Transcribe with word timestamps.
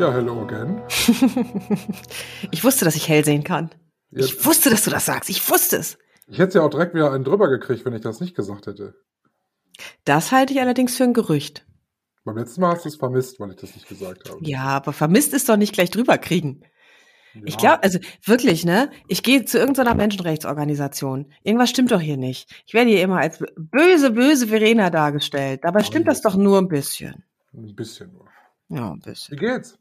Ja, 0.00 0.10
hello 0.14 0.40
again. 0.40 0.80
ich 2.50 2.64
wusste, 2.64 2.86
dass 2.86 2.96
ich 2.96 3.06
hell 3.06 3.22
sehen 3.22 3.44
kann. 3.44 3.68
Jetzt, 4.10 4.32
Ich 4.32 4.46
wusste, 4.46 4.70
dass 4.70 4.82
du 4.82 4.88
das 4.90 5.04
sagst. 5.04 5.28
Ich 5.28 5.50
wusste 5.50 5.76
es. 5.76 5.98
ich 6.26 6.38
hätte 6.38 6.56
ja 6.56 6.64
auch 6.64 6.70
direkt 6.70 6.94
wieder 6.94 7.12
einen 7.12 7.22
drüber 7.22 7.50
gekriegt, 7.50 7.84
wenn 7.84 7.92
ich 7.92 8.00
das 8.00 8.18
nicht 8.18 8.34
gesagt 8.34 8.66
hätte. 8.66 8.94
Das 10.06 10.32
halte 10.32 10.54
ich 10.54 10.60
allerdings 10.60 10.96
für 10.96 11.04
ein 11.04 11.12
Gerücht. 11.12 11.66
Beim 12.24 12.38
letzten 12.38 12.62
Mal 12.62 12.76
hast 12.76 12.86
du 12.86 12.88
es 12.88 12.96
vermisst, 12.96 13.40
weil 13.40 13.50
ich 13.50 13.56
das 13.56 13.74
nicht 13.74 13.88
gesagt 13.90 14.30
habe. 14.30 14.38
Ja, 14.40 14.68
aber 14.68 14.94
vermisst 14.94 15.34
ist 15.34 15.50
doch 15.50 15.58
nicht 15.58 15.74
gleich 15.74 15.90
drüber 15.90 16.16
kriegen. 16.16 16.62
Ja. 17.34 17.42
Ich 17.44 17.58
glaube, 17.58 17.82
also 17.82 17.98
wirklich, 18.24 18.64
ne? 18.64 18.90
Ich 19.06 19.22
gehe 19.22 19.44
zu 19.44 19.58
irgendeiner 19.58 19.94
Menschenrechtsorganisation. 19.94 21.30
Irgendwas 21.42 21.68
stimmt 21.68 21.92
doch 21.92 22.00
hier 22.00 22.16
nicht. 22.16 22.50
Ich 22.66 22.72
werde 22.72 22.88
hier 22.88 23.02
immer 23.02 23.18
als 23.18 23.44
böse, 23.54 24.12
böse 24.12 24.46
Verena 24.46 24.88
dargestellt. 24.88 25.60
Dabei 25.62 25.84
stimmt 25.84 26.08
das 26.08 26.22
doch 26.22 26.36
nur 26.36 26.56
ein 26.56 26.68
bisschen. 26.68 27.22
Ein 27.52 27.76
bisschen 27.76 28.14
nur. 28.14 28.28
Ja, 28.70 28.92
ein 28.92 29.00
Wie 29.04 29.10
bisschen. 29.10 29.36
geht's? 29.36 29.76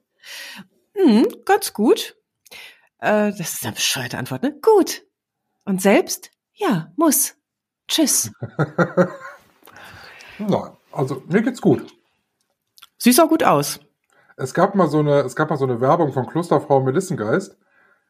Hm, 0.93 1.27
ganz 1.45 1.73
gut. 1.73 2.17
Äh, 2.99 3.31
das 3.31 3.53
ist 3.53 3.65
eine 3.65 3.73
bescheuerte 3.73 4.17
Antwort, 4.17 4.43
ne? 4.43 4.59
Gut. 4.61 5.03
Und 5.65 5.81
selbst? 5.81 6.31
Ja, 6.53 6.91
muss. 6.95 7.35
Tschüss. 7.87 8.31
Nein, 10.37 10.77
also 10.91 11.23
mir 11.27 11.41
geht's 11.41 11.61
gut. 11.61 11.85
Siehst 12.97 13.19
auch 13.21 13.29
gut 13.29 13.43
aus. 13.43 13.79
Es 14.35 14.53
gab 14.53 14.75
mal 14.75 14.87
so 14.87 14.99
eine, 14.99 15.19
es 15.21 15.35
gab 15.35 15.49
mal 15.49 15.57
so 15.57 15.65
eine 15.65 15.81
Werbung 15.81 16.13
von 16.13 16.27
Klosterfrau 16.27 16.81
Melissengeist 16.81 17.57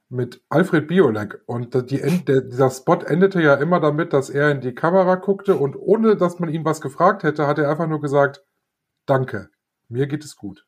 mit 0.09 0.43
Alfred 0.49 0.87
Biolek 0.87 1.41
und 1.45 1.91
die, 1.91 2.01
der, 2.25 2.41
dieser 2.41 2.71
Spot 2.71 2.95
endete 2.95 3.41
ja 3.41 3.55
immer 3.55 3.79
damit, 3.79 4.13
dass 4.13 4.29
er 4.29 4.51
in 4.51 4.61
die 4.61 4.73
Kamera 4.73 5.15
guckte 5.15 5.55
und 5.55 5.75
ohne, 5.75 6.17
dass 6.17 6.39
man 6.39 6.49
ihn 6.49 6.65
was 6.65 6.81
gefragt 6.81 7.23
hätte, 7.23 7.47
hat 7.47 7.59
er 7.59 7.69
einfach 7.69 7.87
nur 7.87 8.01
gesagt, 8.01 8.43
danke, 9.05 9.49
mir 9.87 10.07
geht 10.07 10.23
es 10.23 10.35
gut. 10.35 10.65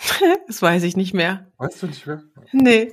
Das 0.46 0.62
weiß 0.62 0.82
ich 0.82 0.96
nicht 0.96 1.14
mehr. 1.14 1.50
Weißt 1.58 1.82
du 1.82 1.86
nicht 1.86 2.06
mehr? 2.06 2.22
Nee. 2.52 2.92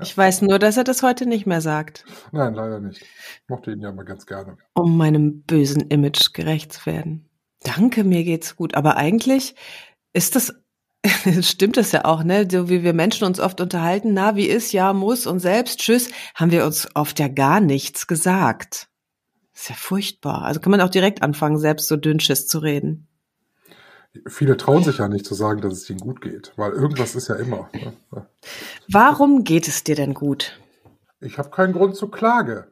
Ich 0.00 0.16
weiß 0.16 0.42
nur, 0.42 0.58
dass 0.58 0.76
er 0.76 0.84
das 0.84 1.02
heute 1.02 1.26
nicht 1.26 1.46
mehr 1.46 1.60
sagt. 1.60 2.04
Nein, 2.32 2.54
leider 2.54 2.80
nicht. 2.80 3.00
Ich 3.00 3.48
mochte 3.48 3.72
ihn 3.72 3.80
ja 3.80 3.92
mal 3.92 4.04
ganz 4.04 4.26
gerne. 4.26 4.56
Um 4.74 4.96
meinem 4.96 5.42
bösen 5.42 5.82
Image 5.82 6.32
gerecht 6.32 6.72
zu 6.72 6.86
werden. 6.86 7.28
Danke, 7.62 8.02
mir 8.02 8.24
geht's 8.24 8.56
gut. 8.56 8.74
Aber 8.74 8.96
eigentlich 8.96 9.54
ist 10.12 10.34
das, 10.34 10.52
stimmt 11.40 11.76
das 11.76 11.92
ja 11.92 12.04
auch, 12.04 12.24
ne? 12.24 12.48
So 12.50 12.68
wie 12.68 12.82
wir 12.82 12.92
Menschen 12.92 13.24
uns 13.24 13.38
oft 13.38 13.60
unterhalten, 13.60 14.14
na, 14.14 14.34
wie 14.34 14.46
ist, 14.46 14.72
ja, 14.72 14.92
muss 14.92 15.26
und 15.26 15.38
selbst, 15.38 15.78
tschüss, 15.78 16.10
haben 16.34 16.50
wir 16.50 16.66
uns 16.66 16.88
oft 16.94 17.20
ja 17.20 17.28
gar 17.28 17.60
nichts 17.60 18.08
gesagt. 18.08 18.88
Ist 19.54 19.68
ja 19.68 19.76
furchtbar. 19.76 20.42
Also 20.42 20.58
kann 20.58 20.72
man 20.72 20.80
auch 20.80 20.90
direkt 20.90 21.22
anfangen, 21.22 21.58
selbst 21.58 21.86
so 21.86 21.96
dünnschiss 21.96 22.48
zu 22.48 22.58
reden. 22.58 23.06
Viele 24.26 24.56
trauen 24.56 24.84
sich 24.84 24.98
ja 24.98 25.08
nicht 25.08 25.26
zu 25.26 25.34
sagen, 25.34 25.60
dass 25.60 25.72
es 25.72 25.90
ihnen 25.90 26.00
gut 26.00 26.20
geht, 26.20 26.52
weil 26.56 26.72
irgendwas 26.72 27.14
ist 27.14 27.28
ja 27.28 27.34
immer. 27.34 27.68
Ne? 27.72 28.26
Warum 28.88 29.44
geht 29.44 29.66
es 29.66 29.82
dir 29.82 29.96
denn 29.96 30.14
gut? 30.14 30.60
Ich 31.20 31.38
habe 31.38 31.50
keinen 31.50 31.72
Grund 31.72 31.96
zur 31.96 32.10
Klage. 32.10 32.68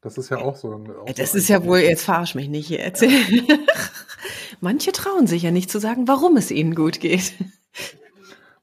Das 0.00 0.16
ist 0.16 0.30
ja 0.30 0.38
auch 0.38 0.56
so 0.56 0.74
ein. 0.74 0.90
auch 0.90 1.12
Das 1.12 1.32
so 1.32 1.38
ist 1.38 1.48
ja 1.48 1.64
wohl, 1.64 1.80
jetzt 1.80 2.04
verarsch 2.04 2.34
mich 2.34 2.48
nicht 2.48 2.68
hier, 2.68 2.80
erzähl. 2.80 3.10
Manche 4.60 4.92
trauen 4.92 5.26
sich 5.26 5.42
ja 5.42 5.50
nicht 5.50 5.70
zu 5.70 5.78
sagen, 5.78 6.08
warum 6.08 6.36
es 6.36 6.50
ihnen 6.50 6.74
gut 6.74 7.00
geht. 7.00 7.32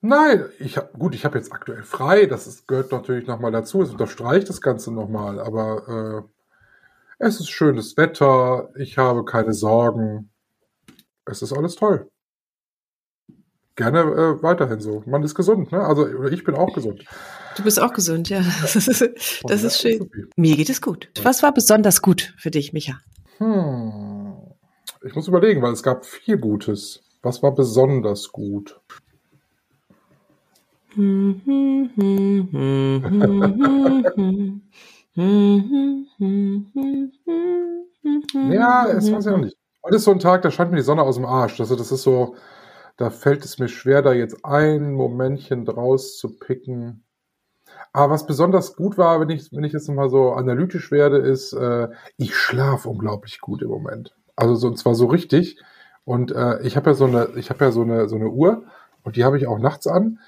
Nein, 0.02 0.46
ich 0.60 0.78
hab, 0.78 0.94
gut, 0.94 1.16
ich 1.16 1.26
habe 1.26 1.38
jetzt 1.38 1.52
aktuell 1.52 1.84
frei. 1.84 2.28
Das 2.28 2.48
ist, 2.48 2.68
gehört 2.68 2.92
natürlich 2.92 3.28
nochmal 3.28 3.52
dazu. 3.52 3.82
Es 3.82 3.90
unterstreicht 3.90 4.48
das 4.50 4.62
Ganze 4.62 4.92
nochmal. 4.92 5.40
Aber 5.40 6.28
äh, 7.20 7.26
es 7.26 7.40
ist 7.40 7.50
schönes 7.50 7.98
Wetter. 7.98 8.70
Ich 8.76 8.98
habe 8.98 9.26
keine 9.26 9.54
Sorgen. 9.54 10.30
Es 11.30 11.42
ist 11.42 11.54
alles 11.54 11.76
toll. 11.76 12.10
Gerne 13.76 14.00
äh, 14.00 14.42
weiterhin 14.42 14.80
so. 14.80 15.04
Man 15.06 15.24
ist 15.24 15.36
gesund, 15.36 15.72
ne? 15.72 15.82
Also 15.82 16.28
ich 16.30 16.44
bin 16.44 16.56
auch 16.56 16.74
gesund. 16.74 17.06
Du 17.56 17.64
bist 17.64 17.80
auch 17.80 17.94
gesund, 17.94 18.30
ja. 18.30 18.42
Das 18.62 18.76
ist, 18.76 18.88
das 19.44 19.64
ist 19.64 19.80
schön. 19.80 20.10
Mir 20.36 20.56
geht 20.56 20.70
es 20.70 20.82
gut. 20.82 21.10
Was 21.22 21.44
war 21.44 21.54
besonders 21.54 22.02
gut 22.02 22.34
für 22.38 22.50
dich, 22.50 22.74
Micha? 22.74 23.00
Hm. 23.38 24.34
Ich 25.06 25.14
muss 25.14 25.28
überlegen, 25.28 25.62
weil 25.62 25.74
es 25.74 25.84
gab 25.84 26.06
viel 26.06 26.38
Gutes. 26.38 27.02
Was 27.22 27.44
war 27.44 27.54
besonders 27.54 28.32
gut? 28.32 28.80
Ja, 38.34 38.88
es 38.88 39.12
weiß 39.12 39.26
ich 39.26 39.32
auch 39.32 39.38
nicht. 39.38 39.57
Heute 39.84 39.96
ist 39.96 40.04
so 40.04 40.12
ein 40.12 40.20
Tag, 40.20 40.42
da 40.42 40.52
scheint 40.52 40.72
mir 40.72 40.78
die 40.78 40.84
Sonne 40.84 41.04
aus 41.04 41.16
dem 41.16 41.26
Arsch. 41.26 41.60
Also 41.60 41.76
das 41.76 41.92
ist 41.92 42.04
so, 42.04 42.36
da 42.98 43.10
fällt 43.10 43.46
es 43.46 43.60
mir 43.60 43.68
schwer, 43.70 44.02
da 44.02 44.14
jetzt 44.14 44.44
ein 44.44 44.94
Momentchen 44.94 45.66
draus 45.66 46.18
zu 46.18 46.38
picken. 46.38 47.04
Aber 47.94 48.14
was 48.14 48.28
besonders 48.28 48.76
gut 48.76 48.98
war, 48.98 49.20
wenn 49.22 49.30
ich, 49.30 49.52
wenn 49.54 49.64
ich 49.64 49.74
jetzt 49.74 49.90
mal 49.90 50.10
so 50.10 50.34
analytisch 50.34 50.92
werde, 50.92 51.18
ist, 51.18 51.54
äh, 51.54 51.90
ich 52.18 52.36
schlafe 52.36 52.90
unglaublich 52.90 53.42
gut 53.42 53.62
im 53.62 53.70
Moment. 53.70 54.16
Also 54.36 54.56
so, 54.56 54.68
und 54.68 54.78
zwar 54.78 54.96
so 54.96 55.08
richtig. 55.08 55.60
Und 56.06 56.32
äh, 56.32 56.62
ich 56.64 56.78
habe 56.78 56.92
ja 56.92 56.94
so 56.96 57.06
eine, 57.06 57.30
ich 57.36 57.50
habe 57.50 57.66
ja 57.66 57.72
so 57.72 57.82
eine, 57.82 58.08
so 58.10 58.16
eine 58.16 58.30
Uhr 58.30 58.64
und 59.04 59.16
die 59.18 59.26
habe 59.26 59.38
ich 59.38 59.48
auch 59.48 59.60
nachts 59.60 59.88
an 59.88 60.20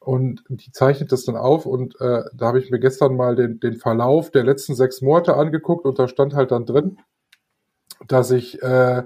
und 0.00 0.44
die 0.48 0.72
zeichnet 0.72 1.12
das 1.12 1.24
dann 1.24 1.36
auf 1.36 1.66
und 1.66 2.00
äh, 2.00 2.22
da 2.34 2.46
habe 2.46 2.58
ich 2.60 2.70
mir 2.70 2.80
gestern 2.80 3.16
mal 3.16 3.36
den, 3.36 3.60
den 3.60 3.76
Verlauf 3.76 4.30
der 4.30 4.44
letzten 4.44 4.74
sechs 4.74 5.02
Monate 5.02 5.36
angeguckt 5.36 5.84
und 5.86 5.98
da 5.98 6.08
stand 6.08 6.34
halt 6.34 6.52
dann 6.52 6.66
drin, 6.66 6.98
dass 8.06 8.30
ich 8.30 8.62
äh, 8.62 9.02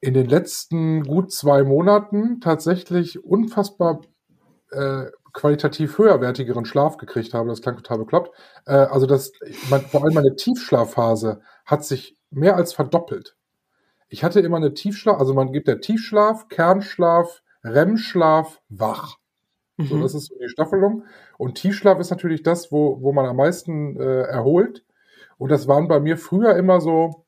in 0.00 0.14
den 0.14 0.28
letzten 0.28 1.02
gut 1.04 1.32
zwei 1.32 1.62
Monaten 1.64 2.40
tatsächlich 2.40 3.24
unfassbar 3.24 4.02
äh, 4.70 5.06
qualitativ 5.32 5.98
höherwertigeren 5.98 6.64
Schlaf 6.64 6.96
gekriegt 6.96 7.34
habe. 7.34 7.48
Das 7.48 7.62
klang 7.62 7.76
total 7.76 7.98
bekloppt. 7.98 8.30
Äh, 8.66 8.72
also 8.74 9.06
das, 9.06 9.32
mein, 9.70 9.80
vor 9.82 10.04
allem 10.04 10.14
meine 10.14 10.36
Tiefschlafphase 10.36 11.40
hat 11.64 11.84
sich 11.84 12.16
mehr 12.30 12.56
als 12.56 12.72
verdoppelt. 12.72 13.36
Ich 14.08 14.24
hatte 14.24 14.40
immer 14.40 14.56
eine 14.56 14.74
Tiefschlaf, 14.74 15.18
also 15.18 15.34
man 15.34 15.52
gibt 15.52 15.68
der 15.68 15.80
Tiefschlaf, 15.80 16.48
Kernschlaf, 16.48 17.42
REM-Schlaf, 17.64 18.60
wach. 18.68 19.16
So, 19.78 19.96
Mhm. 19.96 20.02
das 20.02 20.14
ist 20.14 20.26
so 20.26 20.34
die 20.40 20.48
Staffelung. 20.48 21.04
Und 21.38 21.54
Tiefschlaf 21.56 21.98
ist 22.00 22.10
natürlich 22.10 22.42
das, 22.42 22.72
wo, 22.72 23.00
wo 23.02 23.12
man 23.12 23.26
am 23.26 23.36
meisten 23.36 23.96
äh, 24.00 24.22
erholt. 24.22 24.84
Und 25.38 25.50
das 25.50 25.68
waren 25.68 25.88
bei 25.88 26.00
mir 26.00 26.16
früher 26.18 26.56
immer 26.56 26.80
so 26.80 27.26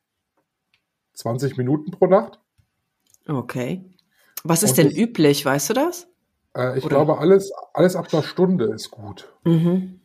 20 1.21 1.57
Minuten 1.57 1.91
pro 1.93 2.07
Nacht. 2.07 2.39
Okay. 3.29 3.85
Was 4.45 4.63
ist 4.63 4.71
Und 4.71 4.79
denn 4.79 4.89
das- 4.89 4.97
üblich, 4.97 5.45
weißt 5.45 5.71
du 5.71 5.75
das? 5.75 6.09
Äh, 6.57 6.79
ich 6.79 6.85
Oder- 6.85 6.97
glaube, 6.97 7.19
alles, 7.19 7.53
alles 7.75 7.95
ab 7.97 8.09
einer 8.13 8.23
Stunde 8.23 8.67
ist 8.67 8.91
gut. 8.91 9.33
Mhm. 9.45 10.01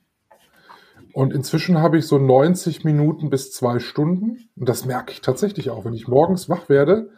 Und 1.14 1.34
inzwischen 1.34 1.80
habe 1.81 1.98
ich 1.98 2.06
so 2.08 2.18
90 2.18 2.84
Minuten 2.84 3.30
bis 3.30 3.52
zwei 3.53 3.80
Stunden. 3.80 4.50
Und 4.58 4.68
das 4.68 4.86
merke 4.86 5.14
ich 5.14 5.22
tatsächlich 5.22 5.70
auch. 5.70 5.86
Wenn 5.86 5.94
ich 5.94 6.08
morgens 6.09 6.50
wach 6.50 6.68
werde, 6.68 7.09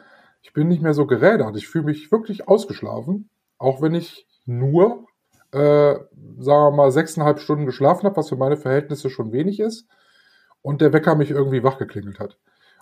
ich 0.44 0.54
bin 0.54 0.68
nicht 0.68 0.84
mehr 0.84 0.94
so 0.94 1.08
gerädert. 1.08 1.58
Ich 1.58 1.68
fühle 1.68 1.86
mich 1.86 2.12
wirklich 2.12 2.48
ausgeschlafen. 2.48 3.30
Auch 3.58 3.82
wenn 3.82 3.96
ich 3.96 4.28
nur, 4.46 5.06
äh, 5.52 5.96
sagen 5.96 6.06
wir 6.46 6.72
mal, 6.72 6.92
sechseinhalb 6.92 7.40
Stunden 7.40 7.66
geschlafen 7.66 8.04
habe, 8.06 8.18
was 8.18 8.30
für 8.30 8.36
meine 8.36 8.58
Verhältnisse 8.58 9.10
schon 9.10 9.32
wenig 9.32 9.60
ist. 9.60 9.88
Und 10.62 10.82
der 10.82 10.94
Wecker 10.94 11.16
mich 11.16 11.32
irgendwie 11.32 11.64
wach 11.64 11.80
geklingelt 11.80 12.20
hat. 12.20 12.38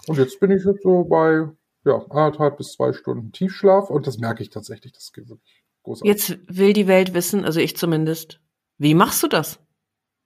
Und 0.07 0.17
jetzt 0.17 0.39
bin 0.39 0.51
ich 0.51 0.63
jetzt 0.63 0.83
so 0.83 1.03
bei, 1.03 1.47
ja, 1.85 2.05
anderthalb 2.09 2.57
bis 2.57 2.73
zwei 2.73 2.93
Stunden 2.93 3.31
Tiefschlaf. 3.31 3.89
Und 3.89 4.07
das 4.07 4.17
merke 4.17 4.43
ich 4.43 4.49
tatsächlich. 4.49 4.93
Das 4.93 5.11
geht 5.13 5.29
wirklich 5.29 5.63
großartig. 5.83 6.09
Jetzt 6.09 6.37
will 6.47 6.73
die 6.73 6.87
Welt 6.87 7.13
wissen, 7.13 7.45
also 7.45 7.59
ich 7.59 7.77
zumindest. 7.77 8.39
Wie 8.77 8.93
machst 8.93 9.23
du 9.23 9.27
das? 9.27 9.59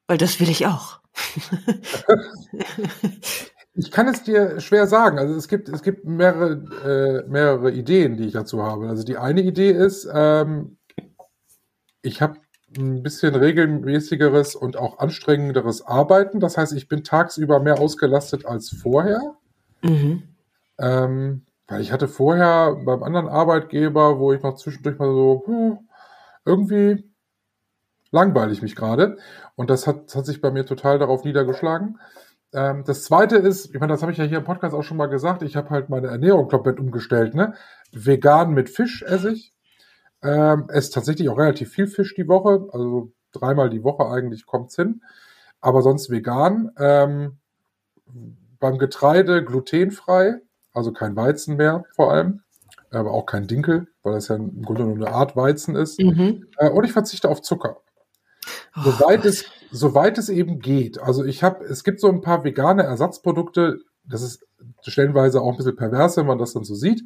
Weil 0.07 0.17
das 0.17 0.39
will 0.39 0.49
ich 0.49 0.65
auch. 0.65 0.99
Ich 3.79 3.91
kann 3.91 4.09
es 4.09 4.23
dir 4.23 4.59
schwer 4.59 4.87
sagen. 4.87 5.19
Also 5.19 5.35
es 5.35 5.47
gibt, 5.47 5.69
es 5.69 5.83
gibt 5.83 6.03
mehrere, 6.03 6.51
äh, 6.83 7.29
mehrere 7.29 7.71
Ideen, 7.71 8.17
die 8.17 8.25
ich 8.25 8.33
dazu 8.33 8.61
habe. 8.61 8.89
Also 8.89 9.03
die 9.03 9.15
eine 9.15 9.41
Idee 9.41 9.71
ist, 9.71 10.05
ähm, 10.13 10.77
ich 12.01 12.21
habe 12.21 12.39
ein 12.77 13.03
bisschen 13.03 13.35
regelmäßigeres 13.35 14.55
und 14.55 14.75
auch 14.75 14.99
anstrengenderes 14.99 15.81
Arbeiten. 15.81 16.41
Das 16.41 16.57
heißt, 16.57 16.73
ich 16.73 16.89
bin 16.89 17.05
tagsüber 17.05 17.61
mehr 17.61 17.79
ausgelastet 17.79 18.45
als 18.45 18.69
vorher. 18.69 19.37
Mhm. 19.81 20.23
Ähm, 20.77 21.45
weil 21.67 21.81
ich 21.81 21.91
hatte 21.91 22.07
vorher 22.07 22.75
beim 22.83 23.03
anderen 23.03 23.27
Arbeitgeber, 23.27 24.19
wo 24.19 24.33
ich 24.33 24.41
noch 24.41 24.55
zwischendurch 24.55 24.97
mal 24.97 25.11
so, 25.11 25.43
hm, 25.45 25.79
irgendwie 26.45 27.09
langweile 28.11 28.51
ich 28.51 28.61
mich 28.61 28.75
gerade. 28.75 29.17
Und 29.55 29.69
das 29.69 29.85
hat, 29.87 30.15
hat 30.15 30.25
sich 30.25 30.41
bei 30.41 30.51
mir 30.51 30.65
total 30.65 30.99
darauf 30.99 31.23
niedergeschlagen. 31.23 31.99
Ähm, 32.53 32.83
das 32.85 33.03
zweite 33.03 33.35
ist, 33.37 33.67
ich 33.73 33.79
meine, 33.79 33.93
das 33.93 34.01
habe 34.01 34.11
ich 34.11 34.17
ja 34.17 34.23
hier 34.23 34.39
im 34.39 34.43
Podcast 34.43 34.73
auch 34.73 34.83
schon 34.83 34.97
mal 34.97 35.07
gesagt, 35.07 35.43
ich 35.43 35.55
habe 35.55 35.69
halt 35.69 35.89
meine 35.89 36.07
Ernährung 36.07 36.47
komplett 36.47 36.79
umgestellt. 36.79 37.35
Ne? 37.35 37.53
Vegan 37.91 38.53
mit 38.53 38.69
Fisch 38.69 39.03
esse 39.03 39.31
ich. 39.31 39.53
Ähm, 40.21 40.65
esse 40.69 40.91
tatsächlich 40.91 41.29
auch 41.29 41.37
relativ 41.37 41.69
viel 41.71 41.87
Fisch 41.87 42.13
die 42.15 42.27
Woche, 42.27 42.67
also 42.73 43.13
dreimal 43.31 43.69
die 43.69 43.83
Woche 43.83 44.05
eigentlich 44.07 44.45
kommt's 44.45 44.75
hin. 44.75 45.01
Aber 45.61 45.81
sonst 45.81 46.09
vegan. 46.09 46.71
Ähm, 46.77 47.37
beim 48.59 48.77
Getreide 48.77 49.43
glutenfrei, 49.43 50.41
also 50.73 50.91
kein 50.91 51.15
Weizen 51.15 51.57
mehr 51.57 51.85
vor 51.95 52.11
allem, 52.11 52.41
aber 52.91 53.11
auch 53.11 53.25
kein 53.25 53.47
Dinkel, 53.47 53.87
weil 54.03 54.13
das 54.13 54.27
ja 54.27 54.35
im 54.35 54.61
Grunde 54.61 54.83
nur 54.83 54.95
eine 54.95 55.15
Art 55.15 55.35
Weizen 55.35 55.75
ist. 55.75 55.99
Mhm. 55.99 56.47
Äh, 56.57 56.69
und 56.69 56.83
ich 56.83 56.91
verzichte 56.91 57.29
auf 57.29 57.41
Zucker. 57.41 57.77
Oh, 58.75 58.81
Soweit 58.81 59.25
es, 59.25 59.45
soweit 59.71 60.17
es 60.17 60.29
eben 60.29 60.59
geht. 60.59 60.99
Also 60.99 61.23
ich 61.23 61.43
habe, 61.43 61.63
es 61.65 61.83
gibt 61.83 61.99
so 61.99 62.09
ein 62.09 62.21
paar 62.21 62.43
vegane 62.43 62.83
Ersatzprodukte, 62.83 63.79
das 64.05 64.21
ist 64.21 64.45
stellenweise 64.81 65.41
auch 65.41 65.51
ein 65.51 65.57
bisschen 65.57 65.75
pervers, 65.75 66.17
wenn 66.17 66.25
man 66.25 66.39
das 66.39 66.53
dann 66.53 66.63
so 66.63 66.75
sieht, 66.75 67.03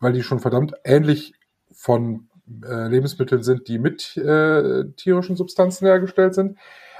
weil 0.00 0.12
die 0.12 0.22
schon 0.22 0.40
verdammt 0.40 0.74
ähnlich 0.84 1.34
von 1.72 2.28
äh, 2.64 2.88
Lebensmitteln 2.88 3.42
sind, 3.42 3.68
die 3.68 3.78
mit 3.78 4.16
äh, 4.16 4.84
tierischen 4.96 5.36
Substanzen 5.36 5.86
hergestellt 5.86 6.34
sind, 6.34 6.58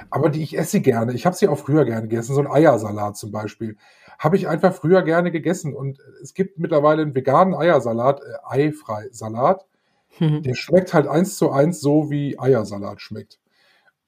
aber 0.09 0.29
die 0.29 0.43
ich 0.43 0.57
esse 0.57 0.81
gerne. 0.81 1.13
Ich 1.13 1.25
habe 1.25 1.35
sie 1.35 1.47
auch 1.47 1.57
früher 1.57 1.85
gerne 1.85 2.07
gegessen, 2.07 2.35
so 2.35 2.41
ein 2.41 2.47
Eiersalat 2.51 3.17
zum 3.17 3.31
Beispiel. 3.31 3.77
Habe 4.17 4.37
ich 4.37 4.47
einfach 4.47 4.73
früher 4.73 5.01
gerne 5.03 5.31
gegessen 5.31 5.75
und 5.75 5.99
es 6.21 6.33
gibt 6.33 6.57
mittlerweile 6.57 7.01
einen 7.01 7.15
veganen 7.15 7.53
Eiersalat, 7.53 8.21
äh, 8.21 8.67
eifrei 8.67 9.07
Salat, 9.11 9.65
Mhm. 10.19 10.43
der 10.43 10.55
schmeckt 10.55 10.93
halt 10.93 11.07
eins 11.07 11.37
zu 11.37 11.51
eins 11.51 11.81
so, 11.81 12.09
wie 12.09 12.39
Eiersalat 12.39 13.01
schmeckt. 13.01 13.39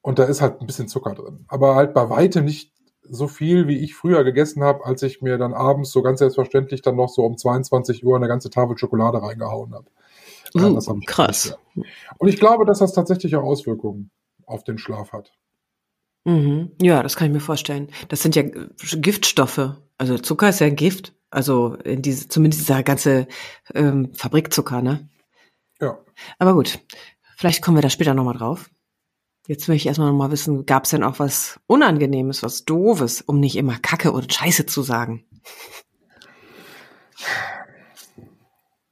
Und 0.01 0.19
da 0.19 0.24
ist 0.24 0.42
halt 0.42 0.62
ein 0.62 0.68
bisschen 0.68 0.88
Zucker 0.88 1.13
drin. 1.13 1.45
Aber 1.50 1.75
halt 1.75 1.94
bei 1.94 2.10
weitem 2.10 2.45
nicht 2.45 2.72
so 3.10 3.28
viel, 3.28 3.68
wie 3.68 3.80
ich 3.80 3.95
früher 3.95 4.24
gegessen 4.24 4.63
habe, 4.63 4.86
als 4.86 5.01
ich 5.04 5.22
mir 5.22 5.38
dann 5.38 5.54
abends 5.54 5.92
so 5.92 6.01
ganz 6.01 6.19
selbstverständlich 6.19 6.81
dann 6.81 6.95
noch 6.95 7.10
so 7.10 7.24
um 7.25 7.38
22 7.38 8.06
Uhr 8.06 8.16
eine 8.16 8.28
ganze 8.28 8.50
Tafel 8.50 8.78
Schokolade 8.78 9.22
reingehauen 9.22 9.74
habe. 9.74 9.88
Ja, 10.59 10.68
Uh, 10.69 10.75
das 10.75 10.88
ich 10.88 11.06
krass. 11.07 11.57
Und 12.18 12.27
ich 12.27 12.39
glaube, 12.39 12.65
dass 12.65 12.80
das 12.80 12.94
tatsächlich 12.94 13.36
auch 13.36 13.44
Auswirkungen 13.44 14.12
auf 14.45 14.63
den 14.63 14.77
Schlaf 14.77 15.12
hat. 15.13 15.33
Mhm. 16.25 16.71
Ja, 16.81 17.04
das 17.04 17.15
kann 17.15 17.27
ich 17.27 17.33
mir 17.33 17.39
vorstellen. 17.39 17.89
Das 18.09 18.21
sind 18.21 18.36
ja 18.36 18.44
äh, 18.44 18.68
Giftstoffe. 18.98 19.75
Also 19.98 20.18
Zucker 20.18 20.50
ist 20.50 20.59
ja 20.59 20.68
ein 20.68 20.75
Gift. 20.75 21.13
Also 21.30 21.75
in 21.75 22.01
diese, 22.01 22.27
zumindest 22.27 22.63
dieser 22.63 22.83
ganze 22.83 23.27
ähm, 23.74 24.13
Fabrikzucker, 24.13 24.81
ne? 24.81 25.09
Ja. 25.81 25.98
Aber 26.39 26.54
gut, 26.54 26.80
vielleicht 27.36 27.62
kommen 27.62 27.77
wir 27.77 27.81
da 27.81 27.89
später 27.89 28.13
nochmal 28.13 28.38
drauf. 28.38 28.69
Jetzt 29.48 29.68
möchte 29.68 29.83
ich 29.83 29.88
erstmal 29.88 30.12
nochmal 30.12 30.31
wissen, 30.31 30.65
gab 30.65 30.83
es 30.83 30.89
denn 30.89 31.03
auch 31.03 31.19
was 31.19 31.60
Unangenehmes, 31.68 32.44
was 32.44 32.65
Doofes, 32.65 33.21
um 33.21 33.39
nicht 33.39 33.56
immer 33.56 33.77
Kacke 33.77 34.12
oder 34.12 34.27
Scheiße 34.30 34.65
zu 34.65 34.81
sagen? 34.81 35.24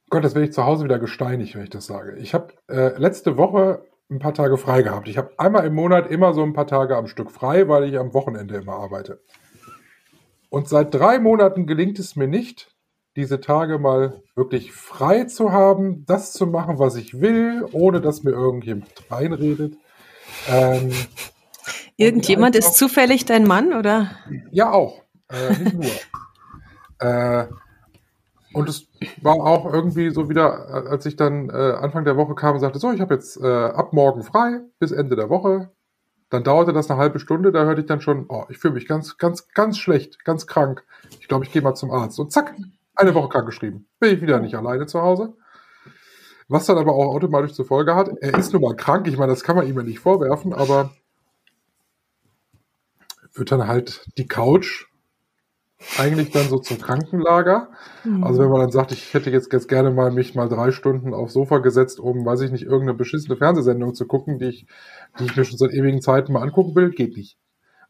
Gott, 0.08 0.24
das 0.24 0.34
werde 0.34 0.46
ich 0.46 0.52
zu 0.52 0.64
Hause 0.64 0.84
wieder 0.84 0.98
gesteinigt, 0.98 1.54
wenn 1.54 1.64
ich 1.64 1.70
das 1.70 1.86
sage. 1.86 2.16
Ich 2.16 2.32
habe 2.34 2.52
äh, 2.68 2.96
letzte 2.98 3.36
Woche 3.36 3.84
ein 4.08 4.20
paar 4.20 4.34
Tage 4.34 4.56
frei 4.56 4.82
gehabt. 4.82 5.08
Ich 5.08 5.18
habe 5.18 5.32
einmal 5.36 5.66
im 5.66 5.74
Monat 5.74 6.10
immer 6.10 6.32
so 6.32 6.42
ein 6.42 6.52
paar 6.52 6.66
Tage 6.68 6.96
am 6.96 7.08
Stück 7.08 7.30
frei, 7.30 7.68
weil 7.68 7.84
ich 7.84 7.98
am 7.98 8.14
Wochenende 8.14 8.56
immer 8.56 8.74
arbeite. 8.74 9.20
Und 10.48 10.68
seit 10.68 10.94
drei 10.94 11.18
Monaten 11.18 11.66
gelingt 11.66 11.98
es 11.98 12.14
mir 12.14 12.28
nicht, 12.28 12.70
diese 13.16 13.40
Tage 13.40 13.78
mal 13.78 14.22
wirklich 14.36 14.72
frei 14.72 15.24
zu 15.24 15.50
haben, 15.50 16.04
das 16.06 16.32
zu 16.32 16.46
machen, 16.46 16.78
was 16.78 16.96
ich 16.96 17.20
will, 17.20 17.66
ohne 17.72 18.00
dass 18.00 18.22
mir 18.22 18.30
irgendjemand 18.30 18.90
reinredet. 19.10 19.76
Ähm, 20.48 20.92
Irgendjemand 21.96 22.54
ist 22.56 22.76
zufällig 22.76 23.24
dein 23.24 23.44
Mann, 23.44 23.72
oder? 23.72 24.10
ja, 24.52 24.70
auch. 24.70 25.02
Äh, 25.30 25.58
nicht 25.58 25.74
nur. 25.74 25.90
äh, 27.00 27.46
und 28.56 28.70
es 28.70 28.88
war 29.20 29.34
auch 29.34 29.70
irgendwie 29.70 30.08
so 30.08 30.30
wieder, 30.30 30.68
äh, 30.70 30.88
als 30.88 31.04
ich 31.04 31.16
dann 31.16 31.50
äh, 31.50 31.52
Anfang 31.52 32.06
der 32.06 32.16
Woche 32.16 32.34
kam 32.34 32.54
und 32.54 32.60
sagte, 32.60 32.78
so, 32.78 32.90
ich 32.90 33.02
habe 33.02 33.12
jetzt 33.12 33.36
äh, 33.38 33.46
ab 33.46 33.92
morgen 33.92 34.22
frei 34.22 34.60
bis 34.78 34.92
Ende 34.92 35.14
der 35.14 35.28
Woche. 35.28 35.70
Dann 36.30 36.42
dauerte 36.42 36.72
das 36.72 36.90
eine 36.90 36.98
halbe 36.98 37.18
Stunde, 37.18 37.52
da 37.52 37.64
hörte 37.64 37.82
ich 37.82 37.86
dann 37.86 38.00
schon, 38.00 38.24
oh, 38.30 38.46
ich 38.48 38.56
fühle 38.56 38.72
mich 38.72 38.88
ganz, 38.88 39.18
ganz, 39.18 39.48
ganz 39.48 39.76
schlecht, 39.76 40.24
ganz 40.24 40.46
krank. 40.46 40.84
Ich 41.20 41.28
glaube, 41.28 41.44
ich 41.44 41.52
gehe 41.52 41.60
mal 41.60 41.74
zum 41.74 41.90
Arzt. 41.90 42.18
Und 42.18 42.32
zack, 42.32 42.54
eine 42.94 43.14
Woche 43.14 43.28
krank 43.28 43.44
geschrieben. 43.44 43.86
Bin 44.00 44.14
ich 44.14 44.22
wieder 44.22 44.40
nicht 44.40 44.54
alleine 44.54 44.86
zu 44.86 45.02
Hause. 45.02 45.34
Was 46.48 46.64
dann 46.64 46.78
aber 46.78 46.94
auch 46.94 47.14
automatisch 47.14 47.52
zur 47.52 47.66
Folge 47.66 47.94
hat, 47.94 48.08
er 48.22 48.38
ist 48.38 48.54
nun 48.54 48.62
mal 48.62 48.74
krank. 48.74 49.06
Ich 49.06 49.18
meine, 49.18 49.32
das 49.32 49.44
kann 49.44 49.56
man 49.56 49.68
ihm 49.68 49.76
ja 49.76 49.82
nicht 49.82 49.98
vorwerfen, 49.98 50.54
aber 50.54 50.92
wird 53.34 53.52
dann 53.52 53.68
halt 53.68 54.06
die 54.16 54.26
Couch 54.26 54.86
eigentlich 55.98 56.30
dann 56.30 56.48
so 56.48 56.58
zum 56.58 56.78
Krankenlager. 56.78 57.68
Also 58.22 58.42
wenn 58.42 58.50
man 58.50 58.60
dann 58.60 58.70
sagt, 58.70 58.92
ich 58.92 59.12
hätte 59.12 59.30
jetzt, 59.30 59.52
jetzt 59.52 59.68
gerne 59.68 59.90
mal 59.90 60.10
mich 60.10 60.34
mal 60.34 60.48
drei 60.48 60.70
Stunden 60.70 61.12
aufs 61.12 61.34
Sofa 61.34 61.58
gesetzt, 61.58 62.00
um, 62.00 62.24
weiß 62.24 62.40
ich 62.42 62.50
nicht, 62.50 62.64
irgendeine 62.64 62.94
beschissene 62.94 63.36
Fernsehsendung 63.36 63.94
zu 63.94 64.06
gucken, 64.06 64.38
die 64.38 64.46
ich, 64.46 64.66
die 65.18 65.24
ich 65.24 65.36
mir 65.36 65.44
schon 65.44 65.58
seit 65.58 65.72
ewigen 65.72 66.00
Zeiten 66.00 66.32
mal 66.32 66.42
angucken 66.42 66.74
will, 66.74 66.90
geht 66.90 67.16
nicht. 67.16 67.38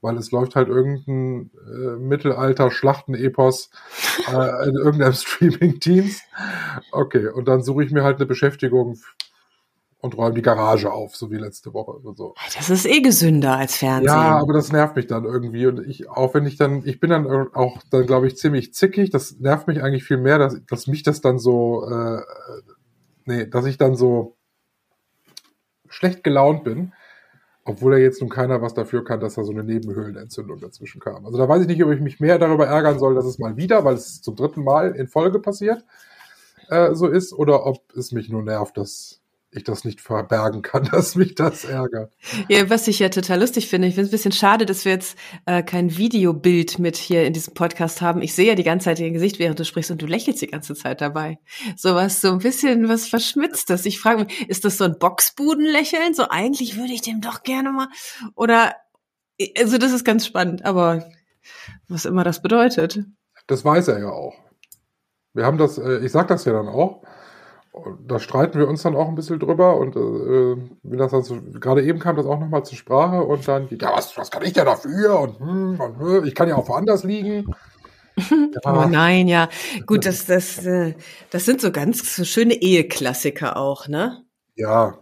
Weil 0.00 0.16
es 0.16 0.30
läuft 0.30 0.56
halt 0.56 0.68
irgendein 0.68 1.50
äh, 1.66 1.96
Mittelalter-Schlachten-Epos 1.98 3.70
äh, 4.32 4.68
in 4.68 4.74
irgendeinem 4.74 5.12
Streaming-Dienst. 5.14 6.22
Okay, 6.92 7.28
und 7.28 7.46
dann 7.46 7.62
suche 7.62 7.84
ich 7.84 7.92
mir 7.92 8.02
halt 8.02 8.16
eine 8.16 8.26
Beschäftigung 8.26 8.98
und 10.06 10.16
räume 10.16 10.34
die 10.34 10.42
Garage 10.42 10.90
auf, 10.90 11.14
so 11.14 11.30
wie 11.30 11.36
letzte 11.36 11.74
Woche 11.74 11.92
oder 11.92 12.14
so. 12.14 12.34
Das 12.54 12.70
ist 12.70 12.86
eh 12.86 13.00
gesünder 13.00 13.56
als 13.56 13.76
Fernsehen. 13.76 14.06
Ja, 14.06 14.38
aber 14.38 14.54
das 14.54 14.72
nervt 14.72 14.96
mich 14.96 15.06
dann 15.06 15.24
irgendwie. 15.24 15.66
Und 15.66 15.86
ich, 15.86 16.08
auch 16.08 16.32
wenn 16.34 16.46
ich 16.46 16.56
dann, 16.56 16.82
ich 16.86 16.98
bin 17.00 17.10
dann 17.10 17.26
auch 17.52 17.82
dann, 17.90 18.06
glaube 18.06 18.26
ich, 18.26 18.36
ziemlich 18.36 18.72
zickig. 18.72 19.10
Das 19.10 19.38
nervt 19.38 19.68
mich 19.68 19.82
eigentlich 19.82 20.04
viel 20.04 20.16
mehr, 20.16 20.38
dass, 20.38 20.56
dass 20.66 20.86
mich 20.86 21.02
das 21.02 21.20
dann 21.20 21.38
so, 21.38 21.86
äh, 21.88 22.22
nee, 23.26 23.46
dass 23.46 23.66
ich 23.66 23.76
dann 23.76 23.96
so 23.96 24.36
schlecht 25.88 26.24
gelaunt 26.24 26.64
bin. 26.64 26.92
Obwohl 27.64 27.94
ja 27.94 27.98
jetzt 27.98 28.20
nun 28.20 28.30
keiner 28.30 28.62
was 28.62 28.74
dafür 28.74 29.04
kann, 29.04 29.18
dass 29.18 29.34
da 29.34 29.42
so 29.42 29.50
eine 29.50 29.64
Nebenhöhlenentzündung 29.64 30.60
dazwischen 30.60 31.00
kam. 31.00 31.26
Also 31.26 31.36
da 31.36 31.48
weiß 31.48 31.62
ich 31.62 31.66
nicht, 31.66 31.82
ob 31.84 31.90
ich 31.90 32.00
mich 32.00 32.20
mehr 32.20 32.38
darüber 32.38 32.68
ärgern 32.68 33.00
soll, 33.00 33.16
dass 33.16 33.24
es 33.24 33.40
mal 33.40 33.56
wieder, 33.56 33.84
weil 33.84 33.94
es 33.94 34.22
zum 34.22 34.36
dritten 34.36 34.62
Mal 34.62 34.92
in 34.92 35.08
Folge 35.08 35.40
passiert, 35.40 35.84
äh, 36.68 36.94
so 36.94 37.08
ist, 37.08 37.32
oder 37.32 37.66
ob 37.66 37.92
es 37.96 38.12
mich 38.12 38.28
nur 38.28 38.42
nervt, 38.42 38.76
dass 38.76 39.20
ich 39.56 39.64
das 39.64 39.84
nicht 39.84 40.00
verbergen 40.00 40.62
kann, 40.62 40.84
dass 40.92 41.14
mich 41.14 41.34
das 41.34 41.64
ärgert. 41.64 42.12
Ja, 42.48 42.68
was 42.70 42.88
ich 42.88 42.98
ja 42.98 43.08
total 43.08 43.40
lustig 43.40 43.68
finde, 43.68 43.88
ich 43.88 43.94
finde 43.94 44.06
es 44.06 44.10
ein 44.10 44.16
bisschen 44.16 44.32
schade, 44.32 44.66
dass 44.66 44.84
wir 44.84 44.92
jetzt 44.92 45.16
äh, 45.46 45.62
kein 45.62 45.96
Videobild 45.96 46.78
mit 46.78 46.96
hier 46.96 47.24
in 47.26 47.32
diesem 47.32 47.54
Podcast 47.54 48.00
haben. 48.00 48.22
Ich 48.22 48.34
sehe 48.34 48.46
ja 48.46 48.54
die 48.54 48.62
ganze 48.62 48.84
Zeit 48.84 49.00
dein 49.00 49.12
Gesicht, 49.12 49.38
während 49.38 49.58
du 49.58 49.64
sprichst 49.64 49.90
und 49.90 50.02
du 50.02 50.06
lächelst 50.06 50.42
die 50.42 50.46
ganze 50.46 50.74
Zeit 50.74 51.00
dabei. 51.00 51.38
So 51.76 51.94
was, 51.94 52.20
so 52.20 52.32
ein 52.32 52.38
bisschen 52.38 52.88
was 52.88 53.08
Verschmitztes. 53.08 53.86
Ich 53.86 53.98
frage 53.98 54.24
mich, 54.24 54.48
ist 54.48 54.64
das 54.64 54.78
so 54.78 54.84
ein 54.84 54.98
Boxbudenlächeln? 54.98 56.14
So 56.14 56.28
eigentlich 56.28 56.76
würde 56.76 56.92
ich 56.92 57.02
dem 57.02 57.20
doch 57.20 57.42
gerne 57.42 57.72
mal. 57.72 57.88
Oder, 58.34 58.74
also 59.58 59.78
das 59.78 59.92
ist 59.92 60.04
ganz 60.04 60.26
spannend, 60.26 60.64
aber 60.64 61.10
was 61.88 62.04
immer 62.04 62.24
das 62.24 62.42
bedeutet. 62.42 63.00
Das 63.46 63.64
weiß 63.64 63.88
er 63.88 64.00
ja 64.00 64.10
auch. 64.10 64.34
Wir 65.34 65.44
haben 65.44 65.58
das, 65.58 65.78
äh, 65.78 65.98
ich 65.98 66.12
sag 66.12 66.28
das 66.28 66.44
ja 66.46 66.52
dann 66.52 66.68
auch. 66.68 67.02
Da 68.06 68.18
streiten 68.18 68.58
wir 68.58 68.68
uns 68.68 68.82
dann 68.82 68.96
auch 68.96 69.08
ein 69.08 69.14
bisschen 69.14 69.38
drüber 69.38 69.76
und 69.76 69.96
äh, 69.96 70.56
wie 70.82 70.96
das 70.96 71.10
dann 71.10 71.22
so, 71.22 71.38
gerade 71.60 71.82
eben 71.82 71.98
kam 71.98 72.16
das 72.16 72.26
auch 72.26 72.40
nochmal 72.40 72.64
zur 72.64 72.78
Sprache 72.78 73.22
und 73.22 73.46
dann, 73.46 73.68
ja, 73.70 73.92
was, 73.94 74.16
was 74.16 74.30
kann 74.30 74.42
ich 74.44 74.54
denn 74.54 74.64
dafür? 74.64 75.20
Und, 75.20 75.38
hm, 75.38 75.80
und 75.80 75.98
hm, 75.98 76.24
ich 76.24 76.34
kann 76.34 76.48
ja 76.48 76.56
auch 76.56 76.68
woanders 76.68 77.04
liegen. 77.04 77.46
Oh 78.64 78.86
nein, 78.88 79.28
ja. 79.28 79.50
Gut, 79.84 80.06
das, 80.06 80.24
das, 80.24 80.64
äh, 80.64 80.94
das 81.28 81.44
sind 81.44 81.60
so 81.60 81.70
ganz 81.70 82.16
so 82.16 82.24
schöne 82.24 82.54
Eheklassiker 82.54 83.58
auch, 83.58 83.88
ne? 83.88 84.24
Ja. 84.54 84.96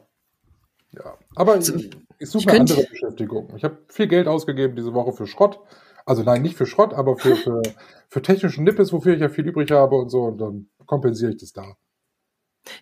Ja. 0.90 1.14
Aber 1.36 1.56
ich, 1.58 1.72
ich 1.72 1.90
ich 2.18 2.30
suche 2.30 2.46
könnte- 2.46 2.74
andere 2.74 2.88
Beschäftigung. 2.90 3.52
Ich 3.56 3.64
habe 3.64 3.78
viel 3.88 4.08
Geld 4.08 4.26
ausgegeben 4.26 4.76
diese 4.76 4.94
Woche 4.94 5.12
für 5.12 5.26
Schrott. 5.26 5.60
Also 6.06 6.22
nein, 6.22 6.42
nicht 6.42 6.56
für 6.56 6.66
Schrott, 6.66 6.92
aber 6.92 7.16
für, 7.16 7.36
für, 7.36 7.62
für 8.08 8.20
technischen 8.22 8.64
Nippes, 8.64 8.92
wofür 8.92 9.14
ich 9.14 9.20
ja 9.20 9.28
viel 9.28 9.46
übrig 9.46 9.70
habe 9.70 9.94
und 9.96 10.10
so. 10.10 10.24
Und 10.24 10.38
dann 10.38 10.68
kompensiere 10.86 11.30
ich 11.32 11.38
das 11.38 11.52
da. 11.52 11.76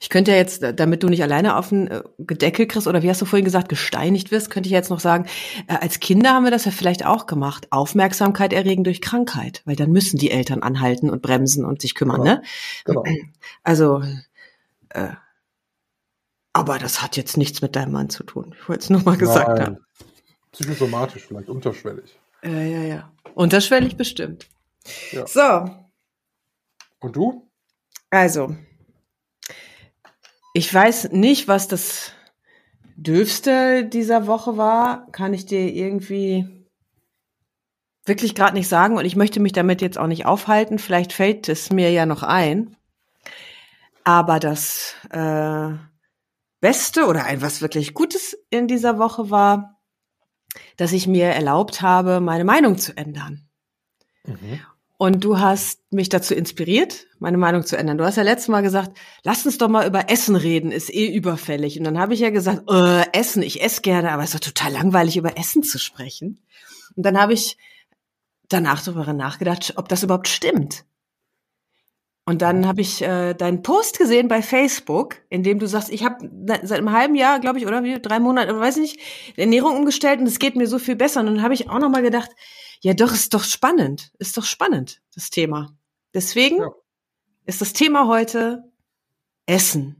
Ich 0.00 0.10
könnte 0.10 0.30
ja 0.30 0.36
jetzt, 0.36 0.62
damit 0.76 1.02
du 1.02 1.08
nicht 1.08 1.22
alleine 1.22 1.56
auf 1.56 1.70
den 1.70 1.88
äh, 1.88 2.02
Gedeckel 2.18 2.66
kriegst 2.66 2.86
oder 2.86 3.02
wie 3.02 3.10
hast 3.10 3.20
du 3.20 3.24
vorhin 3.26 3.44
gesagt, 3.44 3.68
gesteinigt 3.68 4.30
wirst, 4.30 4.48
könnte 4.50 4.68
ich 4.68 4.72
jetzt 4.72 4.90
noch 4.90 5.00
sagen, 5.00 5.26
äh, 5.66 5.74
als 5.74 5.98
Kinder 6.00 6.34
haben 6.34 6.44
wir 6.44 6.50
das 6.52 6.64
ja 6.64 6.70
vielleicht 6.70 7.04
auch 7.04 7.26
gemacht. 7.26 7.66
Aufmerksamkeit 7.70 8.52
erregen 8.52 8.84
durch 8.84 9.00
Krankheit, 9.00 9.62
weil 9.64 9.74
dann 9.76 9.90
müssen 9.90 10.18
die 10.18 10.30
Eltern 10.30 10.62
anhalten 10.62 11.10
und 11.10 11.20
bremsen 11.22 11.64
und 11.64 11.80
sich 11.82 11.94
kümmern, 11.94 12.22
Genau. 12.22 12.34
ne? 12.34 12.42
Genau. 12.84 13.04
Also, 13.64 14.02
äh, 14.90 15.08
aber 16.52 16.78
das 16.78 17.02
hat 17.02 17.16
jetzt 17.16 17.36
nichts 17.36 17.62
mit 17.62 17.74
deinem 17.76 17.92
Mann 17.92 18.10
zu 18.10 18.24
tun. 18.24 18.54
Ich 18.60 18.68
wollte 18.68 18.82
es 18.82 18.90
nur 18.90 19.02
mal 19.02 19.16
gesagt 19.16 19.48
Nein. 19.58 19.66
haben. 19.66 19.78
Psychosomatisch 20.52 21.24
vielleicht, 21.26 21.48
unterschwellig. 21.48 22.18
Ja, 22.44 22.50
ja, 22.50 22.80
ja. 22.82 23.12
Unterschwellig 23.34 23.96
bestimmt. 23.96 24.48
Ja. 25.12 25.26
So, 25.26 25.70
Und 27.00 27.16
du? 27.16 27.48
Also, 28.10 28.54
ich 30.52 30.72
weiß 30.72 31.10
nicht, 31.12 31.48
was 31.48 31.68
das 31.68 32.12
Döfste 32.96 33.84
dieser 33.84 34.26
Woche 34.26 34.56
war, 34.56 35.10
kann 35.12 35.34
ich 35.34 35.46
dir 35.46 35.72
irgendwie 35.72 36.66
wirklich 38.04 38.34
gerade 38.34 38.54
nicht 38.54 38.68
sagen 38.68 38.96
und 38.96 39.04
ich 39.04 39.16
möchte 39.16 39.40
mich 39.40 39.52
damit 39.52 39.80
jetzt 39.80 39.98
auch 39.98 40.06
nicht 40.06 40.26
aufhalten. 40.26 40.78
Vielleicht 40.78 41.12
fällt 41.12 41.48
es 41.48 41.70
mir 41.70 41.90
ja 41.90 42.06
noch 42.06 42.22
ein. 42.22 42.76
Aber 44.04 44.40
das 44.40 44.94
äh, 45.10 45.70
Beste 46.60 47.06
oder 47.06 47.24
ein 47.24 47.40
was 47.40 47.62
wirklich 47.62 47.94
Gutes 47.94 48.36
in 48.50 48.66
dieser 48.66 48.98
Woche 48.98 49.30
war, 49.30 49.80
dass 50.76 50.92
ich 50.92 51.06
mir 51.06 51.26
erlaubt 51.26 51.82
habe, 51.82 52.20
meine 52.20 52.44
Meinung 52.44 52.78
zu 52.78 52.96
ändern. 52.96 53.48
Mhm. 54.24 54.60
Und 55.02 55.24
du 55.24 55.40
hast 55.40 55.80
mich 55.90 56.10
dazu 56.10 56.32
inspiriert, 56.32 57.08
meine 57.18 57.36
Meinung 57.36 57.66
zu 57.66 57.76
ändern. 57.76 57.98
Du 57.98 58.04
hast 58.04 58.14
ja 58.14 58.22
letztes 58.22 58.46
Mal 58.46 58.60
gesagt, 58.60 58.96
lass 59.24 59.44
uns 59.44 59.58
doch 59.58 59.66
mal 59.66 59.84
über 59.84 60.08
Essen 60.08 60.36
reden, 60.36 60.70
ist 60.70 60.94
eh 60.94 61.12
überfällig. 61.12 61.76
Und 61.76 61.82
dann 61.82 61.98
habe 61.98 62.14
ich 62.14 62.20
ja 62.20 62.30
gesagt, 62.30 62.70
äh, 62.70 63.02
Essen, 63.12 63.42
ich 63.42 63.64
esse 63.64 63.80
gerne, 63.80 64.12
aber 64.12 64.22
es 64.22 64.32
ist 64.32 64.36
doch 64.36 64.52
total 64.52 64.70
langweilig, 64.70 65.16
über 65.16 65.36
Essen 65.36 65.64
zu 65.64 65.80
sprechen. 65.80 66.38
Und 66.94 67.04
dann 67.04 67.20
habe 67.20 67.32
ich 67.32 67.56
danach 68.48 68.80
darüber 68.84 69.12
nachgedacht, 69.12 69.72
ob 69.74 69.88
das 69.88 70.04
überhaupt 70.04 70.28
stimmt. 70.28 70.84
Und 72.24 72.40
dann 72.40 72.68
habe 72.68 72.80
ich 72.80 73.02
äh, 73.02 73.34
deinen 73.34 73.64
Post 73.64 73.98
gesehen 73.98 74.28
bei 74.28 74.40
Facebook, 74.40 75.16
in 75.30 75.42
dem 75.42 75.58
du 75.58 75.66
sagst, 75.66 75.90
ich 75.90 76.04
habe 76.04 76.30
seit 76.62 76.78
einem 76.78 76.92
halben 76.92 77.16
Jahr, 77.16 77.40
glaube 77.40 77.58
ich, 77.58 77.66
oder 77.66 77.82
wie 77.82 78.00
drei 78.00 78.20
Monate, 78.20 78.56
weiß 78.56 78.76
nicht, 78.76 79.00
Ernährung 79.36 79.78
umgestellt 79.78 80.20
und 80.20 80.28
es 80.28 80.38
geht 80.38 80.54
mir 80.54 80.68
so 80.68 80.78
viel 80.78 80.94
besser. 80.94 81.18
Und 81.18 81.26
dann 81.26 81.42
habe 81.42 81.54
ich 81.54 81.68
auch 81.68 81.80
noch 81.80 81.90
mal 81.90 82.02
gedacht, 82.02 82.30
ja, 82.82 82.94
doch 82.94 83.12
ist 83.12 83.32
doch 83.34 83.44
spannend, 83.44 84.12
ist 84.18 84.36
doch 84.36 84.44
spannend 84.44 85.00
das 85.14 85.30
Thema. 85.30 85.76
Deswegen 86.14 86.58
ja. 86.58 86.70
ist 87.46 87.60
das 87.60 87.72
Thema 87.72 88.08
heute 88.08 88.64
Essen. 89.46 89.98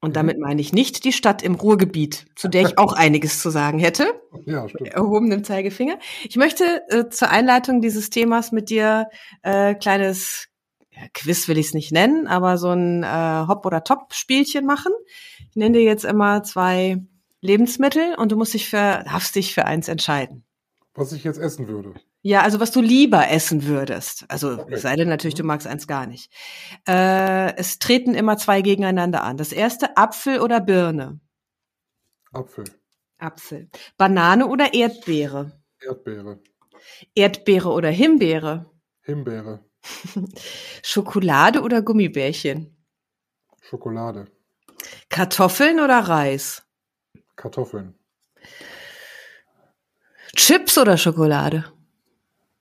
Und 0.00 0.14
damit 0.14 0.36
mhm. 0.36 0.42
meine 0.44 0.60
ich 0.60 0.72
nicht 0.72 1.04
die 1.04 1.12
Stadt 1.12 1.42
im 1.42 1.56
Ruhrgebiet, 1.56 2.26
zu 2.36 2.48
der 2.48 2.62
ich 2.62 2.78
auch 2.78 2.92
einiges 2.92 3.42
zu 3.42 3.50
sagen 3.50 3.78
hätte. 3.78 4.06
Ja, 4.46 4.68
stimmt. 4.68 4.90
Erhobenem 4.90 5.42
Zeigefinger. 5.42 5.98
Ich 6.28 6.36
möchte 6.36 6.82
äh, 6.88 7.08
zur 7.08 7.30
Einleitung 7.30 7.80
dieses 7.80 8.10
Themas 8.10 8.52
mit 8.52 8.70
dir 8.70 9.08
äh, 9.42 9.74
kleines 9.74 10.48
Quiz 11.14 11.46
will 11.48 11.58
ich 11.58 11.66
es 11.66 11.74
nicht 11.74 11.92
nennen, 11.92 12.26
aber 12.26 12.58
so 12.58 12.70
ein 12.70 13.02
äh, 13.02 13.44
Hop- 13.46 13.66
oder 13.66 13.84
Top-Spielchen 13.84 14.66
machen. 14.66 14.92
Ich 15.50 15.56
nenne 15.56 15.78
dir 15.78 15.84
jetzt 15.84 16.04
immer 16.04 16.42
zwei 16.42 16.98
Lebensmittel 17.40 18.14
und 18.16 18.32
du 18.32 18.36
musst 18.36 18.54
dich 18.54 18.68
für, 18.68 19.04
darfst 19.04 19.36
dich 19.36 19.54
für 19.54 19.64
eins 19.64 19.88
entscheiden. 19.88 20.44
Was 20.94 21.12
ich 21.12 21.22
jetzt 21.22 21.38
essen 21.38 21.68
würde. 21.68 21.94
Ja, 22.22 22.42
also 22.42 22.58
was 22.58 22.72
du 22.72 22.80
lieber 22.80 23.28
essen 23.28 23.64
würdest. 23.64 24.24
Also 24.28 24.58
okay. 24.58 24.76
sei 24.76 24.96
denn 24.96 25.08
natürlich, 25.08 25.36
du 25.36 25.44
mhm. 25.44 25.48
magst 25.48 25.66
eins 25.66 25.86
gar 25.86 26.06
nicht. 26.06 26.32
Äh, 26.86 27.56
es 27.56 27.78
treten 27.78 28.14
immer 28.14 28.36
zwei 28.38 28.60
gegeneinander 28.62 29.22
an. 29.22 29.36
Das 29.36 29.52
erste, 29.52 29.96
Apfel 29.96 30.40
oder 30.40 30.60
Birne? 30.60 31.20
Apfel. 32.32 32.64
Apfel. 33.18 33.70
Banane 33.96 34.46
oder 34.46 34.74
Erdbeere? 34.74 35.52
Erdbeere. 35.80 36.40
Erdbeere 37.14 37.70
oder 37.70 37.90
Himbeere? 37.90 38.70
Himbeere. 39.02 39.64
Schokolade 40.82 41.62
oder 41.62 41.82
Gummibärchen? 41.82 42.76
Schokolade. 43.60 44.26
Kartoffeln 45.08 45.80
oder 45.80 46.00
Reis? 46.00 46.62
Kartoffeln. 47.36 47.94
Chips 50.36 50.78
oder 50.78 50.96
Schokolade? 50.96 51.64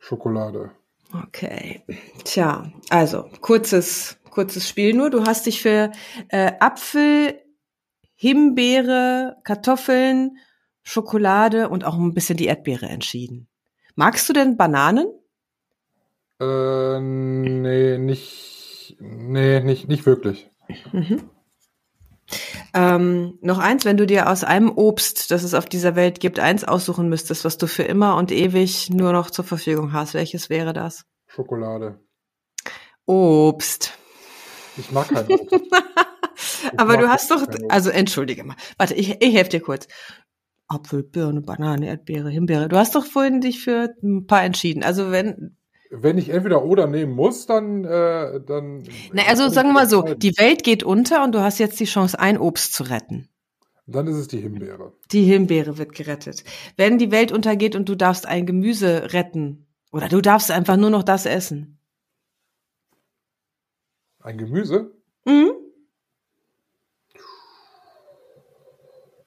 Schokolade. 0.08 0.72
Okay. 1.26 1.84
Tja, 2.24 2.72
also 2.90 3.30
kurzes, 3.42 4.18
kurzes 4.30 4.70
Spiel 4.70 4.94
nur. 4.94 5.10
Du 5.10 5.26
hast 5.26 5.46
dich 5.46 5.62
für 5.62 5.92
äh, 6.30 6.54
Apfel, 6.62 7.42
Himbeere, 8.16 9.36
Kartoffeln, 9.44 10.38
Schokolade 10.82 11.68
und 11.68 11.84
auch 11.84 11.96
ein 11.96 12.14
bisschen 12.14 12.38
die 12.38 12.46
Erdbeere 12.46 12.86
entschieden. 12.86 13.50
Magst 13.96 14.30
du 14.30 14.34
denn 14.34 14.56
Bananen? 14.56 15.08
Äh, 16.40 17.02
nee, 17.02 17.98
nicht, 17.98 18.96
nee, 19.02 19.60
nicht, 19.60 19.90
nicht 19.90 20.06
wirklich. 20.06 20.50
Mhm. 20.94 21.30
Ähm, 22.78 23.40
noch 23.42 23.58
eins, 23.58 23.86
wenn 23.86 23.98
du 23.98 24.06
dir 24.06 24.30
aus 24.30 24.44
einem 24.44 24.70
Obst, 24.70 25.32
das 25.32 25.42
es 25.42 25.56
auf 25.56 25.66
dieser 25.66 25.96
Welt 25.96 26.20
gibt, 26.20 26.40
eins 26.40 26.64
aussuchen 26.64 27.10
müsstest, 27.10 27.44
was 27.44 27.58
du 27.58 27.66
für 27.66 27.82
immer 27.82 28.16
und 28.18 28.32
ewig 28.32 28.92
nur 28.92 29.14
noch 29.14 29.32
zur 29.32 29.46
Verfügung 29.46 29.94
hast, 29.94 30.14
welches 30.14 30.52
wäre 30.52 30.74
das? 30.74 31.06
Schokolade. 31.26 32.00
Obst. 33.08 33.98
Ich 34.78 34.92
mag 34.92 35.08
kein 35.08 35.26
Obst. 35.26 35.56
Aber 36.78 36.98
du 36.98 37.10
hast 37.10 37.32
doch, 37.32 37.48
also 37.68 37.90
entschuldige 37.90 38.44
mal, 38.44 38.56
warte, 38.78 38.94
ich, 38.94 39.24
ich 39.24 39.34
helfe 39.34 39.50
dir 39.50 39.62
kurz. 39.62 39.88
Apfel, 40.68 41.02
Birne, 41.02 41.42
Banane, 41.42 41.88
Erdbeere, 41.88 42.30
Himbeere. 42.30 42.68
Du 42.68 42.78
hast 42.78 42.94
doch 42.94 43.06
vorhin 43.08 43.42
dich 43.42 43.64
für 43.64 43.96
ein 44.04 44.28
paar 44.28 44.44
entschieden. 44.44 44.84
Also 44.84 45.10
wenn, 45.10 45.58
wenn 45.90 46.18
ich 46.18 46.30
entweder 46.30 46.64
oder 46.64 46.88
nehmen 46.88 47.14
muss, 47.14 47.46
dann, 47.46 47.86
äh, 47.86 48.40
dann. 48.46 48.84
Na, 49.14 49.24
also 49.28 49.50
sagen 49.50 49.70
wir 49.70 49.74
mal 49.74 49.90
so, 49.90 50.02
die 50.02 50.38
Welt 50.38 50.64
geht 50.64 50.84
unter 50.84 51.24
und 51.24 51.34
du 51.34 51.42
hast 51.42 51.60
jetzt 51.60 51.80
die 51.80 51.86
Chance, 51.86 52.20
ein 52.20 52.38
Obst 52.38 52.74
zu 52.74 52.84
retten. 52.84 53.30
Dann 53.86 54.08
ist 54.08 54.18
es 54.18 54.28
die 54.28 54.40
Himbeere. 54.40 54.94
Die 55.12 55.24
Himbeere 55.24 55.78
wird 55.78 55.94
gerettet. 55.94 56.44
Wenn 56.76 56.98
die 56.98 57.12
Welt 57.12 57.32
untergeht 57.32 57.76
und 57.76 57.88
du 57.88 57.96
darfst 57.96 58.26
ein 58.26 58.46
Gemüse 58.46 59.14
retten, 59.14 59.66
oder 59.92 60.10
du 60.10 60.22
darfst 60.22 60.52
einfach 60.52 60.76
nur 60.76 60.90
noch 60.90 61.04
das 61.04 61.26
essen. 61.26 61.80
Ein 64.20 64.38
Gemüse? 64.38 64.92
Mhm. 65.26 65.52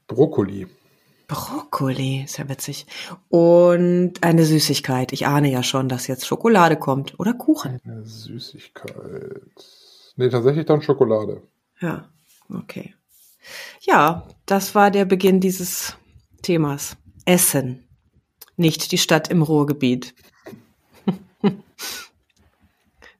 Brokkoli. 0.06 0.66
Brokkoli, 1.30 2.24
ist 2.24 2.38
ja 2.38 2.48
witzig. 2.48 2.86
Und 3.28 4.14
eine 4.22 4.44
Süßigkeit. 4.44 5.12
Ich 5.12 5.28
ahne 5.28 5.48
ja 5.50 5.62
schon, 5.62 5.88
dass 5.88 6.08
jetzt 6.08 6.26
Schokolade 6.26 6.76
kommt. 6.76 7.20
Oder 7.20 7.34
Kuchen. 7.34 7.80
Eine 7.84 8.04
Süßigkeit. 8.04 8.94
Nee, 10.16 10.28
tatsächlich 10.28 10.66
dann 10.66 10.82
Schokolade. 10.82 11.42
Ja, 11.80 12.08
okay. 12.52 12.94
Ja, 13.80 14.26
das 14.44 14.74
war 14.74 14.90
der 14.90 15.04
Beginn 15.04 15.38
dieses 15.40 15.96
Themas. 16.42 16.96
Essen. 17.26 17.84
Nicht 18.56 18.90
die 18.90 18.98
Stadt 18.98 19.28
im 19.28 19.42
Ruhrgebiet. 19.42 20.14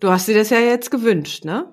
du 0.00 0.10
hast 0.10 0.26
dir 0.26 0.34
das 0.34 0.50
ja 0.50 0.58
jetzt 0.58 0.90
gewünscht, 0.90 1.44
ne? 1.44 1.72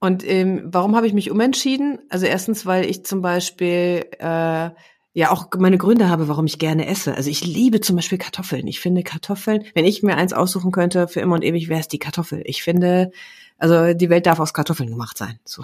Und 0.00 0.28
ähm, 0.28 0.62
warum 0.64 0.96
habe 0.96 1.06
ich 1.06 1.12
mich 1.12 1.30
umentschieden? 1.30 2.00
Also 2.10 2.26
erstens, 2.26 2.66
weil 2.66 2.84
ich 2.84 3.06
zum 3.06 3.22
Beispiel 3.22 4.04
äh, 4.18 4.70
ja 5.14 5.30
auch 5.30 5.46
meine 5.56 5.78
Gründe 5.78 6.08
habe, 6.08 6.28
warum 6.28 6.44
ich 6.44 6.58
gerne 6.58 6.86
esse. 6.86 7.14
Also 7.14 7.30
ich 7.30 7.44
liebe 7.46 7.80
zum 7.80 7.96
Beispiel 7.96 8.18
Kartoffeln. 8.18 8.66
Ich 8.66 8.80
finde 8.80 9.02
Kartoffeln, 9.02 9.64
wenn 9.74 9.84
ich 9.84 10.02
mir 10.02 10.16
eins 10.16 10.32
aussuchen 10.32 10.72
könnte 10.72 11.08
für 11.08 11.20
immer 11.20 11.36
und 11.36 11.44
ewig, 11.44 11.68
wäre 11.68 11.80
es 11.80 11.88
die 11.88 12.00
Kartoffel. 12.00 12.42
Ich 12.44 12.62
finde, 12.62 13.12
also 13.56 13.94
die 13.94 14.10
Welt 14.10 14.26
darf 14.26 14.40
aus 14.40 14.52
Kartoffeln 14.52 14.90
gemacht 14.90 15.16
sein. 15.16 15.38
So. 15.44 15.62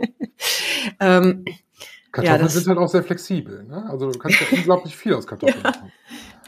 ähm, 1.00 1.44
Kartoffeln 2.12 2.42
ja, 2.42 2.48
sind 2.48 2.66
halt 2.68 2.78
auch 2.78 2.88
sehr 2.88 3.02
flexibel. 3.02 3.64
Ne? 3.64 3.88
Also 3.88 4.12
du 4.12 4.18
kannst 4.18 4.38
ja 4.40 4.46
unglaublich 4.52 4.94
viel 4.94 5.14
aus 5.14 5.26
Kartoffeln 5.26 5.62
machen 5.62 5.90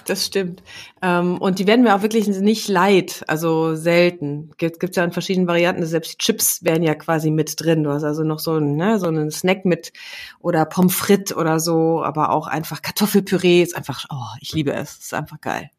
das 0.07 0.27
stimmt. 0.27 0.63
Ähm, 1.03 1.39
und 1.39 1.59
die 1.59 1.67
werden 1.67 1.83
mir 1.83 1.95
auch 1.95 2.03
wirklich 2.03 2.27
nicht 2.27 2.69
leid, 2.69 3.25
also 3.29 3.75
selten. 3.75 4.51
Gibt 4.57 4.81
gibt's 4.81 4.97
ja 4.97 5.05
in 5.05 5.13
verschiedenen 5.13 5.49
Varianten. 5.49 5.85
Selbst 5.87 6.13
die 6.13 6.19
Chips 6.19 6.65
wären 6.65 6.83
ja 6.83 6.95
quasi 6.95 7.31
mit 7.31 7.61
drin. 7.61 7.83
Du 7.83 7.91
hast 7.91 8.05
also 8.05 8.25
noch 8.25 8.39
so, 8.39 8.57
ein, 8.57 8.77
ne, 8.77 8.99
so 8.99 9.07
einen 9.07 9.31
Snack 9.31 9.65
mit 9.65 9.93
oder 10.41 10.65
Pommes 10.65 10.95
frites 10.95 11.37
oder 11.37 11.61
so, 11.61 12.03
aber 12.03 12.31
auch 12.31 12.47
einfach 12.47 12.83
Kartoffelpüree 12.83 13.63
ist 13.63 13.77
einfach, 13.77 14.07
oh, 14.11 14.37
ich 14.41 14.53
liebe 14.53 14.73
es. 14.73 14.99
Ist 14.99 15.15
einfach 15.15 15.41
geil. 15.41 15.71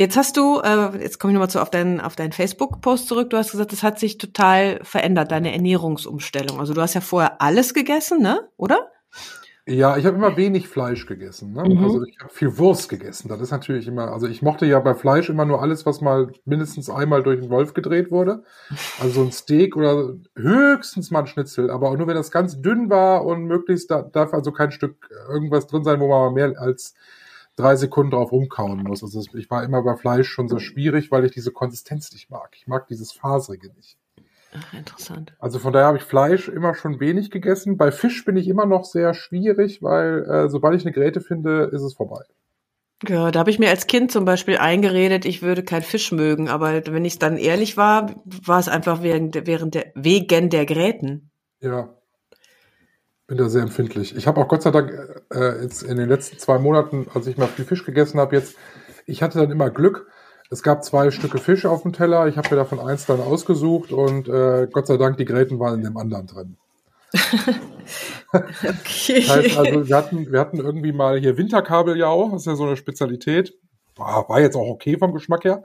Jetzt 0.00 0.16
hast 0.16 0.38
du, 0.38 0.60
äh, 0.60 0.96
jetzt 1.02 1.18
komme 1.18 1.32
ich 1.32 1.34
nochmal 1.34 1.50
zu 1.50 1.60
auf 1.60 1.68
deinen, 1.68 2.00
auf 2.00 2.16
deinen 2.16 2.32
Facebook-Post 2.32 3.06
zurück. 3.06 3.28
Du 3.28 3.36
hast 3.36 3.50
gesagt, 3.50 3.74
es 3.74 3.82
hat 3.82 3.98
sich 3.98 4.16
total 4.16 4.80
verändert, 4.82 5.30
deine 5.30 5.52
Ernährungsumstellung. 5.52 6.58
Also 6.58 6.72
du 6.72 6.80
hast 6.80 6.94
ja 6.94 7.02
vorher 7.02 7.42
alles 7.42 7.74
gegessen, 7.74 8.22
ne? 8.22 8.48
Oder? 8.56 8.90
Ja, 9.70 9.96
ich 9.96 10.04
habe 10.04 10.16
immer 10.16 10.36
wenig 10.36 10.66
Fleisch 10.66 11.06
gegessen. 11.06 11.52
Ne? 11.52 11.62
Mhm. 11.62 11.84
Also 11.84 12.02
ich 12.02 12.18
habe 12.18 12.32
viel 12.32 12.58
Wurst 12.58 12.88
gegessen. 12.88 13.28
Das 13.28 13.40
ist 13.40 13.52
natürlich 13.52 13.86
immer, 13.86 14.10
also 14.10 14.26
ich 14.26 14.42
mochte 14.42 14.66
ja 14.66 14.80
bei 14.80 14.96
Fleisch 14.96 15.28
immer 15.28 15.44
nur 15.44 15.62
alles, 15.62 15.86
was 15.86 16.00
mal 16.00 16.32
mindestens 16.44 16.90
einmal 16.90 17.22
durch 17.22 17.40
den 17.40 17.50
Wolf 17.50 17.72
gedreht 17.72 18.10
wurde. 18.10 18.42
Also 18.98 19.20
so 19.20 19.22
ein 19.22 19.30
Steak 19.30 19.76
oder 19.76 20.14
höchstens 20.34 21.12
mal 21.12 21.20
ein 21.20 21.28
Schnitzel, 21.28 21.70
aber 21.70 21.88
auch 21.90 21.96
nur 21.96 22.08
wenn 22.08 22.16
das 22.16 22.32
ganz 22.32 22.60
dünn 22.60 22.90
war 22.90 23.24
und 23.24 23.44
möglichst 23.44 23.92
da 23.92 24.02
darf 24.02 24.34
also 24.34 24.50
kein 24.50 24.72
Stück 24.72 25.08
irgendwas 25.28 25.68
drin 25.68 25.84
sein, 25.84 26.00
wo 26.00 26.08
man 26.08 26.34
mehr 26.34 26.52
als 26.58 26.94
drei 27.54 27.76
Sekunden 27.76 28.10
drauf 28.10 28.32
rumkauen 28.32 28.82
muss. 28.82 29.04
Also 29.04 29.22
ich 29.34 29.50
war 29.50 29.62
immer 29.62 29.84
bei 29.84 29.94
Fleisch 29.94 30.28
schon 30.28 30.48
so 30.48 30.58
schwierig, 30.58 31.12
weil 31.12 31.24
ich 31.24 31.30
diese 31.30 31.52
Konsistenz 31.52 32.12
nicht 32.12 32.28
mag. 32.28 32.50
Ich 32.56 32.66
mag 32.66 32.88
dieses 32.88 33.12
Faserige 33.12 33.68
nicht. 33.76 33.99
Ach, 34.52 34.74
interessant. 34.74 35.32
Also 35.38 35.58
von 35.58 35.72
daher 35.72 35.86
habe 35.86 35.98
ich 35.98 36.04
Fleisch 36.04 36.48
immer 36.48 36.74
schon 36.74 36.98
wenig 36.98 37.30
gegessen. 37.30 37.76
Bei 37.76 37.92
Fisch 37.92 38.24
bin 38.24 38.36
ich 38.36 38.48
immer 38.48 38.66
noch 38.66 38.84
sehr 38.84 39.14
schwierig, 39.14 39.82
weil 39.82 40.24
äh, 40.24 40.48
sobald 40.48 40.74
ich 40.76 40.84
eine 40.84 40.92
Gräte 40.92 41.20
finde, 41.20 41.70
ist 41.72 41.82
es 41.82 41.94
vorbei. 41.94 42.24
Ja, 43.08 43.30
da 43.30 43.38
habe 43.38 43.50
ich 43.50 43.58
mir 43.58 43.70
als 43.70 43.86
Kind 43.86 44.12
zum 44.12 44.26
Beispiel 44.26 44.58
eingeredet, 44.58 45.24
ich 45.24 45.40
würde 45.40 45.62
kein 45.62 45.82
Fisch 45.82 46.12
mögen, 46.12 46.48
aber 46.48 46.82
wenn 46.86 47.04
ich 47.06 47.18
dann 47.18 47.38
ehrlich 47.38 47.78
war, 47.78 48.14
war 48.24 48.58
es 48.58 48.68
einfach 48.68 49.02
während, 49.02 49.46
während 49.46 49.74
der, 49.74 49.92
wegen 49.94 50.50
der 50.50 50.66
Gräten. 50.66 51.30
Ja. 51.60 51.94
bin 53.26 53.38
da 53.38 53.48
sehr 53.48 53.62
empfindlich. 53.62 54.14
Ich 54.16 54.26
habe 54.26 54.38
auch 54.40 54.48
Gott 54.48 54.62
sei 54.62 54.70
Dank 54.70 54.92
äh, 55.32 55.62
jetzt 55.62 55.82
in 55.82 55.96
den 55.96 56.10
letzten 56.10 56.38
zwei 56.38 56.58
Monaten, 56.58 57.06
als 57.14 57.26
ich 57.26 57.38
mal 57.38 57.46
viel 57.46 57.64
Fisch 57.64 57.86
gegessen 57.86 58.20
habe, 58.20 58.36
jetzt, 58.36 58.56
ich 59.06 59.22
hatte 59.22 59.38
dann 59.38 59.50
immer 59.50 59.70
Glück. 59.70 60.08
Es 60.52 60.64
gab 60.64 60.84
zwei 60.84 61.12
Stücke 61.12 61.38
Fisch 61.38 61.64
auf 61.64 61.82
dem 61.82 61.92
Teller. 61.92 62.26
Ich 62.26 62.36
habe 62.36 62.50
mir 62.50 62.56
davon 62.56 62.80
eins 62.80 63.06
dann 63.06 63.20
ausgesucht 63.20 63.92
und 63.92 64.28
äh, 64.28 64.66
Gott 64.70 64.88
sei 64.88 64.96
Dank 64.96 65.16
die 65.16 65.24
Gräten 65.24 65.60
waren 65.60 65.76
in 65.76 65.84
dem 65.84 65.96
anderen 65.96 66.26
drin. 66.26 66.56
okay. 68.32 69.24
Das 69.26 69.28
heißt 69.28 69.56
also, 69.56 69.88
wir 69.88 69.96
hatten, 69.96 70.32
wir 70.32 70.40
hatten 70.40 70.58
irgendwie 70.58 70.92
mal 70.92 71.20
hier 71.20 71.36
Winterkabeljau, 71.36 72.30
das 72.32 72.42
ist 72.42 72.46
ja 72.46 72.56
so 72.56 72.64
eine 72.64 72.76
Spezialität. 72.76 73.56
War, 73.94 74.28
war 74.28 74.40
jetzt 74.40 74.56
auch 74.56 74.68
okay 74.68 74.98
vom 74.98 75.14
Geschmack 75.14 75.44
her. 75.44 75.62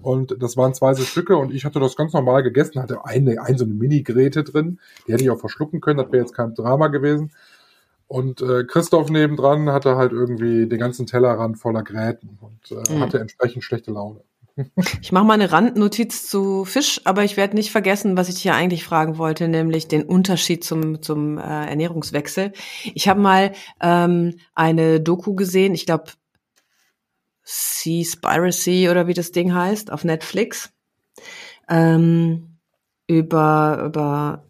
Und 0.00 0.42
das 0.42 0.56
waren 0.56 0.72
zwei 0.72 0.94
so 0.94 1.02
Stücke 1.04 1.36
und 1.36 1.54
ich 1.54 1.66
hatte 1.66 1.78
das 1.78 1.94
ganz 1.94 2.14
normal 2.14 2.42
gegessen, 2.42 2.82
hatte 2.82 3.04
eine, 3.04 3.42
eine 3.42 3.58
so 3.58 3.64
eine 3.64 3.74
Mini-Gräte 3.74 4.42
drin, 4.42 4.80
die 5.06 5.12
hätte 5.12 5.22
ich 5.22 5.30
auch 5.30 5.38
verschlucken 5.38 5.80
können, 5.80 5.98
das 5.98 6.10
wäre 6.10 6.22
jetzt 6.22 6.34
kein 6.34 6.54
Drama 6.54 6.88
gewesen. 6.88 7.30
Und 8.06 8.40
äh, 8.42 8.64
Christoph 8.64 9.10
nebendran 9.10 9.70
hatte 9.70 9.96
halt 9.96 10.12
irgendwie 10.12 10.66
den 10.68 10.78
ganzen 10.78 11.06
Tellerrand 11.06 11.58
voller 11.58 11.82
Gräten 11.82 12.38
und 12.40 12.70
äh, 12.70 12.92
Mhm. 12.92 13.00
hatte 13.00 13.18
entsprechend 13.18 13.64
schlechte 13.64 13.90
Laune. 13.90 14.20
Ich 15.02 15.10
mache 15.10 15.24
mal 15.24 15.34
eine 15.34 15.50
Randnotiz 15.50 16.28
zu 16.28 16.64
Fisch, 16.64 17.00
aber 17.04 17.24
ich 17.24 17.36
werde 17.36 17.56
nicht 17.56 17.72
vergessen, 17.72 18.16
was 18.16 18.28
ich 18.28 18.44
ja 18.44 18.54
eigentlich 18.54 18.84
fragen 18.84 19.18
wollte, 19.18 19.48
nämlich 19.48 19.88
den 19.88 20.04
Unterschied 20.04 20.62
zum, 20.62 21.02
zum 21.02 21.38
äh, 21.38 21.42
Ernährungswechsel. 21.42 22.52
Ich 22.94 23.08
habe 23.08 23.20
mal 23.20 23.52
ähm, 23.80 24.36
eine 24.54 25.00
Doku 25.00 25.34
gesehen, 25.34 25.74
ich 25.74 25.86
glaube 25.86 26.12
Seaspiracy 27.42 28.88
oder 28.88 29.06
wie 29.06 29.14
das 29.14 29.32
Ding 29.32 29.52
heißt, 29.54 29.90
auf 29.92 30.04
Netflix, 30.04 30.72
ähm, 31.68 32.58
über, 33.06 33.82
über 33.86 34.44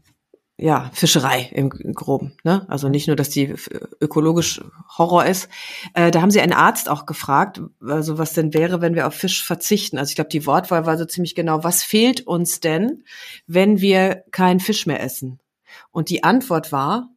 ja, 0.57 0.91
Fischerei 0.95 1.51
im 1.53 1.69
Groben. 1.71 2.37
Ne? 2.45 2.65
Also 2.69 2.89
nicht 2.89 3.07
nur, 3.09 3.17
dass 3.17 3.29
die 3.29 3.47
f- 3.51 3.69
ökologisch 4.01 4.61
Horror 4.97 5.25
ist. 5.27 5.49
Äh, 5.95 6.11
da 6.11 6.23
haben 6.23 6.31
sie 6.31 6.41
einen 6.41 6.53
Arzt 6.53 6.89
auch 6.89 7.07
gefragt, 7.07 7.61
also 7.85 8.19
was 8.19 8.35
denn 8.35 8.55
wäre, 8.55 8.81
wenn 8.81 8.95
wir 8.95 9.07
auf 9.09 9.15
Fisch 9.15 9.45
verzichten. 9.45 9.99
Also 9.99 10.11
ich 10.11 10.15
glaube, 10.15 10.31
die 10.31 10.47
Wortwahl 10.47 10.87
war 10.87 10.97
so 10.97 11.05
ziemlich 11.07 11.35
genau, 11.35 11.65
was 11.65 11.83
fehlt 11.83 12.27
uns 12.27 12.61
denn, 12.61 13.05
wenn 13.47 13.81
wir 13.81 14.25
keinen 14.31 14.61
Fisch 14.61 14.87
mehr 14.87 15.03
essen? 15.03 15.41
Und 15.91 16.09
die 16.09 16.23
Antwort 16.23 16.71
war, 16.71 17.11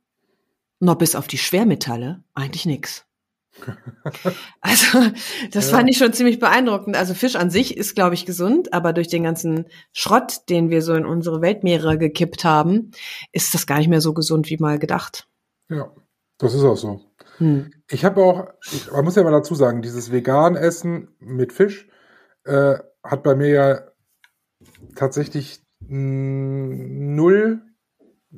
noch 0.80 0.96
bis 0.96 1.16
auf 1.16 1.28
die 1.28 1.38
Schwermetalle, 1.40 2.24
eigentlich 2.34 2.66
nix. 2.66 3.07
Also, 4.62 5.00
das 5.52 5.72
Ja. 5.72 5.78
fand 5.78 5.90
ich 5.90 5.98
schon 5.98 6.14
ziemlich 6.14 6.40
beeindruckend. 6.40 6.96
Also 6.96 7.14
Fisch 7.14 7.36
an 7.36 7.50
sich 7.50 7.78
ist, 7.78 7.96
glaube 7.96 8.16
ich, 8.16 8.26
gesund, 8.26 8.74
aber 8.74 8.94
durch 8.94 9.08
den 9.08 9.24
ganzen 9.24 9.66
Schrott, 9.94 10.50
den 10.50 10.70
wir 10.70 10.82
so 10.82 10.94
in 10.94 11.06
unsere 11.06 11.42
Weltmeere 11.42 11.98
gekippt 11.98 12.44
haben, 12.44 12.92
ist 13.32 13.54
das 13.54 13.68
gar 13.68 13.78
nicht 13.78 13.88
mehr 13.90 14.02
so 14.02 14.14
gesund 14.14 14.50
wie 14.50 14.58
mal 14.58 14.80
gedacht. 14.80 15.28
Ja, 15.70 15.92
das 16.38 16.54
ist 16.54 16.64
auch 16.64 16.78
so. 16.78 17.02
Hm. 17.38 17.72
Ich 17.90 18.04
habe 18.06 18.24
auch, 18.24 18.48
ich, 18.72 18.92
man 18.92 19.04
muss 19.06 19.16
ja 19.16 19.24
mal 19.24 19.32
dazu 19.32 19.56
sagen, 19.56 19.82
dieses 19.82 20.12
Vegan-Essen 20.12 21.10
mit 21.20 21.54
Fisch 21.54 21.88
äh, 22.46 22.76
hat 23.04 23.24
bei 23.24 23.36
mir 23.36 23.50
ja 23.50 23.82
tatsächlich 24.96 25.62
null 25.88 27.62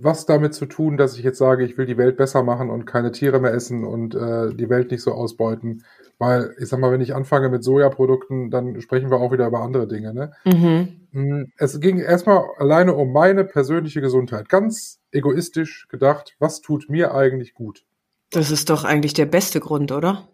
was 0.01 0.25
damit 0.25 0.53
zu 0.53 0.65
tun, 0.65 0.97
dass 0.97 1.17
ich 1.17 1.23
jetzt 1.23 1.37
sage, 1.37 1.65
ich 1.65 1.77
will 1.77 1.85
die 1.85 1.97
Welt 1.97 2.17
besser 2.17 2.43
machen 2.43 2.69
und 2.69 2.85
keine 2.85 3.11
Tiere 3.11 3.39
mehr 3.39 3.53
essen 3.53 3.83
und 3.83 4.15
äh, 4.15 4.53
die 4.53 4.69
Welt 4.69 4.91
nicht 4.91 5.01
so 5.01 5.11
ausbeuten. 5.11 5.83
Weil, 6.17 6.53
ich 6.59 6.67
sag 6.67 6.79
mal, 6.79 6.91
wenn 6.91 7.01
ich 7.01 7.15
anfange 7.15 7.49
mit 7.49 7.63
Sojaprodukten, 7.63 8.51
dann 8.51 8.81
sprechen 8.81 9.09
wir 9.09 9.17
auch 9.17 9.31
wieder 9.31 9.47
über 9.47 9.61
andere 9.61 9.87
Dinge. 9.87 10.13
Ne? 10.13 10.33
Mhm. 10.43 11.07
Mm, 11.11 11.43
Es 11.57 11.79
ging 11.79 11.99
erstmal 11.99 12.43
alleine 12.57 12.93
um 12.93 13.13
meine 13.13 13.45
persönliche 13.45 14.01
Gesundheit. 14.01 14.49
Ganz 14.49 14.99
egoistisch 15.11 15.87
gedacht, 15.87 16.35
was 16.39 16.61
tut 16.61 16.89
mir 16.89 17.13
eigentlich 17.13 17.53
gut? 17.53 17.85
Das 18.31 18.51
ist 18.51 18.69
doch 18.69 18.83
eigentlich 18.83 19.13
der 19.13 19.25
beste 19.25 19.59
Grund, 19.59 19.91
oder? 19.91 20.27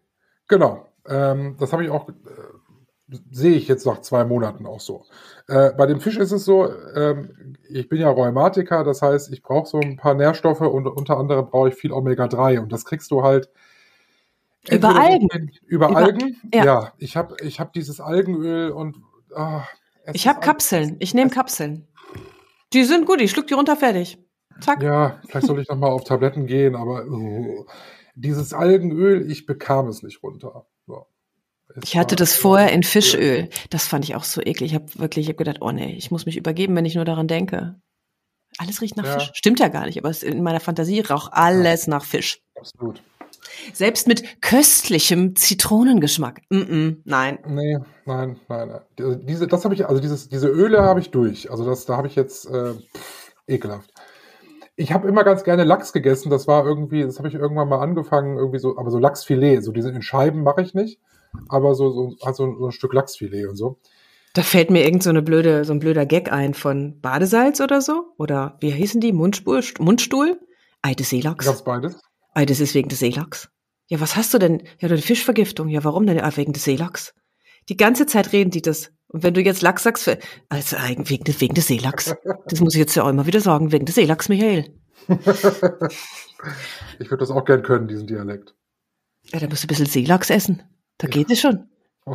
Genau. 0.47 0.87
Ähm, 1.07 1.55
das 1.59 1.71
habe 1.71 1.83
ich 1.83 1.91
auch, 1.91 2.09
äh, 2.09 2.13
sehe 3.31 3.55
ich 3.55 3.67
jetzt 3.67 3.85
nach 3.85 4.01
zwei 4.01 4.25
Monaten 4.25 4.65
auch 4.65 4.79
so. 4.79 5.05
Äh, 5.47 5.71
bei 5.73 5.85
dem 5.85 5.99
Fisch 6.01 6.17
ist 6.17 6.31
es 6.31 6.43
so, 6.45 6.67
ähm, 6.95 7.55
ich 7.69 7.87
bin 7.87 7.99
ja 8.01 8.09
Rheumatiker, 8.09 8.83
das 8.83 9.01
heißt, 9.01 9.31
ich 9.31 9.43
brauche 9.43 9.67
so 9.69 9.79
ein 9.79 9.97
paar 9.97 10.15
Nährstoffe 10.15 10.61
und 10.61 10.87
unter 10.87 11.17
anderem 11.17 11.45
brauche 11.45 11.69
ich 11.69 11.75
viel 11.75 11.91
Omega-3 11.91 12.59
und 12.59 12.71
das 12.71 12.83
kriegst 12.85 13.11
du 13.11 13.21
halt 13.23 13.49
Über 14.71 14.95
Algen. 14.99 15.27
durch- 15.29 15.61
Über, 15.67 15.89
Über- 15.89 15.97
Algen? 15.97 16.41
ja. 16.53 16.65
Ja, 16.65 16.93
ich 16.97 17.15
habe 17.15 17.35
ich 17.41 17.59
hab 17.59 17.73
dieses 17.73 17.99
Algenöl 17.99 18.71
und 18.71 18.97
es 20.05 20.15
Ich 20.15 20.27
habe 20.27 20.39
Kapseln. 20.39 20.95
Ich 20.99 21.13
nehme 21.13 21.29
Kapseln. 21.29 21.87
Die 22.73 22.83
sind 22.83 23.05
gut, 23.05 23.21
ich 23.21 23.29
schluck 23.31 23.47
die 23.47 23.53
runter, 23.53 23.75
fertig. 23.75 24.17
Zack. 24.61 24.81
Ja, 24.81 25.19
vielleicht 25.27 25.47
soll 25.47 25.59
ich 25.59 25.67
noch 25.67 25.75
mal 25.77 25.89
auf 25.89 26.05
Tabletten 26.05 26.47
gehen, 26.47 26.75
aber 26.75 27.05
uh, 27.05 27.65
dieses 28.15 28.53
Algenöl, 28.53 29.29
ich 29.29 29.45
bekam 29.45 29.89
es 29.89 30.01
nicht 30.01 30.23
runter. 30.23 30.65
Ich 31.83 31.97
hatte 31.97 32.15
das 32.15 32.35
vorher 32.35 32.71
in 32.71 32.83
Fischöl. 32.83 33.49
Das 33.69 33.87
fand 33.87 34.05
ich 34.05 34.15
auch 34.15 34.23
so 34.23 34.41
eklig. 34.41 34.71
Ich 34.71 34.75
habe 34.75 34.85
wirklich 34.95 35.25
ich 35.25 35.29
hab 35.29 35.37
gedacht, 35.37 35.57
oh 35.61 35.71
nee, 35.71 35.95
ich 35.97 36.11
muss 36.11 36.25
mich 36.25 36.37
übergeben, 36.37 36.75
wenn 36.75 36.85
ich 36.85 36.95
nur 36.95 37.05
daran 37.05 37.27
denke. 37.27 37.75
Alles 38.57 38.81
riecht 38.81 38.95
nach 38.95 39.05
Ja. 39.05 39.19
Fisch. 39.19 39.31
Stimmt 39.33 39.59
ja 39.59 39.67
gar 39.67 39.85
nicht, 39.85 39.97
aber 39.97 40.09
es, 40.09 40.23
in 40.23 40.41
meiner 40.41 40.59
Fantasie 40.59 41.01
raucht 41.01 41.33
alles 41.33 41.87
nach 41.87 42.05
Fisch. 42.05 42.41
Absolut. 42.57 43.01
Selbst 43.73 44.07
mit 44.07 44.41
köstlichem 44.41 45.35
Zitronengeschmack. 45.35 46.41
Mm 46.49 46.57
-mm, 46.57 46.97
nein. 47.03 47.39
Nee, 47.47 47.77
nein, 48.05 48.39
nein. 48.47 48.67
nein. 48.69 48.81
Also 48.97 49.15
Diese, 49.15 49.47
das 49.47 49.65
habe 49.65 49.73
ich, 49.73 49.85
also 49.87 50.01
dieses, 50.01 50.29
diese 50.29 50.47
Öle 50.47 50.81
habe 50.83 50.99
ich 50.99 51.11
durch. 51.11 51.51
Also 51.51 51.65
das, 51.65 51.85
da 51.85 51.97
habe 51.97 52.07
ich 52.07 52.15
jetzt 52.15 52.45
äh, 52.45 52.73
pff, 52.73 53.33
ekelhaft. 53.47 53.91
Ich 54.77 54.91
habe 54.91 55.07
immer 55.07 55.23
ganz 55.23 55.43
gerne 55.43 55.63
Lachs 55.63 55.93
gegessen. 55.93 56.29
Das 56.29 56.47
war 56.47 56.65
irgendwie, 56.65 57.03
das 57.03 57.17
habe 57.17 57.27
ich 57.27 57.33
irgendwann 57.33 57.69
mal 57.69 57.79
angefangen, 57.79 58.37
irgendwie 58.37 58.59
so, 58.59 58.77
aber 58.77 58.91
so 58.91 58.99
Lachsfilet, 58.99 59.61
so 59.63 59.71
diese 59.71 59.89
in 59.89 60.01
Scheiben 60.01 60.43
mache 60.43 60.61
ich 60.61 60.73
nicht, 60.73 60.99
aber 61.49 61.75
so 61.75 61.91
so 61.91 62.15
also 62.21 62.55
so 62.57 62.65
ein 62.67 62.71
Stück 62.71 62.93
Lachsfilet 62.93 63.47
und 63.47 63.55
so. 63.55 63.79
Da 64.33 64.41
fällt 64.41 64.69
mir 64.69 64.83
irgend 64.83 65.01
so 65.03 65.09
eine 65.09 65.21
blöde, 65.21 65.63
so 65.63 65.71
ein 65.73 65.79
blöder 65.79 66.05
Gag 66.05 66.31
ein 66.31 66.53
von 66.53 66.99
Badesalz 66.99 67.61
oder 67.61 67.79
so. 67.81 68.13
Oder 68.17 68.57
wie 68.59 68.71
hießen 68.71 68.99
die? 68.99 69.13
Mundstuhl? 69.13 69.63
Mundstuhl? 69.79 70.39
Ei 70.81 70.93
des 70.93 71.09
Seelachs. 71.09 71.45
Gab's 71.45 71.63
beides? 71.63 71.99
Ei, 72.33 72.45
das 72.45 72.59
ist 72.59 72.73
wegen 72.75 72.89
des 72.89 72.99
Seelachs. 72.99 73.49
Ja, 73.87 74.01
was 74.01 74.15
hast 74.17 74.33
du 74.33 74.37
denn? 74.39 74.63
Ja, 74.79 74.89
eine 74.89 74.97
Fischvergiftung. 74.97 75.69
Ja, 75.69 75.83
warum 75.85 76.05
denn? 76.05 76.19
Ah, 76.19 76.31
wegen 76.35 76.51
des 76.51 76.65
Seelachs. 76.65 77.13
Die 77.69 77.77
ganze 77.77 78.05
Zeit 78.07 78.33
reden 78.33 78.51
die 78.51 78.61
das. 78.61 78.91
Und 79.07 79.23
wenn 79.23 79.33
du 79.33 79.41
jetzt 79.41 79.61
Lachs 79.61 79.83
sagst, 79.83 80.03
für, 80.03 80.17
also 80.49 80.75
eigen- 80.75 81.07
wegen, 81.09 81.23
des- 81.23 81.39
wegen 81.39 81.55
des 81.55 81.67
Seelachs. 81.67 82.13
Das 82.47 82.59
muss 82.59 82.73
ich 82.73 82.79
jetzt 82.79 82.95
ja 82.95 83.03
auch 83.03 83.09
immer 83.09 83.25
wieder 83.27 83.39
sagen, 83.39 83.71
wegen 83.71 83.85
des 83.85 83.95
Seelachs, 83.95 84.27
Michael. 84.27 84.73
Ich 86.99 87.09
würde 87.09 87.21
das 87.21 87.31
auch 87.31 87.45
gern 87.45 87.63
können, 87.63 87.87
diesen 87.87 88.07
Dialekt. 88.07 88.55
Ja, 89.31 89.39
da 89.39 89.47
musst 89.47 89.63
du 89.63 89.65
ein 89.65 89.69
bisschen 89.69 89.85
Seelachs 89.87 90.29
essen. 90.29 90.61
Da 90.97 91.07
geht 91.07 91.29
es 91.31 91.39
schon. 91.39 91.69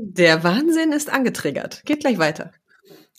Der 0.00 0.44
Wahnsinn 0.44 0.92
ist 0.92 1.12
angetriggert. 1.12 1.82
Geht 1.84 2.00
gleich 2.00 2.18
weiter. 2.18 2.52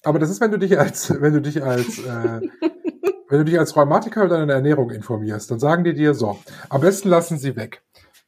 Aber 0.03 0.19
das 0.19 0.29
ist, 0.29 0.39
wenn 0.39 0.51
du 0.51 0.57
dich 0.57 0.79
als, 0.79 1.21
wenn 1.21 1.33
du 1.33 1.41
dich 1.41 1.61
als, 1.63 1.99
äh, 1.99 2.41
wenn 3.27 3.39
du 3.39 3.45
dich 3.45 3.59
als 3.59 3.75
Rheumatiker 3.75 4.23
über 4.23 4.37
deine 4.37 4.53
Ernährung 4.53 4.91
informierst, 4.91 5.51
dann 5.51 5.59
sagen 5.59 5.83
die 5.83 5.93
dir 5.93 6.13
so, 6.13 6.39
am 6.69 6.81
besten 6.81 7.09
lassen 7.09 7.37
sie 7.37 7.55
weg 7.55 7.81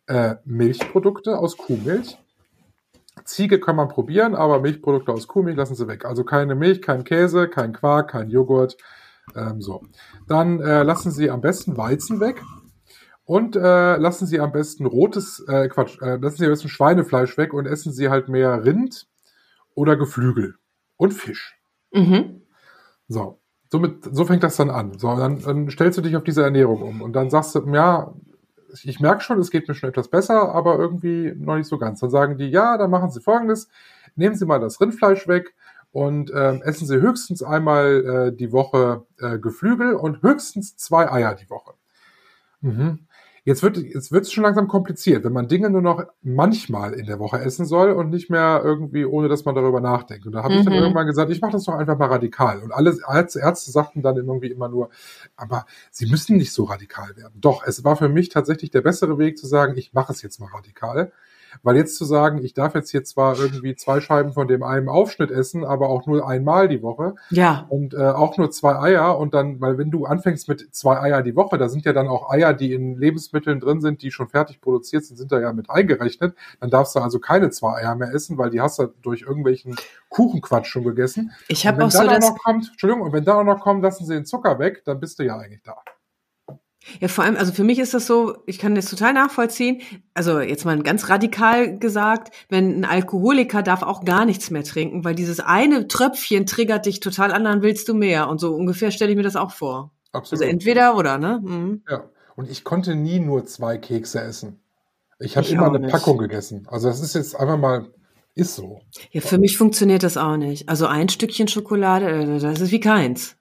äh, 0.07 0.35
Milchprodukte 0.45 1.37
aus 1.37 1.57
Kuhmilch. 1.57 2.17
Ziege 3.23 3.59
kann 3.59 3.75
man 3.75 3.87
probieren, 3.87 4.35
aber 4.35 4.59
Milchprodukte 4.59 5.13
aus 5.13 5.27
Kuhmilch 5.27 5.55
lassen 5.55 5.75
sie 5.75 5.87
weg. 5.87 6.05
Also 6.05 6.23
keine 6.23 6.55
Milch, 6.55 6.81
kein 6.81 7.03
Käse, 7.03 7.47
kein 7.47 7.73
Quark, 7.73 8.11
kein 8.11 8.29
Joghurt. 8.29 8.77
Ähm, 9.35 9.61
so. 9.61 9.83
Dann 10.27 10.59
äh, 10.59 10.83
lassen 10.83 11.11
sie 11.11 11.29
am 11.29 11.41
besten 11.41 11.77
Weizen 11.77 12.19
weg. 12.19 12.41
Und 13.23 13.55
äh, 13.55 13.95
lassen 13.95 14.25
Sie 14.25 14.41
am 14.41 14.51
besten 14.51 14.85
rotes, 14.85 15.39
äh, 15.47 15.69
Quatsch, 15.69 16.01
äh, 16.01 16.17
lassen 16.17 16.37
Sie 16.37 16.45
am 16.45 16.51
besten 16.51 16.67
Schweinefleisch 16.67 17.37
weg 17.37 17.53
und 17.53 17.65
essen 17.65 17.93
Sie 17.93 18.09
halt 18.09 18.27
mehr 18.27 18.65
Rind 18.65 19.07
oder 19.73 19.95
Geflügel 19.95 20.55
und 20.97 21.13
Fisch. 21.13 21.57
Mhm. 21.93 22.41
So, 23.07 23.39
somit, 23.69 24.03
so 24.11 24.25
fängt 24.25 24.43
das 24.43 24.57
dann 24.57 24.69
an. 24.69 24.97
So, 24.97 25.15
dann, 25.15 25.41
dann 25.41 25.69
stellst 25.69 25.97
du 25.97 26.01
dich 26.01 26.15
auf 26.15 26.23
diese 26.23 26.43
Ernährung 26.43 26.81
um 26.81 27.01
und 27.01 27.13
dann 27.13 27.29
sagst 27.29 27.55
du, 27.55 27.65
ja, 27.73 28.13
ich 28.83 28.99
merke 28.99 29.21
schon, 29.21 29.39
es 29.39 29.51
geht 29.51 29.67
mir 29.67 29.75
schon 29.75 29.89
etwas 29.89 30.09
besser, 30.09 30.53
aber 30.53 30.77
irgendwie 30.77 31.33
noch 31.35 31.55
nicht 31.55 31.67
so 31.67 31.77
ganz. 31.77 31.99
Dann 31.99 32.09
sagen 32.09 32.37
die, 32.37 32.49
ja, 32.49 32.77
dann 32.77 32.89
machen 32.89 33.11
Sie 33.11 33.21
folgendes, 33.21 33.69
nehmen 34.15 34.35
Sie 34.35 34.45
mal 34.45 34.59
das 34.59 34.81
Rindfleisch 34.81 35.27
weg 35.27 35.53
und 35.91 36.31
ähm, 36.33 36.61
essen 36.63 36.87
Sie 36.87 37.01
höchstens 37.01 37.43
einmal 37.43 38.31
äh, 38.33 38.35
die 38.35 38.51
Woche 38.51 39.05
äh, 39.19 39.37
Geflügel 39.39 39.93
und 39.93 40.21
höchstens 40.21 40.77
zwei 40.77 41.11
Eier 41.11 41.35
die 41.35 41.49
Woche. 41.49 41.73
Mhm. 42.61 43.07
Jetzt 43.43 43.63
wird 43.63 43.77
jetzt 43.77 44.11
wird's 44.11 44.31
schon 44.31 44.43
langsam 44.43 44.67
kompliziert, 44.67 45.23
wenn 45.23 45.33
man 45.33 45.47
Dinge 45.47 45.71
nur 45.71 45.81
noch 45.81 46.03
manchmal 46.21 46.93
in 46.93 47.07
der 47.07 47.17
Woche 47.17 47.39
essen 47.39 47.65
soll 47.65 47.89
und 47.91 48.11
nicht 48.11 48.29
mehr 48.29 48.61
irgendwie, 48.63 49.03
ohne 49.03 49.29
dass 49.29 49.45
man 49.45 49.55
darüber 49.55 49.81
nachdenkt. 49.81 50.27
Und 50.27 50.33
da 50.33 50.43
habe 50.43 50.53
ich 50.53 50.63
dann 50.63 50.73
Mhm. 50.73 50.79
irgendwann 50.79 51.07
gesagt, 51.07 51.31
ich 51.31 51.41
mache 51.41 51.53
das 51.53 51.63
doch 51.63 51.73
einfach 51.73 51.97
mal 51.97 52.05
radikal. 52.05 52.59
Und 52.61 52.71
alle 52.71 52.95
Ärzte, 53.11 53.39
Ärzte 53.39 53.71
sagten 53.71 54.03
dann 54.03 54.15
irgendwie 54.15 54.51
immer 54.51 54.69
nur, 54.69 54.91
aber 55.35 55.65
sie 55.89 56.05
müssen 56.05 56.37
nicht 56.37 56.53
so 56.53 56.65
radikal 56.65 57.17
werden. 57.17 57.33
Doch, 57.41 57.63
es 57.65 57.83
war 57.83 57.95
für 57.95 58.09
mich 58.09 58.29
tatsächlich 58.29 58.69
der 58.69 58.81
bessere 58.81 59.17
Weg 59.17 59.39
zu 59.39 59.47
sagen, 59.47 59.73
ich 59.75 59.91
mache 59.91 60.13
es 60.13 60.21
jetzt 60.21 60.39
mal 60.39 60.49
radikal. 60.53 61.11
Weil 61.63 61.77
jetzt 61.77 61.95
zu 61.95 62.05
sagen, 62.05 62.43
ich 62.43 62.53
darf 62.53 62.75
jetzt 62.75 62.91
hier 62.91 63.03
zwar 63.03 63.37
irgendwie 63.39 63.75
zwei 63.75 64.01
Scheiben 64.01 64.33
von 64.33 64.47
dem 64.47 64.63
einen 64.63 64.89
Aufschnitt 64.89 65.31
essen, 65.31 65.63
aber 65.63 65.89
auch 65.89 66.05
nur 66.05 66.27
einmal 66.27 66.67
die 66.67 66.81
Woche 66.81 67.15
Ja, 67.29 67.65
und 67.69 67.93
äh, 67.93 67.97
auch 67.97 68.37
nur 68.37 68.51
zwei 68.51 68.75
Eier 68.79 69.17
und 69.17 69.33
dann, 69.33 69.61
weil 69.61 69.77
wenn 69.77 69.91
du 69.91 70.05
anfängst 70.05 70.47
mit 70.47 70.73
zwei 70.73 70.99
Eier 70.99 71.21
die 71.21 71.35
Woche, 71.35 71.57
da 71.57 71.69
sind 71.69 71.85
ja 71.85 71.93
dann 71.93 72.07
auch 72.07 72.29
Eier, 72.31 72.53
die 72.53 72.73
in 72.73 72.95
Lebensmitteln 72.95 73.59
drin 73.59 73.81
sind, 73.81 74.01
die 74.01 74.11
schon 74.11 74.27
fertig 74.27 74.61
produziert 74.61 75.05
sind, 75.05 75.17
sind 75.17 75.31
da 75.31 75.39
ja 75.39 75.53
mit 75.53 75.69
eingerechnet, 75.69 76.35
dann 76.59 76.69
darfst 76.69 76.95
du 76.95 76.99
also 76.99 77.19
keine 77.19 77.49
zwei 77.49 77.75
Eier 77.75 77.95
mehr 77.95 78.13
essen, 78.13 78.37
weil 78.37 78.49
die 78.49 78.61
hast 78.61 78.79
du 78.79 78.87
durch 79.01 79.21
irgendwelchen 79.21 79.75
Kuchenquatsch 80.09 80.67
schon 80.67 80.83
gegessen. 80.83 81.31
ich 81.47 81.67
habe 81.67 81.83
auch 81.83 81.91
so 81.91 81.99
auch 81.99 82.07
das. 82.07 82.29
noch 82.29 82.37
kommt, 82.37 82.69
Entschuldigung, 82.71 83.05
und 83.05 83.13
wenn 83.13 83.25
da 83.25 83.35
auch 83.35 83.43
noch 83.43 83.59
kommt, 83.59 83.83
lassen 83.83 84.05
sie 84.05 84.13
den 84.13 84.25
Zucker 84.25 84.59
weg, 84.59 84.83
dann 84.85 84.99
bist 84.99 85.19
du 85.19 85.23
ja 85.23 85.37
eigentlich 85.37 85.63
da. 85.63 85.77
Ja, 86.99 87.07
vor 87.07 87.23
allem, 87.23 87.37
also 87.37 87.53
für 87.53 87.63
mich 87.63 87.77
ist 87.77 87.93
das 87.93 88.07
so, 88.07 88.37
ich 88.47 88.57
kann 88.57 88.73
das 88.73 88.89
total 88.89 89.13
nachvollziehen. 89.13 89.81
Also 90.13 90.39
jetzt 90.39 90.65
mal 90.65 90.81
ganz 90.81 91.09
radikal 91.09 91.77
gesagt, 91.77 92.33
wenn 92.49 92.79
ein 92.79 92.85
Alkoholiker 92.85 93.61
darf 93.61 93.83
auch 93.83 94.03
gar 94.03 94.25
nichts 94.25 94.49
mehr 94.49 94.63
trinken, 94.63 95.03
weil 95.03 95.13
dieses 95.13 95.39
eine 95.39 95.87
Tröpfchen 95.87 96.47
triggert 96.47 96.87
dich 96.87 96.99
total 96.99 97.31
an, 97.31 97.43
dann 97.43 97.61
willst 97.61 97.87
du 97.87 97.93
mehr. 97.93 98.27
Und 98.29 98.39
so 98.39 98.55
ungefähr 98.55 98.91
stelle 98.91 99.11
ich 99.11 99.17
mir 99.17 99.23
das 99.23 99.35
auch 99.35 99.51
vor. 99.51 99.91
Absolut. 100.11 100.41
Also 100.41 100.51
entweder 100.51 100.97
oder, 100.97 101.17
ne? 101.17 101.39
Mhm. 101.43 101.83
Ja, 101.87 102.09
und 102.35 102.49
ich 102.49 102.63
konnte 102.63 102.95
nie 102.95 103.19
nur 103.19 103.45
zwei 103.45 103.77
Kekse 103.77 104.21
essen. 104.21 104.59
Ich 105.19 105.37
habe 105.37 105.47
immer 105.47 105.67
eine 105.67 105.79
nicht. 105.79 105.91
Packung 105.91 106.17
gegessen. 106.17 106.67
Also 106.69 106.87
das 106.87 106.99
ist 106.99 107.13
jetzt 107.13 107.35
einfach 107.35 107.57
mal, 107.57 107.89
ist 108.33 108.55
so. 108.55 108.81
Ja, 109.11 109.21
für 109.21 109.37
mich 109.37 109.55
funktioniert 109.55 110.01
das 110.01 110.17
auch 110.17 110.35
nicht. 110.35 110.67
Also 110.67 110.87
ein 110.87 111.09
Stückchen 111.09 111.47
Schokolade, 111.47 112.09
äh, 112.09 112.39
das 112.39 112.59
ist 112.59 112.71
wie 112.71 112.79
keins. 112.79 113.35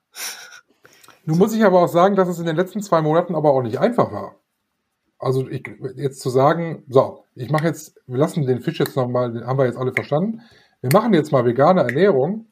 Nun 1.25 1.39
muss 1.39 1.55
ich 1.55 1.65
aber 1.65 1.81
auch 1.83 1.89
sagen, 1.89 2.17
dass 2.17 2.29
es 2.29 2.39
in 2.39 2.47
den 2.47 2.57
letzten 2.57 2.83
zwei 2.83 3.03
Monaten 3.03 3.35
aber 3.35 3.53
auch 3.53 3.63
nicht 3.63 3.79
einfach 3.79 4.13
war. 4.13 4.37
Also 5.19 5.49
ich, 5.49 5.71
jetzt 5.97 6.21
zu 6.21 6.31
sagen, 6.31 6.85
so, 6.89 7.25
ich 7.35 7.51
mache 7.51 7.67
jetzt, 7.67 8.01
wir 8.07 8.19
lassen 8.19 8.47
den 8.47 8.63
Fisch 8.63 8.81
jetzt 8.81 8.97
nochmal, 8.97 9.33
den 9.33 9.47
haben 9.47 9.59
wir 9.59 9.67
jetzt 9.67 9.77
alle 9.77 9.93
verstanden. 9.93 10.41
Wir 10.81 10.91
machen 10.93 11.13
jetzt 11.13 11.31
mal 11.31 11.45
vegane 11.45 11.83
Ernährung. 11.83 12.47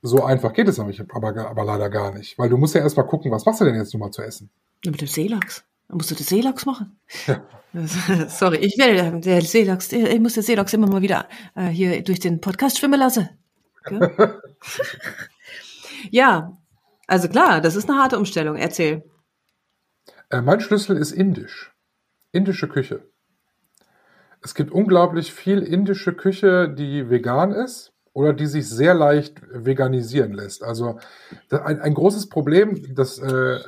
So 0.00 0.22
einfach 0.22 0.52
geht 0.52 0.68
es 0.68 0.78
aber, 0.78 0.92
aber, 1.12 1.48
aber 1.48 1.64
leider 1.64 1.90
gar 1.90 2.12
nicht. 2.14 2.38
Weil 2.38 2.50
du 2.50 2.56
musst 2.56 2.74
ja 2.74 2.82
erstmal 2.82 3.06
gucken, 3.06 3.32
was 3.32 3.46
machst 3.46 3.60
du 3.60 3.64
denn 3.64 3.74
jetzt 3.74 3.92
nochmal 3.94 4.10
zu 4.10 4.22
essen? 4.22 4.50
Mit 4.84 5.00
dem 5.00 5.08
Seelachs. 5.08 5.64
Dann 5.88 5.96
musst 5.96 6.10
du 6.10 6.14
den 6.14 6.26
Seelachs 6.26 6.66
machen. 6.66 6.96
Ja. 7.26 7.42
Sorry, 8.28 8.58
ich 8.58 8.78
werde 8.78 9.18
der, 9.20 9.42
Seelachs, 9.42 9.90
ich 9.90 10.20
muss 10.20 10.34
den 10.34 10.42
Seelachs 10.44 10.72
immer 10.72 10.88
mal 10.88 11.02
wieder 11.02 11.28
äh, 11.56 11.66
hier 11.66 12.02
durch 12.02 12.20
den 12.20 12.40
Podcast 12.40 12.78
schwimmen 12.78 13.00
lassen. 13.00 13.28
Ja, 16.10 16.56
also 17.06 17.28
klar, 17.28 17.60
das 17.60 17.76
ist 17.76 17.88
eine 17.88 17.98
harte 17.98 18.18
Umstellung. 18.18 18.56
Erzähl. 18.56 19.04
Äh, 20.30 20.40
mein 20.40 20.60
Schlüssel 20.60 20.96
ist 20.96 21.12
indisch. 21.12 21.72
Indische 22.32 22.68
Küche. 22.68 23.02
Es 24.42 24.54
gibt 24.54 24.72
unglaublich 24.72 25.32
viel 25.32 25.62
indische 25.62 26.12
Küche, 26.12 26.68
die 26.68 27.08
vegan 27.08 27.52
ist 27.52 27.92
oder 28.12 28.32
die 28.32 28.46
sich 28.46 28.68
sehr 28.68 28.94
leicht 28.94 29.40
veganisieren 29.50 30.32
lässt. 30.32 30.62
Also 30.62 30.98
ein, 31.50 31.80
ein 31.80 31.94
großes 31.94 32.28
Problem, 32.28 32.94
das 32.94 33.18
äh, 33.18 33.60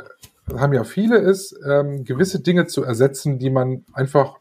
haben 0.54 0.72
ja 0.72 0.84
viele, 0.84 1.18
ist, 1.18 1.58
ähm, 1.66 2.04
gewisse 2.04 2.40
Dinge 2.40 2.66
zu 2.66 2.84
ersetzen, 2.84 3.38
die 3.38 3.50
man 3.50 3.84
einfach 3.92 4.36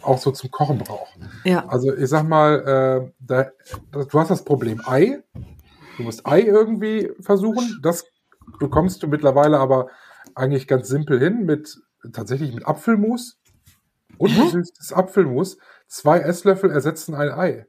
auch 0.00 0.18
so 0.18 0.30
zum 0.30 0.50
Kochen 0.50 0.78
braucht. 0.78 1.18
Ja. 1.44 1.66
Also 1.68 1.94
ich 1.94 2.08
sag 2.08 2.26
mal, 2.26 3.04
äh, 3.06 3.12
da, 3.20 3.50
du 3.92 4.18
hast 4.18 4.30
das 4.30 4.44
Problem 4.44 4.80
Ei. 4.86 5.22
Du 5.96 6.02
musst 6.02 6.26
Ei 6.26 6.40
irgendwie 6.40 7.12
versuchen. 7.20 7.78
Das 7.82 8.04
bekommst 8.58 9.02
du 9.02 9.08
mittlerweile 9.08 9.58
aber 9.58 9.88
eigentlich 10.34 10.66
ganz 10.66 10.88
simpel 10.88 11.18
hin 11.18 11.44
mit 11.44 11.80
tatsächlich 12.12 12.54
mit 12.54 12.66
Apfelmus 12.66 13.40
und 14.18 14.30
Hä? 14.30 14.44
gesüßtes 14.44 14.92
Apfelmus. 14.92 15.58
Zwei 15.86 16.20
Esslöffel 16.20 16.70
ersetzen 16.70 17.14
ein 17.14 17.30
Ei. 17.30 17.66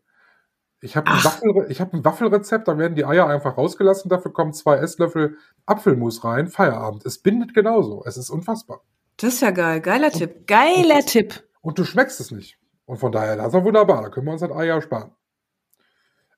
Ich 0.82 0.96
habe 0.96 1.10
ein. 1.10 1.24
Waffel, 1.24 1.66
ich 1.70 1.82
hab 1.82 1.94
ein 1.94 2.06
Waffelrezept, 2.06 2.68
da 2.68 2.78
werden 2.78 2.96
die 2.96 3.06
Eier 3.06 3.28
einfach 3.28 3.58
rausgelassen, 3.58 4.10
dafür 4.10 4.34
kommen 4.34 4.54
zwei 4.54 4.78
Esslöffel 4.78 5.38
Apfelmus 5.66 6.24
rein, 6.24 6.48
Feierabend. 6.48 7.06
Es 7.06 7.20
bindet 7.20 7.54
genauso. 7.54 8.04
Es 8.06 8.18
ist 8.18 8.30
unfassbar. 8.30 8.82
Das 9.18 9.36
ist 9.36 9.42
ja 9.42 9.52
geil. 9.52 9.82
Geiler 9.82 10.12
Tipp. 10.12 10.46
Geiler 10.46 11.00
Tipp. 11.00 11.44
Und 11.62 11.80
du 11.80 11.86
schmeckst 11.86 12.20
es 12.20 12.32
nicht. 12.32 12.60
Und 12.86 12.98
von 12.98 13.12
daher, 13.12 13.36
das 13.36 13.48
ist 13.48 13.56
doch 13.56 13.64
wunderbar. 13.64 14.04
Da 14.04 14.10
können 14.10 14.28
wir 14.28 14.34
uns 14.34 14.42
das 14.42 14.52
Ei 14.52 14.66
ja 14.66 14.82
sparen. 14.82 15.12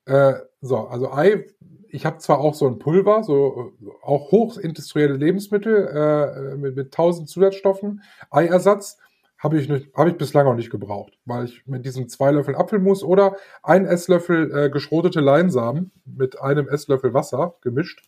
Äh, 0.06 0.34
so, 0.60 0.78
also 0.88 1.12
Ei, 1.12 1.46
ich 1.88 2.04
habe 2.04 2.18
zwar 2.18 2.38
auch 2.38 2.54
so 2.54 2.66
ein 2.66 2.78
Pulver, 2.78 3.22
so 3.22 3.72
auch 4.02 4.30
hochindustrielle 4.30 5.14
Lebensmittel 5.16 5.86
äh, 5.88 6.56
mit, 6.56 6.76
mit 6.76 6.92
tausend 6.92 7.28
Zusatzstoffen. 7.28 8.02
Eiersatz 8.30 8.98
habe 9.38 9.58
ich, 9.58 9.68
nicht- 9.68 9.94
habe 9.94 10.10
ich 10.10 10.18
bislang 10.18 10.44
noch 10.46 10.54
nicht 10.54 10.70
gebraucht, 10.70 11.18
weil 11.24 11.44
ich 11.44 11.66
mit 11.66 11.84
diesem 11.84 12.08
zwei 12.08 12.30
Löffel 12.32 12.56
Apfelmus 12.56 13.02
oder 13.04 13.36
ein 13.62 13.86
Esslöffel 13.86 14.54
äh, 14.56 14.70
geschrotete 14.70 15.20
Leinsamen 15.20 15.92
mit 16.04 16.40
einem 16.40 16.68
Esslöffel 16.68 17.14
Wasser 17.14 17.54
gemischt, 17.60 18.02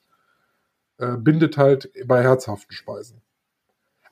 äh, 0.98 1.16
bindet 1.16 1.56
halt 1.56 1.90
bei 2.06 2.22
herzhaften 2.22 2.72
Speisen. 2.72 3.22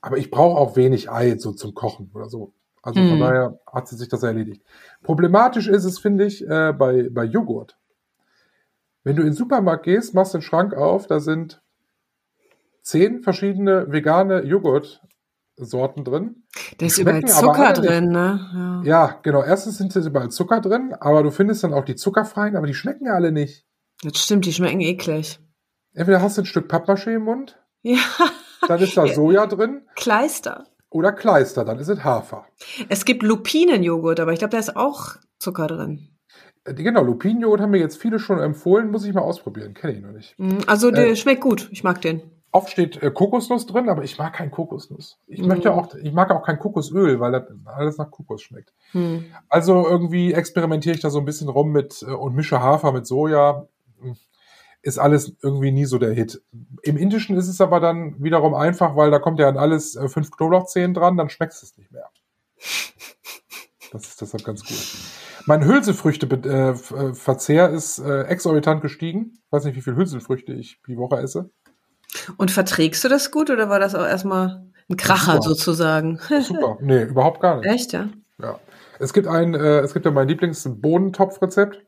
Aber 0.01 0.17
ich 0.17 0.31
brauche 0.31 0.57
auch 0.59 0.77
wenig 0.77 1.11
Ei 1.11 1.37
so 1.39 1.53
zum 1.53 1.75
Kochen 1.75 2.11
oder 2.15 2.29
so. 2.29 2.53
Also 2.83 3.01
von 3.01 3.11
Hm. 3.15 3.21
daher 3.21 3.61
hat 3.67 3.89
sich 3.89 4.09
das 4.09 4.23
erledigt. 4.23 4.63
Problematisch 5.03 5.67
ist 5.67 5.85
es, 5.85 5.99
finde 5.99 6.25
ich, 6.25 6.47
äh, 6.49 6.73
bei, 6.73 7.09
bei 7.11 7.25
Joghurt. 7.25 7.77
Wenn 9.09 9.17
du 9.17 9.23
in 9.23 9.29
den 9.29 9.35
Supermarkt 9.35 9.85
gehst, 9.85 10.13
machst 10.13 10.35
den 10.35 10.43
Schrank 10.43 10.75
auf, 10.75 11.07
da 11.07 11.19
sind 11.19 11.63
zehn 12.83 13.23
verschiedene 13.23 13.91
vegane 13.91 14.43
Joghurtsorten 14.43 16.05
drin. 16.05 16.45
Da 16.77 16.85
ist 16.85 16.99
überall 16.99 17.25
Zucker 17.25 17.73
drin, 17.73 18.11
ne? 18.11 18.83
Ja. 18.85 19.07
Ja, 19.07 19.21
genau. 19.23 19.43
Erstens 19.43 19.79
sind 19.79 19.97
überall 19.97 20.29
Zucker 20.29 20.61
drin, 20.61 20.93
aber 21.01 21.23
du 21.23 21.31
findest 21.31 21.65
dann 21.65 21.73
auch 21.73 21.87
die 21.87 21.97
zuckerfreien, 21.97 22.55
aber 22.55 22.67
die 22.67 22.75
schmecken 22.75 23.07
ja 23.07 23.15
alle 23.15 23.33
nicht. 23.33 23.65
Das 24.03 24.19
stimmt, 24.19 24.45
die 24.45 24.53
schmecken 24.53 24.83
eklig. 24.83 25.41
Entweder 25.95 26.21
hast 26.21 26.37
du 26.37 26.43
ein 26.43 26.45
Stück 26.45 26.71
Pappmaché 26.71 27.15
im 27.15 27.23
Mund, 27.23 27.59
Ja, 27.81 27.97
dann 28.69 28.79
ist 28.79 28.95
da 28.95 29.05
Ja. 29.07 29.15
Soja 29.15 29.47
drin 29.47 29.87
Kleister. 29.97 30.67
oder 30.91 31.13
Kleister, 31.13 31.65
dann 31.65 31.79
ist 31.79 31.89
es 31.89 32.05
Hafer. 32.05 32.45
Es 32.91 33.07
gibt 33.07 33.23
Lupinenjoghurt, 33.23 34.21
aber 34.21 34.35
ich 34.35 34.41
glaube, 34.41 34.53
da 34.53 34.59
ist 34.59 34.77
auch 34.77 35.17
Zucker 35.39 35.67
drin. 35.67 36.18
Äh, 36.69 36.75
Genau, 36.75 37.03
Lupinenjoghurt 37.03 37.61
haben 37.61 37.71
mir 37.71 37.79
jetzt 37.81 38.01
viele 38.01 38.19
schon 38.19 38.39
empfohlen, 38.39 38.91
muss 38.91 39.05
ich 39.05 39.15
mal 39.15 39.23
ausprobieren, 39.23 39.75
kenne 39.75 39.95
ich 39.95 40.01
noch 40.03 40.13
nicht. 40.13 40.39
Mm, 40.39 40.59
Also 40.67 40.91
der 40.91 41.09
Äh. 41.11 41.17
schmeckt 41.17 41.41
gut. 41.41 41.69
Ich 41.73 41.83
mag 41.85 42.01
den. 42.03 42.23
Oft 42.51 42.71
steht 42.71 43.03
äh, 43.03 43.11
Kokosnuss 43.11 43.67
drin, 43.67 43.91
aber 43.91 44.05
ich 44.05 44.17
mag 44.17 44.33
kein 44.33 44.51
Kokosnuss. 44.51 45.19
Ich 45.27 45.41
Mhm. 45.43 45.49
möchte 45.49 45.73
auch, 45.75 45.95
ich 45.95 46.13
mag 46.15 46.31
auch 46.31 46.43
kein 46.43 46.59
Kokosöl, 46.59 47.21
weil 47.21 47.33
das 47.33 47.43
alles 47.67 47.99
nach 47.99 48.11
Kokos 48.11 48.41
schmeckt. 48.41 48.73
Hm. 48.93 49.27
Also 49.51 49.87
irgendwie 49.87 50.33
experimentiere 50.33 50.95
ich 50.95 51.03
da 51.03 51.11
so 51.11 51.19
ein 51.19 51.27
bisschen 51.27 51.51
rum 51.51 51.73
mit 51.73 52.03
äh, 52.03 52.11
und 52.13 52.35
mische 52.35 52.61
Hafer 52.63 52.93
mit 52.93 53.07
Soja. 53.07 53.67
Ist 54.81 54.99
alles 54.99 55.35
irgendwie 55.43 55.73
nie 55.73 55.85
so 55.85 55.99
der 55.99 56.13
Hit. 56.13 56.41
Im 56.83 56.97
Indischen 56.97 57.37
ist 57.37 57.49
es 57.49 57.61
aber 57.61 57.81
dann 57.81 58.15
wiederum 58.23 58.55
einfach, 58.55 58.97
weil 58.97 59.11
da 59.11 59.19
kommt 59.19 59.41
ja 59.41 59.49
an 59.49 59.59
alles 59.59 59.97
äh, 59.97 60.09
fünf 60.09 60.31
Knoblauchzehen 60.31 60.95
dran, 60.95 61.17
dann 61.19 61.29
schmeckst 61.29 61.61
du 61.63 61.67
es 61.67 61.77
nicht 61.77 61.91
mehr. 61.93 62.09
Das 63.93 64.07
ist 64.07 64.21
deshalb 64.21 64.45
ganz 64.45 64.65
gut. 64.65 64.77
Mein 65.47 65.65
Hülsenfrüchte-Verzehr 65.65 67.71
ist 67.71 67.99
äh, 67.99 68.25
exorbitant 68.25 68.83
gestiegen. 68.83 69.39
Ich 69.47 69.53
weiß 69.53 69.65
nicht, 69.65 69.77
wie 69.77 69.81
viel 69.81 69.97
Hülsenfrüchte 69.97 70.53
ich 70.53 70.79
die 70.87 70.99
Woche 70.99 71.17
esse. 71.17 71.51
Und 72.37 72.51
verträgst 72.51 73.03
du 73.05 73.09
das 73.09 73.31
gut 73.31 73.51
oder 73.51 73.69
war 73.69 73.81
das 73.81 73.95
auch 73.95 74.07
erstmal 74.07 74.67
ein 74.91 74.97
Kracher 74.97 75.35
Super. 75.35 75.43
sozusagen? 75.43 76.19
Super. 76.43 76.79
Nee, 76.81 77.05
überhaupt 77.05 77.41
gar 77.41 77.59
nicht. 77.59 77.67
Echt, 77.67 77.93
ja? 77.93 78.09
Ja. 78.41 78.59
Es 78.99 79.13
gibt 79.13 79.27
ein, 79.27 79.55
äh, 79.55 79.81
es 79.81 79.95
gibt 79.95 80.05
ja 80.05 80.11
mein 80.11 80.29
Lieblings-Bohnentopfrezept. 80.29 81.83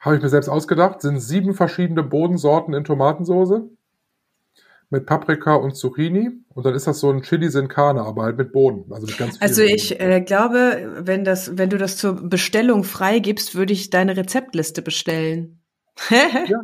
Habe 0.00 0.16
ich 0.16 0.22
mir 0.22 0.28
selbst 0.28 0.48
ausgedacht. 0.48 1.00
Sind 1.00 1.20
sieben 1.20 1.54
verschiedene 1.54 2.02
Bohnensorten 2.02 2.74
in 2.74 2.84
Tomatensoße. 2.84 3.68
Mit 4.90 5.04
Paprika 5.04 5.54
und 5.54 5.76
Zucchini. 5.76 6.30
Und 6.54 6.64
dann 6.64 6.74
ist 6.74 6.86
das 6.86 7.00
so 7.00 7.10
ein 7.10 7.22
Chili 7.22 7.50
sin 7.50 7.68
Carne, 7.68 8.02
aber 8.02 8.22
halt 8.22 8.38
mit 8.38 8.52
Bohnen. 8.52 8.90
Also 8.90 9.06
mit 9.06 9.18
ganz 9.18 9.40
Also 9.40 9.62
ich 9.62 10.00
äh, 10.00 10.22
glaube, 10.22 10.92
wenn 11.00 11.24
das, 11.24 11.58
wenn 11.58 11.68
du 11.68 11.76
das 11.76 11.98
zur 11.98 12.14
Bestellung 12.14 12.84
freigibst, 12.84 13.54
würde 13.54 13.74
ich 13.74 13.90
deine 13.90 14.16
Rezeptliste 14.16 14.82
bestellen. 14.82 15.60
Ja. 16.10 16.60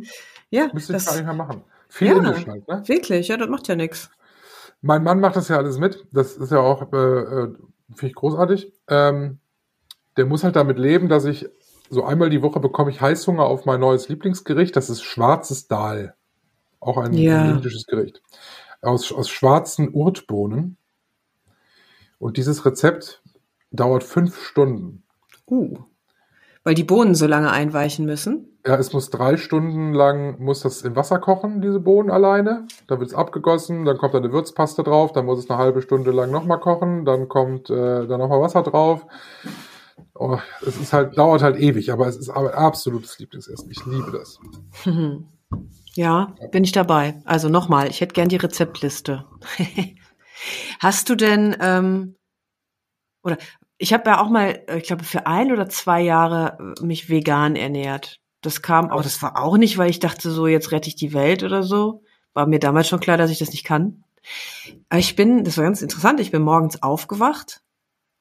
ja, 0.49 0.69
Müsste 0.73 0.93
ich 0.93 0.97
das, 0.97 1.05
gar 1.07 1.15
nicht 1.15 1.25
mehr 1.25 1.33
machen. 1.33 1.63
Viel 1.89 2.07
Ja. 2.07 2.17
Indisch 2.17 2.47
halt, 2.47 2.67
ne? 2.67 2.83
wirklich, 2.85 3.27
ja, 3.27 3.37
das 3.37 3.49
macht 3.49 3.67
ja 3.67 3.75
nichts. 3.75 4.09
Mein 4.81 5.03
Mann 5.03 5.19
macht 5.19 5.35
das 5.35 5.49
ja 5.49 5.57
alles 5.57 5.77
mit. 5.77 6.05
Das 6.11 6.37
ist 6.37 6.51
ja 6.51 6.59
auch, 6.59 6.93
äh, 6.93 6.97
äh, 6.97 7.53
finde 7.89 8.07
ich 8.07 8.15
großartig. 8.15 8.71
Ähm, 8.87 9.39
der 10.17 10.25
muss 10.25 10.43
halt 10.43 10.55
damit 10.55 10.79
leben, 10.79 11.09
dass 11.09 11.25
ich 11.25 11.47
so 11.89 12.03
einmal 12.03 12.29
die 12.29 12.41
Woche 12.41 12.59
bekomme 12.59 12.91
ich 12.91 13.01
Heißhunger 13.01 13.43
auf 13.43 13.65
mein 13.65 13.79
neues 13.79 14.09
Lieblingsgericht. 14.09 14.75
Das 14.75 14.89
ist 14.89 15.03
schwarzes 15.03 15.67
Dal. 15.67 16.15
Auch 16.85 16.97
ein, 16.97 17.13
Ja. 17.13 17.41
ein 17.41 17.55
indisches 17.55 17.87
Gericht. 17.87 18.21
Aus, 18.83 19.11
aus 19.11 19.27
schwarzen 19.27 19.89
Urtbohnen. 19.91 20.77
Und 22.19 22.37
dieses 22.37 22.63
Rezept 22.63 23.23
dauert 23.71 24.03
fünf 24.03 24.39
Stunden. 24.45 25.03
Uh. 25.47 25.79
Weil 26.63 26.75
die 26.75 26.83
Bohnen 26.83 27.15
so 27.15 27.25
lange 27.25 27.51
einweichen 27.51 28.05
müssen. 28.05 28.59
Ja, 28.65 28.75
es 28.75 28.93
muss 28.93 29.09
drei 29.09 29.37
Stunden 29.37 29.93
lang, 29.93 30.39
muss 30.39 30.61
das 30.61 30.83
im 30.83 30.95
Wasser 30.95 31.17
kochen, 31.17 31.59
diese 31.61 31.79
Bohnen 31.79 32.11
alleine. 32.11 32.67
Dann 32.87 32.99
wird 32.99 33.09
es 33.09 33.15
abgegossen, 33.15 33.85
dann 33.85 33.97
kommt 33.97 34.13
da 34.13 34.19
eine 34.19 34.31
Würzpaste 34.31 34.83
drauf, 34.83 35.11
dann 35.11 35.25
muss 35.25 35.39
es 35.39 35.49
eine 35.49 35.57
halbe 35.57 35.81
Stunde 35.81 36.11
lang 36.11 36.29
nochmal 36.29 36.59
kochen, 36.59 37.05
dann 37.05 37.27
kommt 37.29 37.71
äh, 37.71 38.05
dann 38.07 38.19
nochmal 38.19 38.41
Wasser 38.41 38.61
drauf. 38.61 39.05
Oh, 40.13 40.37
es 40.61 40.79
ist 40.79 40.93
halt, 40.93 41.17
dauert 41.17 41.41
halt 41.41 41.57
ewig, 41.57 41.91
aber 41.91 42.07
es 42.07 42.15
ist 42.15 42.29
aber 42.29 42.55
absolutes 42.55 43.17
Lieblingsessen. 43.17 43.69
Ich 43.71 43.83
liebe 43.85 44.11
das. 44.11 44.39
Ja, 45.95 46.35
bin 46.51 46.63
ich 46.63 46.71
dabei. 46.71 47.21
Also 47.25 47.47
nochmal, 47.49 47.89
ich 47.89 48.01
hätte 48.01 48.13
gern 48.13 48.29
die 48.29 48.35
Rezeptliste. 48.35 49.25
Hast 50.79 51.09
du 51.09 51.15
denn, 51.15 51.55
ähm, 51.61 52.15
oder 53.23 53.37
ich 53.77 53.93
habe 53.93 54.09
ja 54.09 54.21
auch 54.21 54.29
mal, 54.29 54.63
äh, 54.67 54.77
ich 54.77 54.83
glaube, 54.83 55.03
für 55.03 55.25
ein 55.25 55.51
oder 55.51 55.69
zwei 55.69 56.01
Jahre 56.01 56.75
äh, 56.79 56.85
mich 56.85 57.09
vegan 57.09 57.55
ernährt. 57.55 58.19
Das 58.41 58.61
kam 58.61 58.91
auch, 58.91 59.01
das 59.01 59.21
war 59.21 59.41
auch 59.41 59.57
nicht, 59.57 59.77
weil 59.77 59.89
ich 59.89 59.99
dachte, 59.99 60.31
so 60.31 60.47
jetzt 60.47 60.71
rette 60.71 60.89
ich 60.89 60.95
die 60.95 61.13
Welt 61.13 61.43
oder 61.43 61.63
so. 61.63 62.03
War 62.33 62.45
mir 62.45 62.59
damals 62.59 62.87
schon 62.87 62.99
klar, 62.99 63.17
dass 63.17 63.31
ich 63.31 63.39
das 63.39 63.51
nicht 63.51 63.63
kann. 63.63 64.03
Aber 64.89 64.99
ich 64.99 65.15
bin, 65.15 65.43
das 65.43 65.57
war 65.57 65.63
ganz 65.63 65.81
interessant, 65.81 66.19
ich 66.19 66.31
bin 66.31 66.41
morgens 66.41 66.83
aufgewacht 66.83 67.61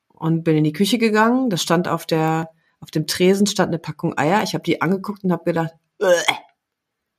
und 0.08 0.44
bin 0.44 0.56
in 0.56 0.64
die 0.64 0.72
Küche 0.72 0.98
gegangen. 0.98 1.50
Da 1.50 1.56
stand 1.56 1.88
auf 1.88 2.06
der, 2.06 2.50
auf 2.80 2.90
dem 2.90 3.06
Tresen 3.06 3.46
stand 3.46 3.68
eine 3.68 3.78
Packung 3.78 4.16
Eier. 4.16 4.42
Ich 4.42 4.54
habe 4.54 4.64
die 4.64 4.80
angeguckt 4.80 5.24
und 5.24 5.32
habe 5.32 5.44
gedacht, 5.44 5.72
Bäh. 5.98 6.06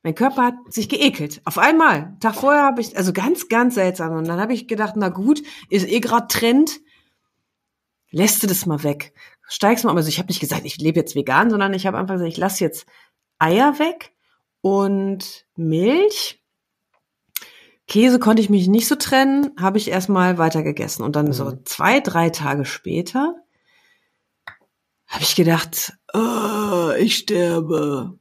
Mein 0.06 0.14
Körper 0.14 0.44
hat 0.44 0.54
sich 0.70 0.88
geekelt. 0.88 1.42
Auf 1.46 1.58
einmal. 1.58 2.16
Tag 2.20 2.36
vorher 2.36 2.62
habe 2.62 2.80
ich, 2.80 2.96
also 2.96 3.12
ganz, 3.12 3.50
ganz 3.50 3.74
seltsam. 3.74 4.16
Und 4.16 4.28
dann 4.28 4.40
habe 4.40 4.54
ich 4.54 4.68
gedacht, 4.68 4.94
na 4.96 5.10
gut, 5.10 5.42
ist 5.72 5.90
eh 5.90 6.00
gerade 6.00 6.28
Trend. 6.28 6.80
Lässt 8.12 8.44
du 8.44 8.48
das 8.48 8.68
mal 8.68 8.84
weg. 8.84 9.14
Steigst 9.48 9.84
mal, 9.84 9.96
also 9.98 10.08
ich 10.08 10.20
habe 10.20 10.28
nicht 10.28 10.40
gesagt, 10.40 10.64
ich 10.64 10.78
lebe 10.78 11.00
jetzt 11.00 11.16
vegan, 11.16 11.50
sondern 11.50 11.74
ich 11.74 11.88
habe 11.88 11.98
einfach 11.98 12.14
gesagt, 12.14 12.32
ich 12.32 12.38
lasse 12.38 12.64
jetzt 12.64 12.86
Eier 13.40 13.80
weg 13.80 14.14
und 14.62 15.48
Milch. 15.56 16.40
Käse 17.88 18.20
konnte 18.20 18.44
ich 18.44 18.52
mich 18.52 18.68
nicht 18.68 18.88
so 18.88 18.96
trennen, 18.96 19.56
habe 19.60 19.80
ich 19.80 19.88
erstmal 19.88 20.38
weiter 20.38 20.62
gegessen. 20.62 21.02
Und 21.02 21.16
dann 21.16 21.34
so 21.34 21.52
zwei, 21.64 22.00
drei 22.00 22.30
Tage 22.30 22.66
später 22.66 23.34
habe 25.08 25.24
ich 25.24 25.36
gedacht, 25.36 25.94
oh, 26.14 26.92
ich 27.00 27.16
sterbe. 27.16 28.20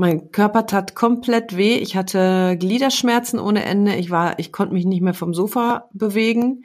Mein 0.00 0.32
Körper 0.32 0.66
tat 0.66 0.94
komplett 0.94 1.58
weh. 1.58 1.76
Ich 1.76 1.94
hatte 1.94 2.56
Gliederschmerzen 2.58 3.38
ohne 3.38 3.66
Ende. 3.66 3.96
Ich 3.96 4.08
war, 4.08 4.38
ich 4.38 4.50
konnte 4.50 4.72
mich 4.72 4.86
nicht 4.86 5.02
mehr 5.02 5.12
vom 5.12 5.34
Sofa 5.34 5.90
bewegen. 5.92 6.64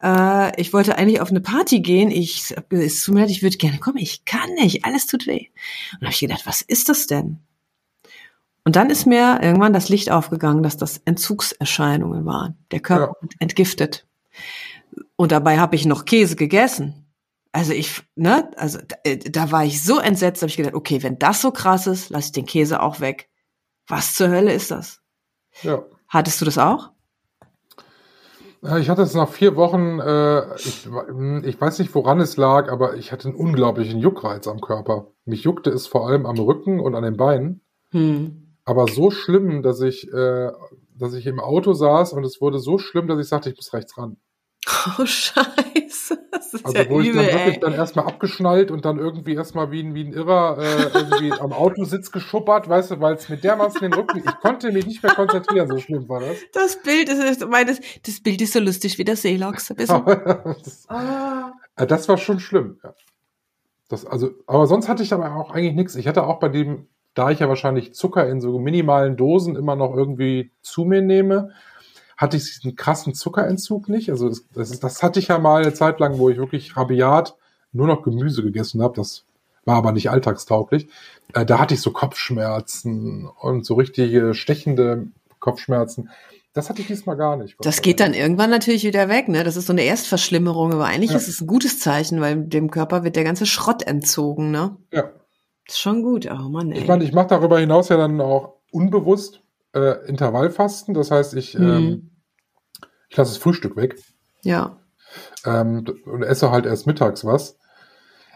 Äh, 0.00 0.60
ich 0.60 0.72
wollte 0.72 0.96
eigentlich 0.96 1.20
auf 1.20 1.30
eine 1.30 1.40
Party 1.40 1.80
gehen. 1.80 2.12
Ich, 2.12 2.54
es 2.70 3.02
tut 3.02 3.12
mir 3.12 3.22
leid, 3.22 3.30
ich 3.30 3.42
würde 3.42 3.56
gerne 3.56 3.78
kommen. 3.78 3.96
Ich 3.96 4.24
kann 4.24 4.54
nicht. 4.54 4.84
Alles 4.84 5.08
tut 5.08 5.26
weh. 5.26 5.48
Und 5.94 6.02
habe 6.02 6.12
ich 6.12 6.20
gedacht, 6.20 6.46
was 6.46 6.62
ist 6.62 6.88
das 6.88 7.08
denn? 7.08 7.40
Und 8.64 8.76
dann 8.76 8.88
ist 8.88 9.04
mir 9.04 9.40
irgendwann 9.42 9.72
das 9.72 9.88
Licht 9.88 10.12
aufgegangen, 10.12 10.62
dass 10.62 10.76
das 10.76 10.98
Entzugserscheinungen 11.04 12.24
waren. 12.24 12.56
Der 12.70 12.78
Körper 12.78 13.14
Ja. 13.20 13.28
entgiftet. 13.40 14.06
Und 15.16 15.32
dabei 15.32 15.58
habe 15.58 15.74
ich 15.74 15.86
noch 15.86 16.04
Käse 16.04 16.36
gegessen. 16.36 17.05
Also 17.56 17.72
ich, 17.72 18.02
ne, 18.16 18.50
also 18.58 18.80
da, 18.86 18.96
äh, 19.04 19.16
da 19.16 19.50
war 19.50 19.64
ich 19.64 19.82
so 19.82 19.98
entsetzt, 19.98 20.42
habe 20.42 20.50
ich 20.50 20.58
gedacht, 20.58 20.74
okay, 20.74 21.02
wenn 21.02 21.18
das 21.18 21.40
so 21.40 21.52
krass 21.52 21.86
ist, 21.86 22.10
lasse 22.10 22.26
ich 22.26 22.32
den 22.32 22.44
Käse 22.44 22.82
auch 22.82 23.00
weg. 23.00 23.30
Was 23.88 24.14
zur 24.14 24.28
Hölle 24.28 24.52
ist 24.52 24.70
das? 24.70 25.00
Ja. 25.62 25.82
Hattest 26.06 26.38
du 26.38 26.44
das 26.44 26.58
auch? 26.58 26.90
Ich 28.78 28.90
hatte 28.90 29.00
es 29.00 29.14
nach 29.14 29.30
vier 29.30 29.56
Wochen, 29.56 30.00
äh, 30.00 30.54
ich, 30.56 30.86
ich 31.44 31.58
weiß 31.58 31.78
nicht, 31.78 31.94
woran 31.94 32.20
es 32.20 32.36
lag, 32.36 32.70
aber 32.70 32.96
ich 32.96 33.10
hatte 33.10 33.28
einen 33.28 33.38
unglaublichen 33.38 34.00
Juckreiz 34.00 34.46
am 34.48 34.60
Körper. 34.60 35.12
Mich 35.24 35.44
juckte 35.44 35.70
es 35.70 35.86
vor 35.86 36.06
allem 36.06 36.26
am 36.26 36.38
Rücken 36.38 36.78
und 36.78 36.94
an 36.94 37.04
den 37.04 37.16
Beinen. 37.16 37.62
Hm. 37.90 38.58
Aber 38.66 38.86
so 38.86 39.10
schlimm, 39.10 39.62
dass 39.62 39.80
ich, 39.80 40.12
äh, 40.12 40.50
dass 40.94 41.14
ich 41.14 41.26
im 41.26 41.40
Auto 41.40 41.72
saß 41.72 42.12
und 42.12 42.22
es 42.24 42.38
wurde 42.38 42.58
so 42.58 42.76
schlimm, 42.76 43.06
dass 43.06 43.18
ich 43.18 43.28
sagte, 43.28 43.48
ich 43.48 43.56
muss 43.56 43.72
rechts 43.72 43.96
ran. 43.96 44.18
Oh 44.98 45.06
Scheiße, 45.06 46.18
das 46.32 46.54
ist 46.54 46.66
Also 46.66 46.76
ja 46.78 46.90
wo 46.90 47.00
ich 47.00 47.08
dann 47.12 47.24
wirklich 47.24 47.54
ey. 47.54 47.60
dann 47.60 47.72
erstmal 47.74 48.06
abgeschnallt 48.06 48.72
und 48.72 48.84
dann 48.84 48.98
irgendwie 48.98 49.34
erstmal 49.34 49.70
wie 49.70 49.80
ein, 49.82 49.94
wie 49.94 50.02
ein 50.04 50.12
Irrer 50.12 50.58
äh, 50.58 50.82
irgendwie 50.92 51.32
am 51.32 51.52
Autositz 51.52 52.10
geschuppert, 52.10 52.68
weißt 52.68 52.90
du, 52.90 53.00
weil 53.00 53.14
es 53.14 53.28
mir 53.28 53.36
dermaßen 53.36 53.80
den 53.80 53.94
Rücken, 53.94 54.18
ich 54.18 54.40
konnte 54.40 54.72
mich 54.72 54.84
nicht 54.86 55.02
mehr 55.04 55.14
konzentrieren, 55.14 55.68
so 55.68 55.78
schlimm 55.78 56.08
war 56.08 56.20
das. 56.20 56.36
Das 56.52 56.82
Bild 56.82 57.08
ist, 57.08 57.42
ich 57.42 57.48
meine, 57.48 57.76
das, 58.04 58.20
Bild 58.20 58.42
ist 58.42 58.54
so 58.54 58.58
lustig 58.60 58.98
wie 58.98 59.04
der 59.04 59.16
Seelachs. 59.16 59.68
Das, 59.76 60.86
Ah. 60.88 61.52
äh, 61.76 61.86
das 61.86 62.08
war 62.08 62.18
schon 62.18 62.40
schlimm. 62.40 62.80
Ja. 62.82 62.92
Das, 63.88 64.04
also, 64.04 64.30
aber 64.48 64.66
sonst 64.66 64.88
hatte 64.88 65.04
ich 65.04 65.12
aber 65.12 65.36
auch 65.36 65.52
eigentlich 65.52 65.74
nichts. 65.74 65.94
Ich 65.94 66.08
hatte 66.08 66.24
auch 66.26 66.40
bei 66.40 66.48
dem, 66.48 66.88
da 67.14 67.30
ich 67.30 67.38
ja 67.38 67.48
wahrscheinlich 67.48 67.94
Zucker 67.94 68.28
in 68.28 68.40
so 68.40 68.58
minimalen 68.58 69.16
Dosen 69.16 69.54
immer 69.54 69.76
noch 69.76 69.94
irgendwie 69.96 70.50
zu 70.62 70.84
mir 70.84 71.02
nehme, 71.02 71.52
hatte 72.16 72.36
ich 72.36 72.44
diesen 72.44 72.76
krassen 72.76 73.14
Zuckerentzug 73.14 73.88
nicht. 73.88 74.10
Also 74.10 74.28
das, 74.28 74.44
das, 74.54 74.80
das 74.80 75.02
hatte 75.02 75.18
ich 75.20 75.28
ja 75.28 75.38
mal 75.38 75.62
eine 75.62 75.74
Zeit 75.74 76.00
lang, 76.00 76.18
wo 76.18 76.30
ich 76.30 76.38
wirklich 76.38 76.76
rabiat 76.76 77.36
nur 77.72 77.86
noch 77.86 78.02
Gemüse 78.02 78.42
gegessen 78.42 78.82
habe. 78.82 78.94
Das 78.96 79.24
war 79.64 79.76
aber 79.76 79.92
nicht 79.92 80.10
alltagstauglich. 80.10 80.88
Äh, 81.34 81.44
da 81.44 81.58
hatte 81.58 81.74
ich 81.74 81.80
so 81.80 81.90
Kopfschmerzen 81.90 83.28
und 83.40 83.66
so 83.66 83.74
richtige 83.74 84.34
stechende 84.34 85.08
Kopfschmerzen. 85.40 86.10
Das 86.54 86.70
hatte 86.70 86.80
ich 86.80 86.86
diesmal 86.86 87.16
gar 87.18 87.36
nicht. 87.36 87.56
Das 87.60 87.82
geht 87.82 88.00
dann 88.00 88.14
irgendwann 88.14 88.48
natürlich 88.48 88.84
wieder 88.84 89.10
weg, 89.10 89.28
ne? 89.28 89.44
Das 89.44 89.56
ist 89.56 89.66
so 89.66 89.74
eine 89.74 89.82
Erstverschlimmerung, 89.82 90.72
aber 90.72 90.86
eigentlich 90.86 91.10
Ja. 91.10 91.16
ist 91.18 91.28
es 91.28 91.42
ein 91.42 91.46
gutes 91.46 91.80
Zeichen, 91.80 92.20
weil 92.22 92.44
dem 92.44 92.70
Körper 92.70 93.04
wird 93.04 93.16
der 93.16 93.24
ganze 93.24 93.44
Schrott 93.44 93.82
entzogen, 93.82 94.50
ne? 94.52 94.74
Ja. 94.90 95.02
Das 95.66 95.74
ist 95.74 95.80
schon 95.80 96.02
gut. 96.02 96.26
Oh 96.30 96.48
Mann, 96.48 96.72
ey. 96.72 96.78
Ich 96.80 96.88
meine, 96.88 97.04
ich 97.04 97.12
mache 97.12 97.26
darüber 97.26 97.58
hinaus 97.58 97.90
ja 97.90 97.98
dann 97.98 98.20
auch 98.22 98.54
unbewusst 98.70 99.42
äh, 99.76 100.08
Intervallfasten. 100.08 100.94
Das 100.94 101.10
heißt, 101.10 101.34
ich, 101.34 101.56
Mhm. 101.58 101.68
ähm, 101.68 102.10
ich 103.08 103.16
lasse 103.16 103.32
das 103.32 103.42
Frühstück 103.42 103.76
weg 103.76 103.96
ja. 104.42 104.78
ähm, 105.44 105.84
und 106.06 106.22
esse 106.22 106.50
halt 106.50 106.66
erst 106.66 106.86
mittags 106.86 107.24
was. 107.24 107.56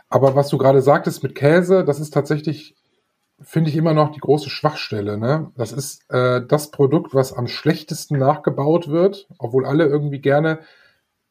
Aber 0.09 0.35
was 0.35 0.49
du 0.49 0.59
gerade 0.59 0.83
sagtest 0.83 1.23
mit 1.23 1.35
Käse, 1.35 1.85
das 1.85 2.01
ist 2.01 2.13
tatsächlich, 2.13 2.75
finde 3.41 3.71
ich, 3.71 3.77
immer 3.77 3.95
noch 3.95 4.11
die 4.13 4.21
große 4.21 4.51
Schwachstelle. 4.51 5.17
Ne? 5.19 5.51
Das 5.57 5.73
ist 5.73 6.03
äh, 6.11 6.45
das 6.47 6.71
Produkt, 6.71 7.15
was 7.15 7.33
am 7.33 7.47
schlechtesten 7.47 8.19
nachgebaut 8.19 8.89
wird, 8.89 9.29
obwohl 9.39 9.65
alle 9.67 9.87
irgendwie 9.87 10.21
gerne 10.21 10.61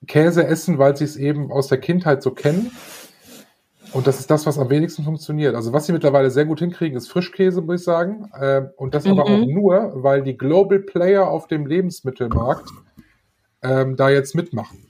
Käse 0.07 0.45
essen, 0.47 0.77
weil 0.79 0.95
sie 0.95 1.03
es 1.03 1.17
eben 1.17 1.51
aus 1.51 1.67
der 1.67 1.79
Kindheit 1.79 2.23
so 2.23 2.31
kennen. 2.31 2.71
Und 3.93 4.05
das 4.05 4.19
ist 4.19 4.29
das, 4.29 4.45
was 4.45 4.59
am 4.59 4.69
wenigsten 4.69 5.03
funktioniert. 5.03 5.55
Also 5.55 5.73
was 5.73 5.85
sie 5.85 5.93
mittlerweile 5.93 6.29
sehr 6.29 6.45
gut 6.45 6.59
hinkriegen, 6.59 6.97
ist 6.97 7.09
Frischkäse, 7.09 7.61
muss 7.61 7.81
ich 7.81 7.85
sagen. 7.85 8.29
Ähm, 8.39 8.69
und 8.77 8.93
das 8.93 9.07
aber 9.07 9.25
Mhm. 9.25 9.33
auch 9.33 9.45
nur, 9.45 10.03
weil 10.03 10.21
die 10.21 10.37
Global 10.37 10.79
Player 10.79 11.27
auf 11.27 11.47
dem 11.47 11.65
Lebensmittelmarkt 11.65 12.69
ähm, 13.63 13.95
da 13.95 14.09
jetzt 14.09 14.35
mitmachen. 14.35 14.85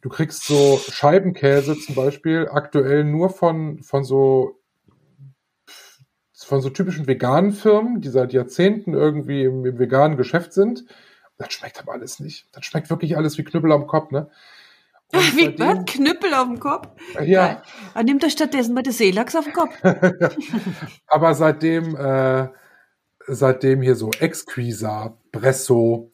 Du 0.00 0.08
kriegst 0.08 0.46
so 0.46 0.78
Scheibenkäse 0.88 1.78
zum 1.78 1.94
Beispiel 1.94 2.48
aktuell 2.50 3.04
nur 3.04 3.30
von, 3.30 3.82
von 3.82 4.04
so 4.04 4.58
von 6.36 6.60
so 6.60 6.68
typischen 6.68 7.06
veganen 7.06 7.52
Firmen, 7.52 8.00
die 8.00 8.08
seit 8.08 8.32
Jahrzehnten 8.32 8.92
irgendwie 8.92 9.44
im, 9.44 9.64
im 9.64 9.78
veganen 9.78 10.16
Geschäft 10.18 10.52
sind. 10.52 10.84
Das 11.38 11.52
schmeckt 11.52 11.80
aber 11.80 11.92
alles 11.92 12.20
nicht. 12.20 12.46
Das 12.52 12.64
schmeckt 12.64 12.90
wirklich 12.90 13.16
alles 13.16 13.38
wie 13.38 13.44
Knüppel 13.44 13.72
am 13.72 13.86
Kopf, 13.86 14.10
ne? 14.10 14.30
Wie, 15.36 15.58
was? 15.58 15.84
Knüppel 15.86 16.34
auf 16.34 16.46
dem 16.46 16.60
Kopf? 16.60 16.88
Ja, 17.24 17.62
Ah, 17.94 18.02
nimmt 18.02 18.22
er 18.22 18.30
stattdessen 18.30 18.74
mal 18.74 18.82
den 18.82 18.92
Seelachs 18.92 19.36
auf 19.36 19.44
den 19.44 19.52
Kopf. 19.52 19.74
aber 21.06 21.34
seitdem, 21.34 21.96
äh, 21.96 22.48
seitdem 23.26 23.82
hier 23.82 23.94
so 23.94 24.10
Exquisa, 24.18 25.16
Bresso, 25.32 26.10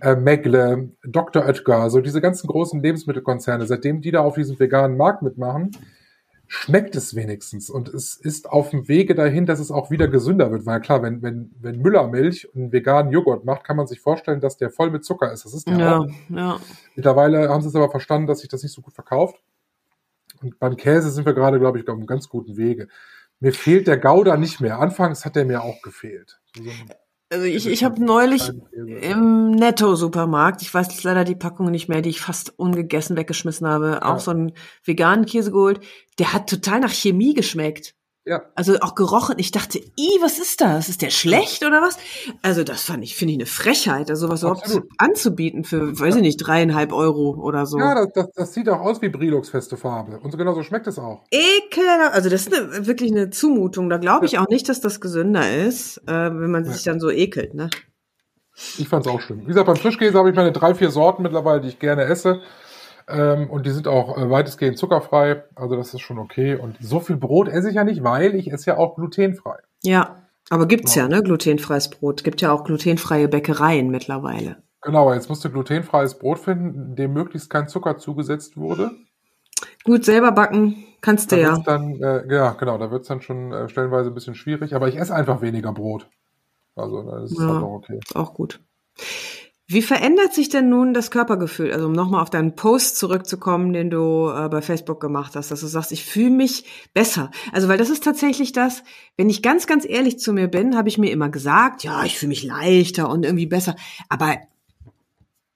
äh, 0.00 0.16
Megle, 0.16 0.90
Dr. 1.04 1.44
Oetker, 1.44 1.90
so 1.90 2.00
diese 2.00 2.20
ganzen 2.20 2.46
großen 2.46 2.82
Lebensmittelkonzerne, 2.82 3.66
seitdem 3.66 4.00
die 4.00 4.10
da 4.10 4.20
auf 4.20 4.34
diesem 4.34 4.58
veganen 4.58 4.96
Markt 4.96 5.22
mitmachen, 5.22 5.70
schmeckt 6.46 6.94
es 6.96 7.14
wenigstens. 7.14 7.70
Und 7.70 7.88
es 7.88 8.16
ist 8.16 8.48
auf 8.48 8.70
dem 8.70 8.88
Wege 8.88 9.14
dahin, 9.14 9.46
dass 9.46 9.58
es 9.60 9.70
auch 9.70 9.90
wieder 9.90 10.08
gesünder 10.08 10.50
wird. 10.50 10.66
Weil 10.66 10.80
klar, 10.80 11.02
wenn, 11.02 11.22
wenn, 11.22 11.50
wenn 11.60 11.80
Müllermilch 11.80 12.48
einen 12.54 12.72
veganen 12.72 13.12
Joghurt 13.12 13.44
macht, 13.44 13.64
kann 13.64 13.76
man 13.76 13.86
sich 13.86 14.00
vorstellen, 14.00 14.40
dass 14.40 14.56
der 14.56 14.70
voll 14.70 14.90
mit 14.90 15.04
Zucker 15.04 15.32
ist. 15.32 15.44
Das 15.44 15.54
ist 15.54 15.68
der 15.68 15.78
Ja, 15.78 15.98
auch. 16.00 16.06
ja. 16.28 16.60
Mittlerweile 16.94 17.48
haben 17.48 17.62
sie 17.62 17.68
es 17.68 17.74
aber 17.76 17.90
verstanden, 17.90 18.26
dass 18.26 18.40
sich 18.40 18.48
das 18.48 18.62
nicht 18.62 18.72
so 18.72 18.82
gut 18.82 18.94
verkauft. 18.94 19.36
Und 20.42 20.58
beim 20.58 20.76
Käse 20.76 21.10
sind 21.10 21.26
wir 21.26 21.34
gerade, 21.34 21.58
glaube 21.58 21.78
ich, 21.78 21.88
auf 21.88 21.96
einem 21.96 22.06
ganz 22.06 22.28
guten 22.28 22.56
Wege. 22.56 22.88
Mir 23.40 23.52
fehlt 23.52 23.86
der 23.86 23.98
Gouda 23.98 24.36
nicht 24.36 24.60
mehr. 24.60 24.78
Anfangs 24.78 25.24
hat 25.24 25.36
der 25.36 25.44
mir 25.44 25.62
auch 25.62 25.80
gefehlt. 25.82 26.40
Also 27.30 27.46
ich, 27.46 27.66
ich 27.66 27.82
habe 27.84 28.04
neulich 28.04 28.52
im 28.72 29.50
Netto-Supermarkt, 29.52 30.62
ich 30.62 30.72
weiß 30.72 30.88
jetzt 30.90 31.02
leider 31.04 31.24
die 31.24 31.34
Packung 31.34 31.70
nicht 31.70 31.88
mehr, 31.88 32.02
die 32.02 32.10
ich 32.10 32.20
fast 32.20 32.58
ungegessen 32.58 33.16
weggeschmissen 33.16 33.66
habe, 33.66 34.02
auch 34.04 34.14
Ja. 34.14 34.18
so 34.20 34.30
einen 34.30 34.52
veganen 34.84 35.26
Käse 35.26 35.50
geholt. 35.50 35.80
Der 36.18 36.32
hat 36.32 36.48
total 36.48 36.80
nach 36.80 36.92
Chemie 36.92 37.34
geschmeckt. 37.34 37.94
Ja. 38.26 38.42
Also 38.54 38.78
auch 38.80 38.94
gerochen. 38.94 39.34
Ich 39.38 39.50
dachte, 39.50 39.78
i, 39.78 40.08
was 40.22 40.38
ist 40.38 40.62
das? 40.62 40.88
Ist 40.88 41.02
der 41.02 41.10
schlecht 41.10 41.62
oder 41.64 41.82
was? 41.82 41.98
Also 42.40 42.64
das 42.64 42.82
fand 42.82 43.04
ich, 43.04 43.16
finde 43.16 43.32
ich 43.32 43.38
eine 43.38 43.46
Frechheit, 43.46 44.08
also 44.08 44.26
sowas 44.26 44.40
überhaupt 44.40 44.62
Absolut. 44.62 44.88
anzubieten 44.96 45.64
für, 45.64 45.98
weiß 45.98 46.16
ich 46.16 46.22
nicht, 46.22 46.38
dreieinhalb 46.38 46.92
Euro 46.92 47.34
oder 47.34 47.66
so. 47.66 47.78
Ja, 47.78 47.94
das, 47.94 48.12
das, 48.14 48.30
das 48.34 48.54
sieht 48.54 48.68
auch 48.70 48.80
aus 48.80 49.02
wie 49.02 49.10
Brilux 49.10 49.50
feste 49.50 49.76
Farbe. 49.76 50.20
Und 50.20 50.30
so 50.30 50.38
genau 50.38 50.54
so 50.54 50.62
schmeckt 50.62 50.86
es 50.86 50.98
auch. 50.98 51.22
Ekelhaft. 51.30 52.14
Also 52.14 52.30
das 52.30 52.46
ist 52.46 52.54
eine, 52.54 52.86
wirklich 52.86 53.12
eine 53.12 53.28
Zumutung. 53.28 53.90
Da 53.90 53.98
glaube 53.98 54.24
ich 54.24 54.38
auch 54.38 54.48
nicht, 54.48 54.70
dass 54.70 54.80
das 54.80 55.02
gesünder 55.02 55.54
ist, 55.54 55.98
äh, 56.06 56.12
wenn 56.12 56.50
man 56.50 56.64
sich 56.64 56.82
dann 56.82 57.00
so 57.00 57.10
ekelt, 57.10 57.52
ne? 57.52 57.68
Ich 58.78 58.88
fand's 58.88 59.08
auch 59.08 59.20
schlimm. 59.20 59.40
Wie 59.42 59.46
gesagt, 59.46 59.66
beim 59.66 59.76
Frischkäse 59.76 60.16
habe 60.16 60.30
ich 60.30 60.36
meine 60.36 60.52
drei, 60.52 60.74
vier 60.74 60.90
Sorten 60.90 61.24
mittlerweile, 61.24 61.60
die 61.60 61.68
ich 61.68 61.78
gerne 61.78 62.04
esse. 62.04 62.40
Ähm, 63.08 63.50
und 63.50 63.66
die 63.66 63.70
sind 63.70 63.86
auch 63.88 64.16
äh, 64.16 64.30
weitestgehend 64.30 64.78
zuckerfrei. 64.78 65.44
Also 65.54 65.76
das 65.76 65.92
ist 65.94 66.00
schon 66.00 66.18
okay. 66.18 66.56
Und 66.56 66.76
so 66.80 67.00
viel 67.00 67.16
Brot 67.16 67.48
esse 67.48 67.68
ich 67.68 67.76
ja 67.76 67.84
nicht, 67.84 68.02
weil 68.02 68.34
ich 68.34 68.52
esse 68.52 68.70
ja 68.70 68.76
auch 68.78 68.96
glutenfrei. 68.96 69.58
Ja. 69.82 70.22
Aber 70.50 70.66
gibt's 70.66 70.94
ja, 70.94 71.08
ne? 71.08 71.22
Glutenfreies 71.22 71.88
Brot. 71.88 72.22
Gibt 72.22 72.42
ja 72.42 72.52
auch 72.52 72.64
glutenfreie 72.64 73.28
Bäckereien 73.28 73.90
mittlerweile. 73.90 74.56
Genau, 74.82 75.12
jetzt 75.14 75.30
musst 75.30 75.42
du 75.44 75.50
glutenfreies 75.50 76.18
Brot 76.18 76.38
finden, 76.38 76.94
dem 76.96 77.14
möglichst 77.14 77.48
kein 77.48 77.68
Zucker 77.68 77.96
zugesetzt 77.96 78.58
wurde. 78.58 78.90
Gut, 79.84 80.04
selber 80.04 80.32
backen 80.32 80.84
kannst 81.00 81.32
du 81.32 81.36
Da 81.36 81.42
ja. 81.42 81.58
dann, 81.58 82.00
äh, 82.02 82.34
ja, 82.34 82.52
genau, 82.52 82.78
da 82.78 82.90
wird's 82.90 83.08
dann 83.08 83.20
schon 83.22 83.52
äh, 83.52 83.68
stellenweise 83.68 84.10
ein 84.10 84.14
bisschen 84.14 84.34
schwierig. 84.34 84.74
Aber 84.74 84.88
ich 84.88 84.96
esse 84.96 85.14
einfach 85.14 85.40
weniger 85.40 85.72
Brot. 85.72 86.08
Also 86.76 87.02
das 87.02 87.32
ist 87.32 87.38
Ja. 87.38 87.48
halt 87.48 87.62
auch 87.62 87.74
okay. 87.74 88.00
Ist 88.04 88.16
auch 88.16 88.34
gut. 88.34 88.60
Wie 89.74 89.82
verändert 89.82 90.32
sich 90.32 90.48
denn 90.48 90.68
nun 90.68 90.94
das 90.94 91.10
Körpergefühl? 91.10 91.72
Also 91.72 91.86
um 91.86 91.92
nochmal 91.92 92.22
auf 92.22 92.30
deinen 92.30 92.54
Post 92.54 92.96
zurückzukommen, 92.96 93.72
den 93.72 93.90
du 93.90 94.28
äh, 94.30 94.48
bei 94.48 94.62
Facebook 94.62 95.00
gemacht 95.00 95.34
hast, 95.34 95.50
dass 95.50 95.62
du 95.62 95.66
sagst, 95.66 95.90
ich 95.90 96.04
fühle 96.04 96.30
mich 96.30 96.64
besser. 96.94 97.32
Also 97.50 97.66
weil 97.66 97.76
das 97.76 97.90
ist 97.90 98.04
tatsächlich 98.04 98.52
das, 98.52 98.84
wenn 99.16 99.28
ich 99.28 99.42
ganz, 99.42 99.66
ganz 99.66 99.84
ehrlich 99.84 100.20
zu 100.20 100.32
mir 100.32 100.46
bin, 100.46 100.76
habe 100.76 100.88
ich 100.88 100.96
mir 100.96 101.10
immer 101.10 101.28
gesagt, 101.28 101.82
ja, 101.82 102.04
ich 102.04 102.16
fühle 102.16 102.28
mich 102.28 102.44
leichter 102.44 103.10
und 103.10 103.24
irgendwie 103.24 103.46
besser. 103.46 103.74
Aber 104.08 104.36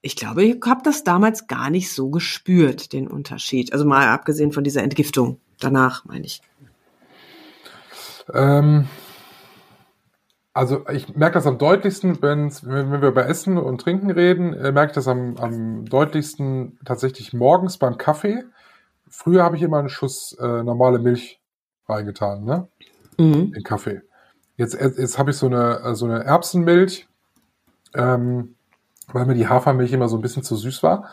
ich 0.01 0.17
glaube, 0.17 0.43
ich 0.43 0.57
habe 0.65 0.81
das 0.83 1.05
damals 1.05 1.47
gar 1.47 1.69
nicht 1.69 1.89
so 1.89 2.09
gespürt, 2.09 2.91
den 2.91 3.07
Unterschied. 3.07 3.71
Also 3.71 3.85
mal 3.85 4.09
abgesehen 4.09 4.51
von 4.51 4.65
dieser 4.65 4.83
Entgiftung 4.83 5.39
danach, 5.61 6.03
meine 6.03 6.25
ich. 6.25 6.41
Ähm, 8.33 8.89
also 10.53 10.87
ich 10.89 11.15
merke 11.15 11.35
das 11.35 11.47
am 11.47 11.57
deutlichsten, 11.57 12.21
wenn's, 12.21 12.65
wenn 12.65 12.91
wir 12.91 13.09
über 13.09 13.27
Essen 13.27 13.57
und 13.57 13.81
Trinken 13.81 14.09
reden, 14.09 14.53
äh, 14.53 14.71
merke 14.71 14.91
ich 14.91 14.95
das 14.95 15.07
am, 15.07 15.37
am 15.37 15.85
deutlichsten 15.85 16.79
tatsächlich 16.85 17.33
morgens 17.33 17.77
beim 17.77 17.97
Kaffee. 17.97 18.43
Früher 19.09 19.43
habe 19.43 19.55
ich 19.55 19.61
immer 19.61 19.79
einen 19.79 19.89
Schuss 19.89 20.37
äh, 20.39 20.63
normale 20.63 20.99
Milch 20.99 21.39
reingetan, 21.87 22.43
ne? 22.43 22.67
Mhm. 23.17 23.53
In 23.55 23.63
Kaffee. 23.63 24.01
Jetzt, 24.57 24.75
äh, 24.75 24.91
jetzt 24.97 25.17
habe 25.17 25.31
ich 25.31 25.37
so 25.37 25.45
eine, 25.45 25.81
äh, 25.83 25.95
so 25.95 26.05
eine 26.05 26.23
Erbsenmilch, 26.23 27.07
ähm, 27.93 28.55
weil 29.11 29.25
mir 29.25 29.35
die 29.35 29.47
Hafermilch 29.47 29.93
immer 29.93 30.09
so 30.09 30.17
ein 30.17 30.21
bisschen 30.21 30.43
zu 30.43 30.55
süß 30.55 30.83
war. 30.83 31.09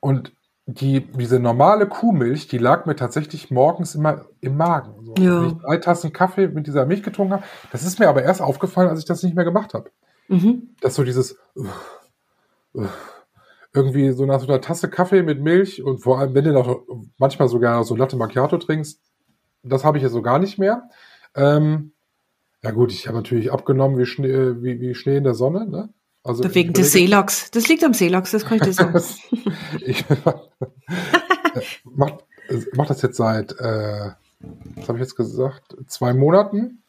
Und 0.00 0.32
die, 0.66 1.00
diese 1.00 1.40
normale 1.40 1.86
Kuhmilch, 1.86 2.48
die 2.48 2.58
lag 2.58 2.84
mir 2.84 2.96
tatsächlich 2.96 3.50
morgens 3.50 3.94
immer 3.94 4.26
im 4.40 4.56
Magen. 4.56 4.97
Ja. 5.22 5.42
Wenn 5.42 5.48
ich 5.48 5.62
drei 5.62 5.76
Tassen 5.78 6.12
Kaffee 6.12 6.48
mit 6.48 6.66
dieser 6.66 6.86
Milch 6.86 7.02
getrunken 7.02 7.34
habe. 7.34 7.44
Das 7.72 7.82
ist 7.82 7.98
mir 7.98 8.08
aber 8.08 8.22
erst 8.22 8.42
aufgefallen, 8.42 8.88
als 8.88 9.00
ich 9.00 9.04
das 9.04 9.22
nicht 9.22 9.34
mehr 9.34 9.44
gemacht 9.44 9.74
habe. 9.74 9.90
Mhm. 10.28 10.74
Dass 10.80 10.94
so 10.94 11.04
dieses 11.04 11.38
uh, 11.56 11.66
uh, 12.74 12.86
irgendwie 13.72 14.12
so 14.12 14.26
nach 14.26 14.40
so 14.40 14.46
einer 14.46 14.60
Tasse 14.60 14.88
Kaffee 14.88 15.22
mit 15.22 15.40
Milch 15.40 15.82
und 15.82 15.98
vor 15.98 16.18
allem, 16.18 16.34
wenn 16.34 16.44
du 16.44 16.52
noch 16.52 16.82
manchmal 17.18 17.48
sogar 17.48 17.84
so 17.84 17.94
Latte 17.94 18.16
Macchiato 18.16 18.58
trinkst, 18.58 19.00
das 19.62 19.84
habe 19.84 19.98
ich 19.98 20.02
ja 20.02 20.08
so 20.08 20.22
gar 20.22 20.38
nicht 20.38 20.58
mehr. 20.58 20.88
Ähm, 21.34 21.92
ja 22.62 22.70
gut, 22.70 22.92
ich 22.92 23.06
habe 23.06 23.16
natürlich 23.16 23.52
abgenommen 23.52 23.98
wie 23.98 24.06
Schnee, 24.06 24.62
wie, 24.62 24.80
wie 24.80 24.94
Schnee 24.94 25.18
in 25.18 25.24
der 25.24 25.34
Sonne. 25.34 25.68
Ne? 25.68 25.90
Also 26.24 26.42
Wegen 26.54 26.72
des 26.72 26.92
Seeloks. 26.92 27.50
Das 27.52 27.68
liegt 27.68 27.84
am 27.84 27.94
Seeloks, 27.94 28.32
das 28.32 28.44
kann 28.44 28.58
ich 28.58 28.64
dir 28.64 28.72
sagen. 28.72 29.00
ich 29.80 30.04
mach, 31.84 32.10
mach 32.74 32.86
das 32.86 33.02
jetzt 33.02 33.16
seit, 33.16 33.52
äh, 33.60 34.10
was 34.80 34.88
habe 34.88 34.98
ich 34.98 35.02
jetzt 35.02 35.16
gesagt, 35.16 35.76
zwei 35.86 36.12
Monaten. 36.14 36.82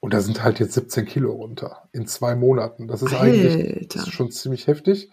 Und 0.00 0.14
da 0.14 0.20
sind 0.20 0.42
halt 0.44 0.60
jetzt 0.60 0.74
17 0.74 1.06
Kilo 1.06 1.32
runter 1.32 1.88
in 1.92 2.06
zwei 2.06 2.36
Monaten. 2.36 2.86
Das 2.86 3.02
ist 3.02 3.14
eigentlich 3.14 3.88
das 3.88 4.06
ist 4.06 4.12
schon 4.12 4.30
ziemlich 4.30 4.66
heftig. 4.68 5.10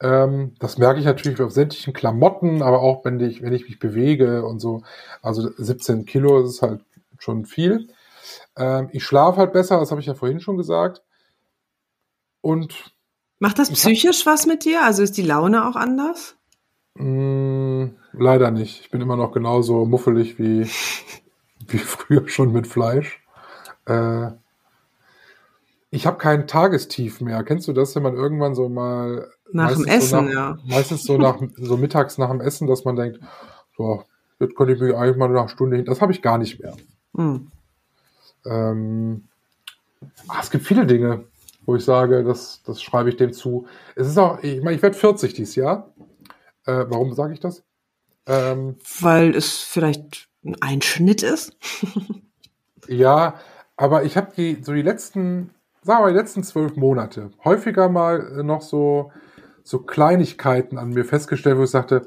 Ähm, 0.00 0.54
das 0.60 0.78
merke 0.78 1.00
ich 1.00 1.06
natürlich 1.06 1.40
auf 1.40 1.50
sämtlichen 1.50 1.92
Klamotten, 1.92 2.62
aber 2.62 2.80
auch 2.80 3.04
wenn 3.04 3.18
ich, 3.18 3.42
wenn 3.42 3.52
ich 3.52 3.64
mich 3.64 3.80
bewege 3.80 4.44
und 4.46 4.60
so. 4.60 4.82
Also 5.20 5.50
17 5.56 6.04
Kilo 6.06 6.40
ist 6.46 6.62
halt 6.62 6.80
schon 7.18 7.44
viel. 7.44 7.88
Ähm, 8.56 8.88
ich 8.92 9.04
schlafe 9.04 9.38
halt 9.38 9.52
besser, 9.52 9.80
das 9.80 9.90
habe 9.90 10.00
ich 10.00 10.06
ja 10.06 10.14
vorhin 10.14 10.38
schon 10.38 10.56
gesagt. 10.56 11.02
Und 12.40 12.92
Macht 13.40 13.58
das 13.58 13.68
Ich 13.70 13.84
hab- 13.84 13.92
psychisch 13.92 14.26
was 14.26 14.46
mit 14.46 14.64
dir? 14.64 14.84
Also 14.84 15.02
ist 15.02 15.16
die 15.16 15.22
Laune 15.22 15.68
auch 15.68 15.74
anders? 15.76 16.36
mh, 16.94 17.90
leider 18.18 18.50
nicht. 18.50 18.80
Ich 18.80 18.90
bin 18.90 19.00
immer 19.00 19.16
noch 19.16 19.32
genauso 19.32 19.84
muffelig 19.84 20.38
wie, 20.38 20.62
wie 21.68 21.78
früher 21.78 22.28
schon 22.28 22.52
mit 22.52 22.66
Fleisch. 22.66 23.20
Äh, 23.86 24.30
ich 25.90 26.06
habe 26.06 26.18
kein 26.18 26.46
Tagestief 26.46 27.20
mehr. 27.20 27.42
Kennst 27.44 27.66
du 27.66 27.72
das, 27.72 27.94
wenn 27.94 28.02
man 28.02 28.14
irgendwann 28.14 28.54
so 28.54 28.68
mal 28.68 29.28
Nach 29.52 29.72
dem 29.72 29.82
meistens 29.82 30.10
so 30.10 30.16
Essen, 30.16 30.24
nach, 30.26 30.32
ja. 30.32 30.58
Meistens 30.66 31.04
so 31.04 31.16
nach 31.16 31.40
so 31.56 31.76
mittags 31.76 32.18
nach 32.18 32.30
dem 32.30 32.40
Essen, 32.40 32.66
dass 32.66 32.84
man 32.84 32.96
denkt, 32.96 33.20
so, 33.76 34.04
jetzt 34.38 34.54
könnte 34.54 34.74
ich 34.74 34.80
mich 34.80 34.94
eigentlich 34.94 35.16
mal 35.16 35.28
nach 35.28 35.40
einer 35.40 35.48
Stunde 35.48 35.76
hin. 35.76 35.86
Das 35.86 36.00
habe 36.00 36.12
ich 36.12 36.20
gar 36.20 36.36
nicht 36.36 36.60
mehr. 36.60 36.76
Hm. 37.16 37.50
Ähm, 38.44 39.24
ah, 40.28 40.38
es 40.40 40.50
gibt 40.50 40.66
viele 40.66 40.86
Dinge, 40.86 41.24
wo 41.64 41.76
ich 41.76 41.84
sage, 41.84 42.22
das, 42.22 42.62
das 42.64 42.82
schreibe 42.82 43.08
ich 43.08 43.16
dem 43.16 43.32
zu. 43.32 43.66
Es 43.94 44.06
ist 44.06 44.18
auch, 44.18 44.42
ich 44.42 44.62
meine, 44.62 44.76
ich 44.76 44.82
werde 44.82 44.96
40 44.96 45.32
dieses 45.32 45.54
Jahr. 45.54 45.90
Äh, 46.66 46.84
warum 46.88 47.14
sage 47.14 47.32
ich 47.32 47.40
das? 47.40 47.64
Ähm, 48.28 48.76
Weil 49.00 49.34
es 49.34 49.58
vielleicht 49.58 50.28
ein 50.44 50.56
Einschnitt 50.60 51.22
ist? 51.22 51.56
ja, 52.88 53.34
aber 53.76 54.04
ich 54.04 54.16
habe 54.16 54.32
die 54.36 54.62
so 54.62 54.72
die 54.72 54.82
letzten, 54.82 55.50
sagen 55.82 56.04
wir 56.04 56.10
die 56.10 56.18
letzten 56.18 56.44
zwölf 56.44 56.76
Monate 56.76 57.30
häufiger 57.44 57.88
mal 57.88 58.38
äh, 58.38 58.42
noch 58.42 58.62
so 58.62 59.10
so 59.68 59.80
Kleinigkeiten 59.80 60.78
an 60.78 60.90
mir 60.90 61.04
festgestellt, 61.04 61.58
wo 61.58 61.64
ich 61.64 61.70
sagte, 61.70 62.06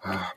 ah, 0.00 0.32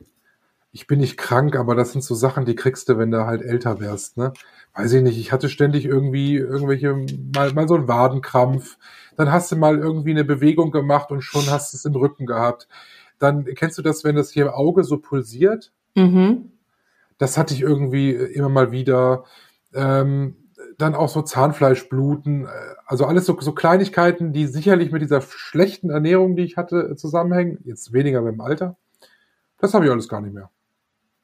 ich 0.73 0.87
bin 0.87 0.99
nicht 0.99 1.15
krank, 1.15 1.55
aber 1.55 1.73
das 1.73 1.93
sind 1.93 2.03
so 2.03 2.15
Sachen, 2.15 2.43
die 2.43 2.55
kriegst 2.55 2.89
du, 2.89 2.97
wenn 2.97 3.11
du 3.11 3.25
halt 3.25 3.41
älter 3.41 3.79
wärst, 3.79 4.17
ne? 4.17 4.33
Weiß 4.73 4.91
ich 4.91 5.01
nicht, 5.01 5.17
ich 5.17 5.31
hatte 5.31 5.47
ständig 5.47 5.85
irgendwie 5.85 6.35
irgendwelche, 6.35 6.93
mal, 7.33 7.53
mal 7.53 7.65
so 7.65 7.75
einen 7.75 7.87
Wadenkrampf, 7.87 8.77
dann 9.15 9.31
hast 9.31 9.53
du 9.53 9.55
mal 9.55 9.77
irgendwie 9.77 10.11
eine 10.11 10.25
Bewegung 10.25 10.71
gemacht 10.71 11.11
und 11.11 11.21
schon 11.21 11.49
hast 11.49 11.71
du 11.71 11.77
es 11.77 11.85
im 11.85 11.95
Rücken 11.95 12.25
gehabt. 12.25 12.67
Dann 13.19 13.45
kennst 13.55 13.77
du 13.77 13.81
das, 13.81 14.03
wenn 14.03 14.15
das 14.15 14.31
hier 14.31 14.45
im 14.47 14.51
Auge 14.51 14.83
so 14.83 14.97
pulsiert? 14.97 15.71
Mhm. 15.95 16.51
Das 17.17 17.37
hatte 17.37 17.53
ich 17.53 17.61
irgendwie 17.61 18.11
immer 18.11 18.49
mal 18.49 18.71
wieder. 18.71 19.23
Ähm, 19.73 20.35
dann 20.77 20.95
auch 20.95 21.07
so 21.09 21.21
Zahnfleischbluten, 21.21 22.45
äh, 22.45 22.49
also 22.85 23.05
alles 23.05 23.25
so, 23.25 23.39
so 23.39 23.53
Kleinigkeiten, 23.53 24.33
die 24.33 24.45
sicherlich 24.47 24.91
mit 24.91 25.01
dieser 25.01 25.21
schlechten 25.21 25.89
Ernährung, 25.89 26.35
die 26.35 26.43
ich 26.43 26.57
hatte, 26.57 26.89
äh, 26.91 26.95
zusammenhängen. 26.97 27.59
Jetzt 27.63 27.93
weniger 27.93 28.21
mit 28.21 28.33
dem 28.33 28.41
Alter. 28.41 28.75
Das 29.59 29.73
habe 29.73 29.85
ich 29.85 29.91
alles 29.91 30.09
gar 30.09 30.19
nicht 30.21 30.33
mehr. 30.33 30.49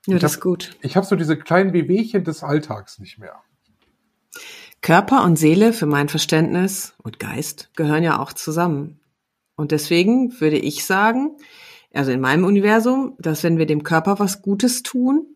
Ja, 0.08 0.16
Ich 0.16 0.22
das 0.22 0.32
hab- 0.34 0.38
ist 0.38 0.42
gut. 0.42 0.78
Ich 0.82 0.96
habe 0.96 1.06
so 1.06 1.16
diese 1.18 1.38
kleinen 1.38 1.74
Wehwehchen 1.74 2.24
des 2.24 2.44
Alltags 2.44 3.00
nicht 3.00 3.20
mehr. 3.20 3.36
Körper 4.82 5.24
und 5.24 5.36
Seele, 5.38 5.74
für 5.74 5.86
mein 5.86 6.10
Verständnis, 6.10 6.94
und 7.04 7.20
Geist 7.20 7.70
gehören 7.76 8.04
ja 8.04 8.20
auch 8.20 8.34
zusammen. 8.34 9.00
Und 9.56 9.72
deswegen 9.72 10.40
würde 10.40 10.58
ich 10.58 10.86
sagen, 10.86 11.38
also 11.94 12.12
in 12.12 12.22
meinem 12.22 12.46
Universum, 12.46 13.16
dass 13.20 13.44
wenn 13.44 13.58
wir 13.58 13.66
dem 13.66 13.84
Körper 13.84 14.20
was 14.20 14.42
Gutes 14.42 14.84
tun, 14.84 15.36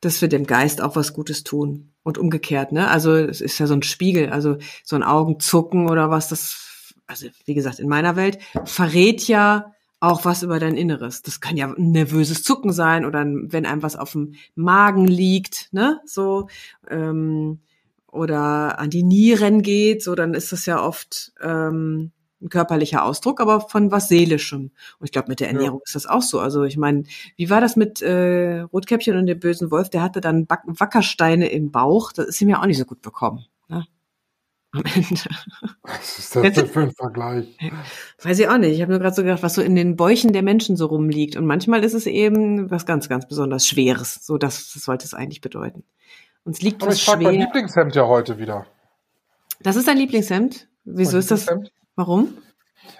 dass 0.00 0.20
wir 0.20 0.28
dem 0.28 0.46
Geist 0.46 0.80
auch 0.80 0.96
was 0.96 1.12
Gutes 1.12 1.42
tun. 1.44 1.92
Und 2.02 2.18
umgekehrt, 2.18 2.70
ne? 2.70 2.88
Also 2.88 3.16
es 3.16 3.40
ist 3.40 3.58
ja 3.58 3.66
so 3.66 3.74
ein 3.74 3.82
Spiegel, 3.82 4.30
also 4.30 4.58
so 4.84 4.94
ein 4.94 5.02
Augenzucken 5.02 5.90
oder 5.90 6.08
was, 6.08 6.28
das, 6.28 6.94
also 7.08 7.26
wie 7.46 7.54
gesagt, 7.54 7.80
in 7.80 7.88
meiner 7.88 8.14
Welt 8.14 8.38
verrät 8.64 9.26
ja 9.26 9.72
auch 9.98 10.24
was 10.24 10.44
über 10.44 10.60
dein 10.60 10.76
Inneres. 10.76 11.22
Das 11.22 11.40
kann 11.40 11.56
ja 11.56 11.66
ein 11.66 11.90
nervöses 11.90 12.44
Zucken 12.44 12.72
sein 12.72 13.04
oder 13.04 13.24
wenn 13.26 13.66
einem 13.66 13.82
was 13.82 13.96
auf 13.96 14.12
dem 14.12 14.34
Magen 14.54 15.08
liegt, 15.08 15.72
ne? 15.72 16.00
So, 16.04 16.48
ähm, 16.88 17.58
oder 18.06 18.78
an 18.78 18.90
die 18.90 19.02
Nieren 19.02 19.62
geht, 19.62 20.04
so 20.04 20.14
dann 20.14 20.34
ist 20.34 20.52
das 20.52 20.64
ja 20.64 20.80
oft 20.80 21.32
ähm, 21.42 22.12
ein 22.46 22.50
körperlicher 22.50 23.04
Ausdruck, 23.04 23.40
aber 23.40 23.60
von 23.60 23.90
was 23.90 24.08
Seelischem. 24.08 24.70
Und 24.98 25.04
ich 25.04 25.12
glaube, 25.12 25.28
mit 25.28 25.40
der 25.40 25.48
Ja. 25.48 25.54
Ernährung 25.54 25.80
ist 25.84 25.94
das 25.94 26.06
auch 26.06 26.22
so. 26.22 26.40
Also 26.40 26.64
ich 26.64 26.76
meine, 26.76 27.04
wie 27.36 27.50
war 27.50 27.60
das 27.60 27.76
mit 27.76 28.00
äh, 28.02 28.60
Rotkäppchen 28.60 29.16
und 29.16 29.26
dem 29.26 29.38
bösen 29.38 29.70
Wolf? 29.70 29.90
Der 29.90 30.02
hatte 30.02 30.20
dann 30.20 30.46
Back 30.46 30.60
Wackersteine 30.66 31.48
im 31.48 31.70
Bauch. 31.70 32.12
Das 32.12 32.26
ist 32.26 32.40
ihm 32.40 32.48
ja 32.48 32.60
auch 32.60 32.66
nicht 32.66 32.78
so 32.78 32.84
gut 32.84 33.02
bekommen. 33.02 33.44
Ne? 33.68 33.84
Am 34.72 34.82
Ende. 34.84 35.20
Was 35.82 36.18
ist 36.18 36.36
das 36.36 36.52
denn 36.52 36.66
für 36.66 36.80
ein 36.80 36.92
Vergleich? 36.92 37.56
Weiß 38.22 38.38
ich 38.38 38.48
auch 38.48 38.58
nicht. 38.58 38.72
Ich 38.74 38.82
habe 38.82 38.92
nur 38.92 39.00
gerade 39.00 39.14
so 39.14 39.22
gedacht, 39.22 39.42
was 39.42 39.54
so 39.54 39.62
in 39.62 39.74
den 39.74 39.96
Bäuchen 39.96 40.32
der 40.32 40.42
Menschen 40.42 40.76
so 40.76 40.86
rumliegt. 40.86 41.36
Und 41.36 41.46
manchmal 41.46 41.82
ist 41.84 41.94
es 41.94 42.06
eben 42.06 42.70
was 42.70 42.86
ganz, 42.86 43.08
ganz 43.08 43.26
besonders 43.26 43.66
Schweres. 43.66 44.20
So 44.22 44.38
das, 44.38 44.72
das 44.72 44.84
sollte 44.84 45.04
es 45.04 45.14
eigentlich 45.14 45.40
bedeuten. 45.40 45.84
Uns 46.44 46.62
liegt 46.62 46.82
Aber 46.82 46.92
was 46.92 46.98
ich 46.98 47.04
trage 47.04 47.24
mein. 47.24 47.40
Lieblingshemd 47.40 47.94
ja 47.96 48.06
heute 48.06 48.38
wieder. 48.38 48.66
Das 49.60 49.76
ist 49.76 49.88
dein 49.88 49.96
Lieblingshemd? 49.96 50.68
Wieso 50.84 51.18
ist 51.18 51.30
das? 51.30 51.46
Warum? 51.96 52.36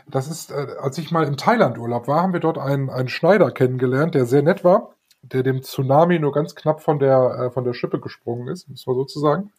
Das 0.09 0.29
ist, 0.29 0.51
äh, 0.51 0.77
als 0.81 0.99
ich 0.99 1.11
mal 1.11 1.27
im 1.27 1.37
Thailand-Urlaub 1.37 2.09
war, 2.09 2.23
haben 2.23 2.33
wir 2.33 2.41
dort 2.41 2.59
einen, 2.59 2.91
einen 2.91 3.09
Schneider 3.09 3.51
kennengelernt, 3.51 4.15
der 4.15 4.27
sehr 4.27 4.43
nett 4.43 4.65
war, 4.65 4.95
der 5.23 5.43
dem 5.43 5.63
Tsunami 5.63 6.19
nur 6.19 6.33
ganz 6.33 6.55
knapp 6.55 6.83
von 6.83 6.99
der, 6.99 7.39
äh, 7.39 7.51
von 7.51 7.65
der 7.65 7.75
Schippe 7.75 8.01
gesprungen 8.01 8.49
ist, 8.49 8.69
muss 8.69 8.87
man 8.87 8.97
sozusagen. 8.97 9.53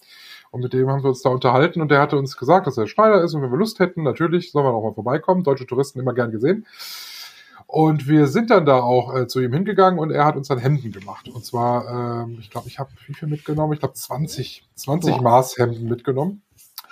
Und 0.51 0.61
mit 0.61 0.73
dem 0.73 0.89
haben 0.89 1.03
wir 1.03 1.09
uns 1.09 1.21
da 1.21 1.29
unterhalten 1.29 1.81
und 1.81 1.91
der 1.91 2.01
hatte 2.01 2.17
uns 2.17 2.37
gesagt, 2.37 2.67
dass 2.67 2.77
er 2.77 2.87
Schneider 2.87 3.21
ist 3.23 3.33
und 3.33 3.41
wenn 3.41 3.51
wir 3.51 3.57
Lust 3.57 3.79
hätten, 3.79 4.03
natürlich, 4.03 4.51
sollen 4.51 4.65
wir 4.65 4.71
noch 4.71 4.81
mal 4.81 4.93
vorbeikommen. 4.93 5.43
Deutsche 5.43 5.67
Touristen 5.67 5.99
immer 5.99 6.13
gern 6.13 6.31
gesehen. 6.31 6.65
Und 7.67 8.07
wir 8.07 8.27
sind 8.27 8.49
dann 8.49 8.65
da 8.65 8.79
auch 8.79 9.13
äh, 9.13 9.27
zu 9.27 9.41
ihm 9.41 9.51
hingegangen 9.51 9.99
und 9.99 10.09
er 10.09 10.23
hat 10.23 10.37
uns 10.37 10.47
dann 10.47 10.57
Hemden 10.57 10.93
gemacht. 10.93 11.27
Und 11.27 11.43
zwar, 11.45 12.23
ähm, 12.23 12.37
ich 12.39 12.49
glaube, 12.49 12.69
ich 12.69 12.79
habe 12.79 12.89
wie 13.05 13.13
viel 13.13 13.27
mitgenommen? 13.27 13.73
Ich 13.73 13.79
glaube 13.79 13.93
20, 13.93 14.65
20 14.75 15.15
Boah. 15.15 15.21
Maßhemden 15.21 15.89
mitgenommen. 15.89 16.41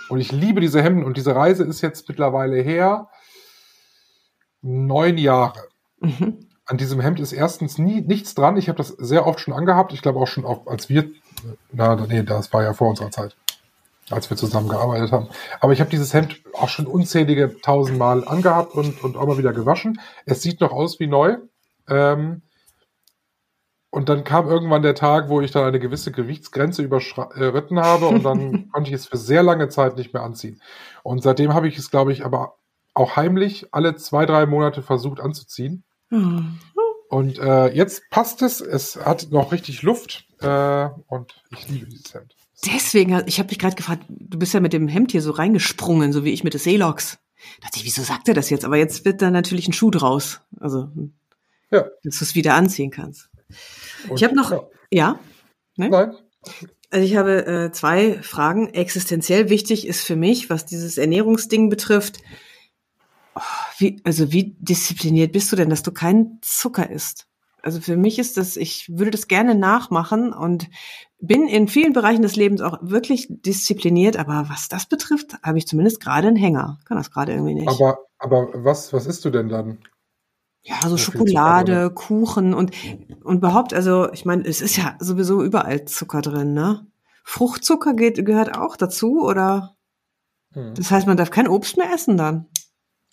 Und 0.09 0.19
ich 0.19 0.31
liebe 0.31 0.61
diese 0.61 0.81
Hemden 0.81 1.03
und 1.03 1.17
diese 1.17 1.35
Reise 1.35 1.63
ist 1.63 1.81
jetzt 1.81 2.07
mittlerweile 2.07 2.61
her 2.61 3.09
neun 4.61 5.17
Jahre. 5.17 5.67
Mhm. 5.99 6.47
An 6.65 6.77
diesem 6.77 6.99
Hemd 6.99 7.19
ist 7.19 7.31
erstens 7.31 7.77
nie 7.77 8.01
nichts 8.01 8.33
dran. 8.33 8.57
Ich 8.57 8.67
habe 8.69 8.77
das 8.77 8.89
sehr 8.89 9.27
oft 9.27 9.39
schon 9.39 9.53
angehabt. 9.53 9.93
Ich 9.93 10.01
glaube 10.01 10.19
auch 10.19 10.27
schon, 10.27 10.45
auch, 10.45 10.65
als 10.65 10.89
wir, 10.89 11.11
na, 11.71 11.95
nee, 11.95 12.23
das 12.23 12.51
war 12.53 12.63
ja 12.63 12.73
vor 12.73 12.89
unserer 12.89 13.11
Zeit, 13.11 13.35
als 14.09 14.29
wir 14.29 14.37
zusammen 14.37 14.69
gearbeitet 14.69 15.11
haben. 15.11 15.29
Aber 15.59 15.73
ich 15.73 15.79
habe 15.79 15.91
dieses 15.91 16.13
Hemd 16.13 16.41
auch 16.53 16.69
schon 16.69 16.87
unzählige 16.87 17.55
tausendmal 17.61 18.27
angehabt 18.27 18.73
und, 18.73 19.03
und 19.03 19.15
auch 19.15 19.27
mal 19.27 19.37
wieder 19.37 19.53
gewaschen. 19.53 19.99
Es 20.25 20.41
sieht 20.41 20.59
noch 20.59 20.71
aus 20.71 20.99
wie 20.99 21.07
neu. 21.07 21.37
Ähm, 21.87 22.41
und 23.95 24.09
dann 24.09 24.25
kam 24.25 24.49
irgendwann 24.49 24.81
der 24.81 24.93
Tag, 24.93 25.29
wo 25.29 25.39
ich 25.39 25.51
dann 25.51 25.63
eine 25.63 25.79
gewisse 25.79 26.11
Gewichtsgrenze 26.11 26.83
überschritten 26.83 27.79
habe 27.79 28.07
und 28.07 28.23
dann 28.25 28.69
konnte 28.73 28.89
ich 28.89 28.95
es 28.95 29.07
für 29.07 29.15
sehr 29.15 29.41
lange 29.41 29.69
Zeit 29.69 29.95
nicht 29.95 30.13
mehr 30.13 30.21
anziehen. 30.21 30.61
Und 31.01 31.23
seitdem 31.23 31.53
habe 31.53 31.69
ich 31.69 31.77
es, 31.77 31.91
glaube 31.91 32.11
ich, 32.11 32.25
aber 32.25 32.57
auch 32.93 33.15
heimlich 33.15 33.67
alle 33.71 33.95
zwei, 33.95 34.25
drei 34.25 34.47
Monate 34.47 34.81
versucht 34.81 35.21
anzuziehen. 35.21 35.85
Hm. 36.09 36.59
Und 37.07 37.39
äh, 37.39 37.67
jetzt 37.73 38.09
passt 38.09 38.41
es. 38.41 38.59
Es 38.59 38.97
hat 38.97 39.27
noch 39.31 39.53
richtig 39.53 39.81
Luft 39.81 40.27
äh, 40.41 40.89
und 41.07 41.41
ich 41.51 41.69
liebe 41.69 41.85
dieses 41.85 42.13
Hemd. 42.13 42.35
Deswegen, 42.65 43.23
ich 43.27 43.39
habe 43.39 43.47
mich 43.47 43.59
gerade 43.59 43.77
gefragt, 43.77 44.03
du 44.09 44.37
bist 44.37 44.53
ja 44.53 44.59
mit 44.59 44.73
dem 44.73 44.89
Hemd 44.89 45.13
hier 45.13 45.21
so 45.21 45.31
reingesprungen, 45.31 46.11
so 46.11 46.25
wie 46.25 46.33
ich 46.33 46.43
mit 46.43 46.53
des 46.53 46.65
Seeloks. 46.65 47.17
Da 47.61 47.67
dachte 47.67 47.79
ich, 47.79 47.85
wieso 47.85 48.01
sagt 48.01 48.27
er 48.27 48.33
das 48.33 48.49
jetzt? 48.49 48.65
Aber 48.65 48.75
jetzt 48.75 49.05
wird 49.05 49.21
da 49.21 49.31
natürlich 49.31 49.69
ein 49.69 49.73
Schuh 49.73 49.91
draus. 49.91 50.41
Also, 50.59 50.89
Ja. 51.71 51.85
dass 52.03 52.17
du 52.19 52.25
es 52.25 52.35
wieder 52.35 52.55
anziehen 52.55 52.91
kannst. 52.91 53.29
Und, 54.09 54.17
Ich 54.17 54.23
habe 54.23 54.35
noch, 54.35 54.51
Ja. 54.51 54.59
ja, 54.91 55.19
ne? 55.75 55.89
Nein, 55.89 56.11
Also 56.91 57.05
ich 57.05 57.15
habe 57.15 57.45
äh, 57.45 57.71
zwei 57.71 58.21
Fragen. 58.21 58.69
Existenziell 58.73 59.49
wichtig 59.49 59.87
ist 59.87 60.03
für 60.03 60.15
mich, 60.15 60.49
was 60.49 60.65
dieses 60.65 60.97
Ernährungsding 60.97 61.69
betrifft. 61.69 62.19
Oh, 63.35 63.41
wie, 63.79 63.99
also 64.03 64.31
wie 64.31 64.55
diszipliniert 64.59 65.31
bist 65.33 65.51
du 65.51 65.55
denn, 65.55 65.69
dass 65.69 65.83
du 65.83 65.91
keinen 65.91 66.39
Zucker 66.41 66.89
isst? 66.89 67.27
Also 67.61 67.81
für 67.81 67.97
mich 67.97 68.19
ist 68.19 68.37
das, 68.37 68.57
ich 68.57 68.87
würde 68.95 69.09
das 69.09 69.27
gerne 69.27 69.55
nachmachen 69.55 70.31
und 70.31 70.69
bin 71.19 71.47
in 71.47 71.67
vielen 71.67 71.93
Bereichen 71.93 72.21
des 72.21 72.35
Lebens 72.35 72.61
auch 72.61 72.77
wirklich 72.81 73.27
diszipliniert, 73.29 74.17
aber 74.17 74.45
was 74.49 74.69
das 74.69 74.85
betrifft, 74.85 75.35
habe 75.41 75.57
ich 75.57 75.65
zumindest 75.67 75.99
gerade 75.99 76.27
einen 76.27 76.37
Hänger. 76.37 76.77
Kann 76.85 76.97
das 76.97 77.09
gerade 77.09 77.31
irgendwie 77.33 77.55
nicht. 77.55 77.67
aber, 77.67 77.97
aber 78.19 78.49
was, 78.53 78.93
was 78.93 79.07
isst 79.07 79.25
du 79.25 79.31
denn 79.31 79.49
dann? 79.49 79.79
Ja, 80.65 80.77
so 80.83 80.95
Ja, 80.95 80.97
Schokolade, 80.97 81.91
Kuchen 81.91 82.55
und, 82.55 82.71
und 83.23 83.37
überhaupt, 83.37 83.73
also 83.73 84.11
ich 84.11 84.25
meine, 84.25 84.47
es 84.47 84.61
ist 84.61 84.77
ja 84.77 84.95
sowieso 84.99 85.43
überall 85.43 85.85
Zucker 85.85 86.21
drin, 86.21 86.53
ne? 86.53 86.87
Fruchtzucker 87.23 87.93
geht, 87.93 88.23
gehört 88.25 88.57
auch 88.57 88.75
dazu, 88.75 89.23
oder? 89.23 89.75
Hm. 90.53 90.73
Das 90.73 90.89
heißt, 90.89 91.05
man 91.05 91.17
darf 91.17 91.29
kein 91.29 91.47
Obst 91.47 91.77
mehr 91.77 91.93
essen 91.93 92.17
dann. 92.17 92.47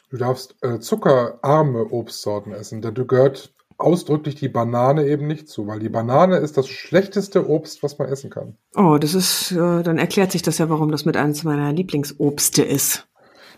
Du 0.09 0.17
darfst 0.17 0.57
äh, 0.63 0.79
zuckerarme 0.81 1.87
Obstsorten 1.91 2.53
essen, 2.53 2.81
denn 2.83 2.95
du 2.95 3.07
gehört 3.07 3.55
ausdrücklich 3.79 4.35
die 4.35 4.49
Banane 4.49 5.07
eben 5.07 5.27
nicht 5.27 5.49
zu, 5.49 5.67
weil 5.67 5.79
die 5.79 5.89
Banane 5.89 6.37
ist 6.37 6.57
das 6.57 6.69
schlechteste 6.69 7.49
Obst, 7.49 7.83
was 7.83 7.99
man 7.99 8.09
essen 8.09 8.31
kann. 8.31 8.57
Oh, 8.77 8.97
das 8.99 9.15
ist, 9.15 9.53
äh, 9.53 9.83
dann 9.83 9.99
erklärt 9.99 10.33
sich 10.33 10.43
das 10.43 10.59
ja, 10.59 10.71
warum 10.71 10.91
das 10.91 11.05
mit 11.05 11.17
eines 11.17 11.45
meiner 11.45 11.73
Lieblingsobste 11.73 12.63
ist. 12.63 13.09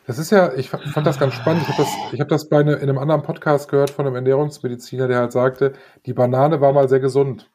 Das 0.06 0.18
ist 0.18 0.30
ja, 0.30 0.52
ich 0.54 0.68
fa- 0.68 0.78
fand 0.78 1.06
das 1.06 1.18
ganz 1.18 1.34
spannend. 1.34 1.62
Ich 1.62 1.68
habe 1.68 1.82
das, 1.82 1.88
ich 2.12 2.20
hab 2.20 2.28
das 2.28 2.48
bei 2.48 2.58
eine, 2.60 2.74
in 2.74 2.88
einem 2.88 2.98
anderen 2.98 3.22
Podcast 3.22 3.70
gehört 3.70 3.90
von 3.90 4.06
einem 4.06 4.16
Ernährungsmediziner, 4.16 5.08
der 5.08 5.18
halt 5.18 5.32
sagte, 5.32 5.72
die 6.06 6.12
Banane 6.12 6.60
war 6.60 6.72
mal 6.72 6.88
sehr 6.88 7.00
gesund. 7.00 7.50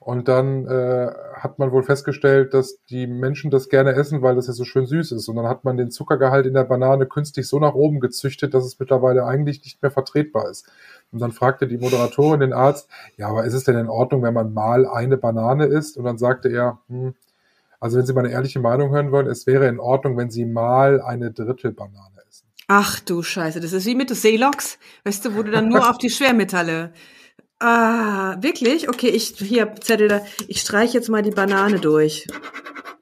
Und 0.00 0.28
dann 0.28 0.66
äh, 0.66 1.10
hat 1.34 1.58
man 1.58 1.72
wohl 1.72 1.82
festgestellt, 1.82 2.52
dass 2.52 2.84
die 2.90 3.06
Menschen 3.06 3.50
das 3.50 3.70
gerne 3.70 3.92
essen, 3.92 4.20
weil 4.20 4.34
das 4.34 4.48
ja 4.48 4.52
so 4.52 4.64
schön 4.64 4.84
süß 4.84 5.12
ist. 5.12 5.28
Und 5.28 5.36
dann 5.36 5.48
hat 5.48 5.64
man 5.64 5.78
den 5.78 5.90
Zuckergehalt 5.90 6.44
in 6.44 6.52
der 6.52 6.64
Banane 6.64 7.06
künstlich 7.06 7.48
so 7.48 7.58
nach 7.58 7.72
oben 7.72 8.00
gezüchtet, 8.00 8.52
dass 8.52 8.66
es 8.66 8.78
mittlerweile 8.78 9.24
eigentlich 9.24 9.62
nicht 9.64 9.80
mehr 9.80 9.90
vertretbar 9.90 10.50
ist. 10.50 10.68
Und 11.10 11.20
dann 11.20 11.32
fragte 11.32 11.66
die 11.66 11.78
Moderatorin 11.78 12.40
den 12.40 12.52
Arzt, 12.52 12.90
ja, 13.16 13.28
aber 13.28 13.44
ist 13.44 13.54
es 13.54 13.64
denn 13.64 13.78
in 13.78 13.88
Ordnung, 13.88 14.22
wenn 14.22 14.34
man 14.34 14.52
mal 14.52 14.86
eine 14.86 15.16
Banane 15.16 15.64
isst? 15.64 15.96
Und 15.96 16.04
dann 16.04 16.18
sagte 16.18 16.50
er, 16.50 16.80
hm, 16.88 17.14
also 17.84 17.98
wenn 17.98 18.06
Sie 18.06 18.14
meine 18.14 18.30
ehrliche 18.30 18.60
Meinung 18.60 18.92
hören 18.92 19.12
wollen, 19.12 19.26
es 19.26 19.46
wäre 19.46 19.68
in 19.68 19.78
Ordnung, 19.78 20.16
wenn 20.16 20.30
Sie 20.30 20.46
mal 20.46 21.02
eine 21.02 21.30
Drittelbanane 21.32 22.16
essen. 22.26 22.46
Ach 22.66 22.98
du 22.98 23.22
Scheiße, 23.22 23.60
das 23.60 23.74
ist 23.74 23.84
wie 23.84 23.94
mit 23.94 24.08
des 24.08 24.22
Seeloks, 24.22 24.78
weißt 25.04 25.22
du, 25.22 25.36
wo 25.36 25.42
du 25.42 25.50
dann 25.50 25.68
nur 25.68 25.90
auf 25.90 25.98
die 25.98 26.08
Schwermetalle. 26.08 26.94
Ah, 27.60 28.42
wirklich? 28.42 28.88
Okay, 28.88 29.08
ich 29.08 29.34
hier 29.36 29.74
Zettel 29.74 30.08
da. 30.08 30.22
Ich 30.48 30.62
streiche 30.62 30.94
jetzt 30.94 31.10
mal 31.10 31.20
die 31.20 31.30
Banane 31.30 31.78
durch. 31.78 32.26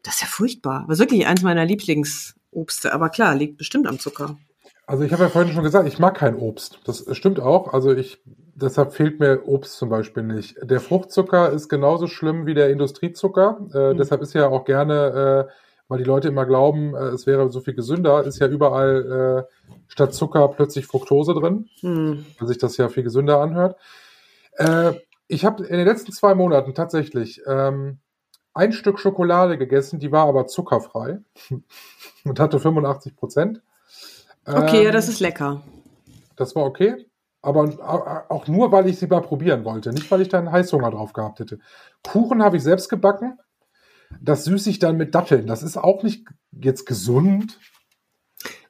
Das 0.02 0.14
ist 0.14 0.22
ja 0.22 0.26
furchtbar. 0.26 0.84
Das 0.88 0.98
ist 0.98 1.00
wirklich 1.04 1.28
eins 1.28 1.42
meiner 1.42 1.64
Lieblingsobste, 1.64 2.92
aber 2.92 3.08
klar, 3.08 3.36
liegt 3.36 3.58
bestimmt 3.58 3.86
am 3.86 4.00
Zucker. 4.00 4.36
Also 4.88 5.04
ich 5.04 5.12
habe 5.12 5.22
ja 5.22 5.28
vorhin 5.28 5.52
schon 5.52 5.62
gesagt, 5.62 5.86
ich 5.86 6.00
mag 6.00 6.16
kein 6.16 6.34
Obst. 6.34 6.80
Das 6.86 7.04
stimmt 7.12 7.38
auch. 7.38 7.72
Also 7.72 7.94
ich, 7.94 8.20
deshalb 8.54 8.92
fehlt 8.92 9.20
mir 9.20 9.46
Obst 9.46 9.76
zum 9.76 9.88
Beispiel 9.88 10.22
nicht. 10.22 10.56
Der 10.62 10.80
Fruchtzucker 10.80 11.50
ist 11.50 11.68
genauso 11.68 12.06
schlimm 12.06 12.46
wie 12.46 12.54
der 12.54 12.70
Industriezucker. 12.70 13.58
Äh, 13.74 13.92
Mhm. 13.92 13.96
Deshalb 13.98 14.22
ist 14.22 14.34
ja 14.34 14.48
auch 14.48 14.64
gerne, 14.64 15.48
äh, 15.48 15.52
weil 15.88 15.98
die 15.98 16.04
Leute 16.04 16.28
immer 16.28 16.46
glauben, 16.46 16.94
äh, 16.94 17.08
es 17.08 17.26
wäre 17.26 17.50
so 17.50 17.60
viel 17.60 17.74
gesünder, 17.74 18.24
ist 18.24 18.38
ja 18.38 18.46
überall 18.48 19.46
äh, 19.48 19.72
statt 19.88 20.14
Zucker 20.14 20.48
plötzlich 20.48 20.86
Fructose 20.86 21.34
drin, 21.34 21.68
Hm. 21.80 22.24
weil 22.38 22.48
sich 22.48 22.58
das 22.58 22.76
ja 22.76 22.88
viel 22.88 23.02
gesünder 23.02 23.40
anhört. 23.40 23.76
Äh, 24.56 24.92
ich 25.28 25.44
habe 25.44 25.64
in 25.64 25.76
den 25.78 25.86
letzten 25.86 26.12
zwei 26.12 26.34
Monaten 26.34 26.74
tatsächlich 26.74 27.40
ähm, 27.46 27.98
ein 28.54 28.72
Stück 28.72 28.98
Schokolade 28.98 29.56
gegessen, 29.56 29.98
die 29.98 30.12
war 30.12 30.26
aber 30.26 30.46
zuckerfrei 30.46 31.20
und 32.24 32.38
hatte 32.40 32.58
85 32.60 33.16
Prozent. 33.16 33.62
Okay, 34.44 34.82
ja, 34.82 34.88
Ähm, 34.88 34.92
das 34.92 35.08
ist 35.08 35.20
lecker. 35.20 35.62
das 36.36 36.54
war 36.54 36.64
okay. 36.64 37.06
Aber 37.42 38.26
auch 38.28 38.46
nur, 38.46 38.70
weil 38.70 38.86
ich 38.88 38.98
sie 38.98 39.08
mal 39.08 39.20
probieren 39.20 39.64
wollte. 39.64 39.92
Nicht, 39.92 40.10
weil 40.10 40.20
ich 40.20 40.28
da 40.28 40.38
einen 40.38 40.52
Heißhunger 40.52 40.92
drauf 40.92 41.12
gehabt 41.12 41.40
hätte. 41.40 41.58
Kuchen 42.06 42.42
habe 42.42 42.56
ich 42.56 42.62
selbst 42.62 42.88
gebacken. 42.88 43.38
Das 44.20 44.44
süße 44.44 44.70
ich 44.70 44.78
dann 44.78 44.96
mit 44.96 45.14
Datteln. 45.14 45.46
Das 45.46 45.62
ist 45.62 45.76
auch 45.76 46.02
nicht 46.02 46.26
jetzt 46.52 46.86
gesund. 46.86 47.58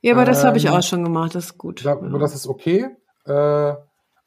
Ja, 0.01 0.15
aber 0.15 0.25
das 0.25 0.45
habe 0.45 0.57
ich 0.57 0.67
ähm, 0.67 0.73
auch 0.73 0.83
schon 0.83 1.05
gemacht, 1.05 1.35
das 1.35 1.47
ist 1.47 1.59
gut. 1.59 1.85
Da, 1.85 1.93
aber 1.93 2.19
das 2.19 2.35
ist 2.35 2.47
okay. 2.47 2.89
Äh, 3.25 3.75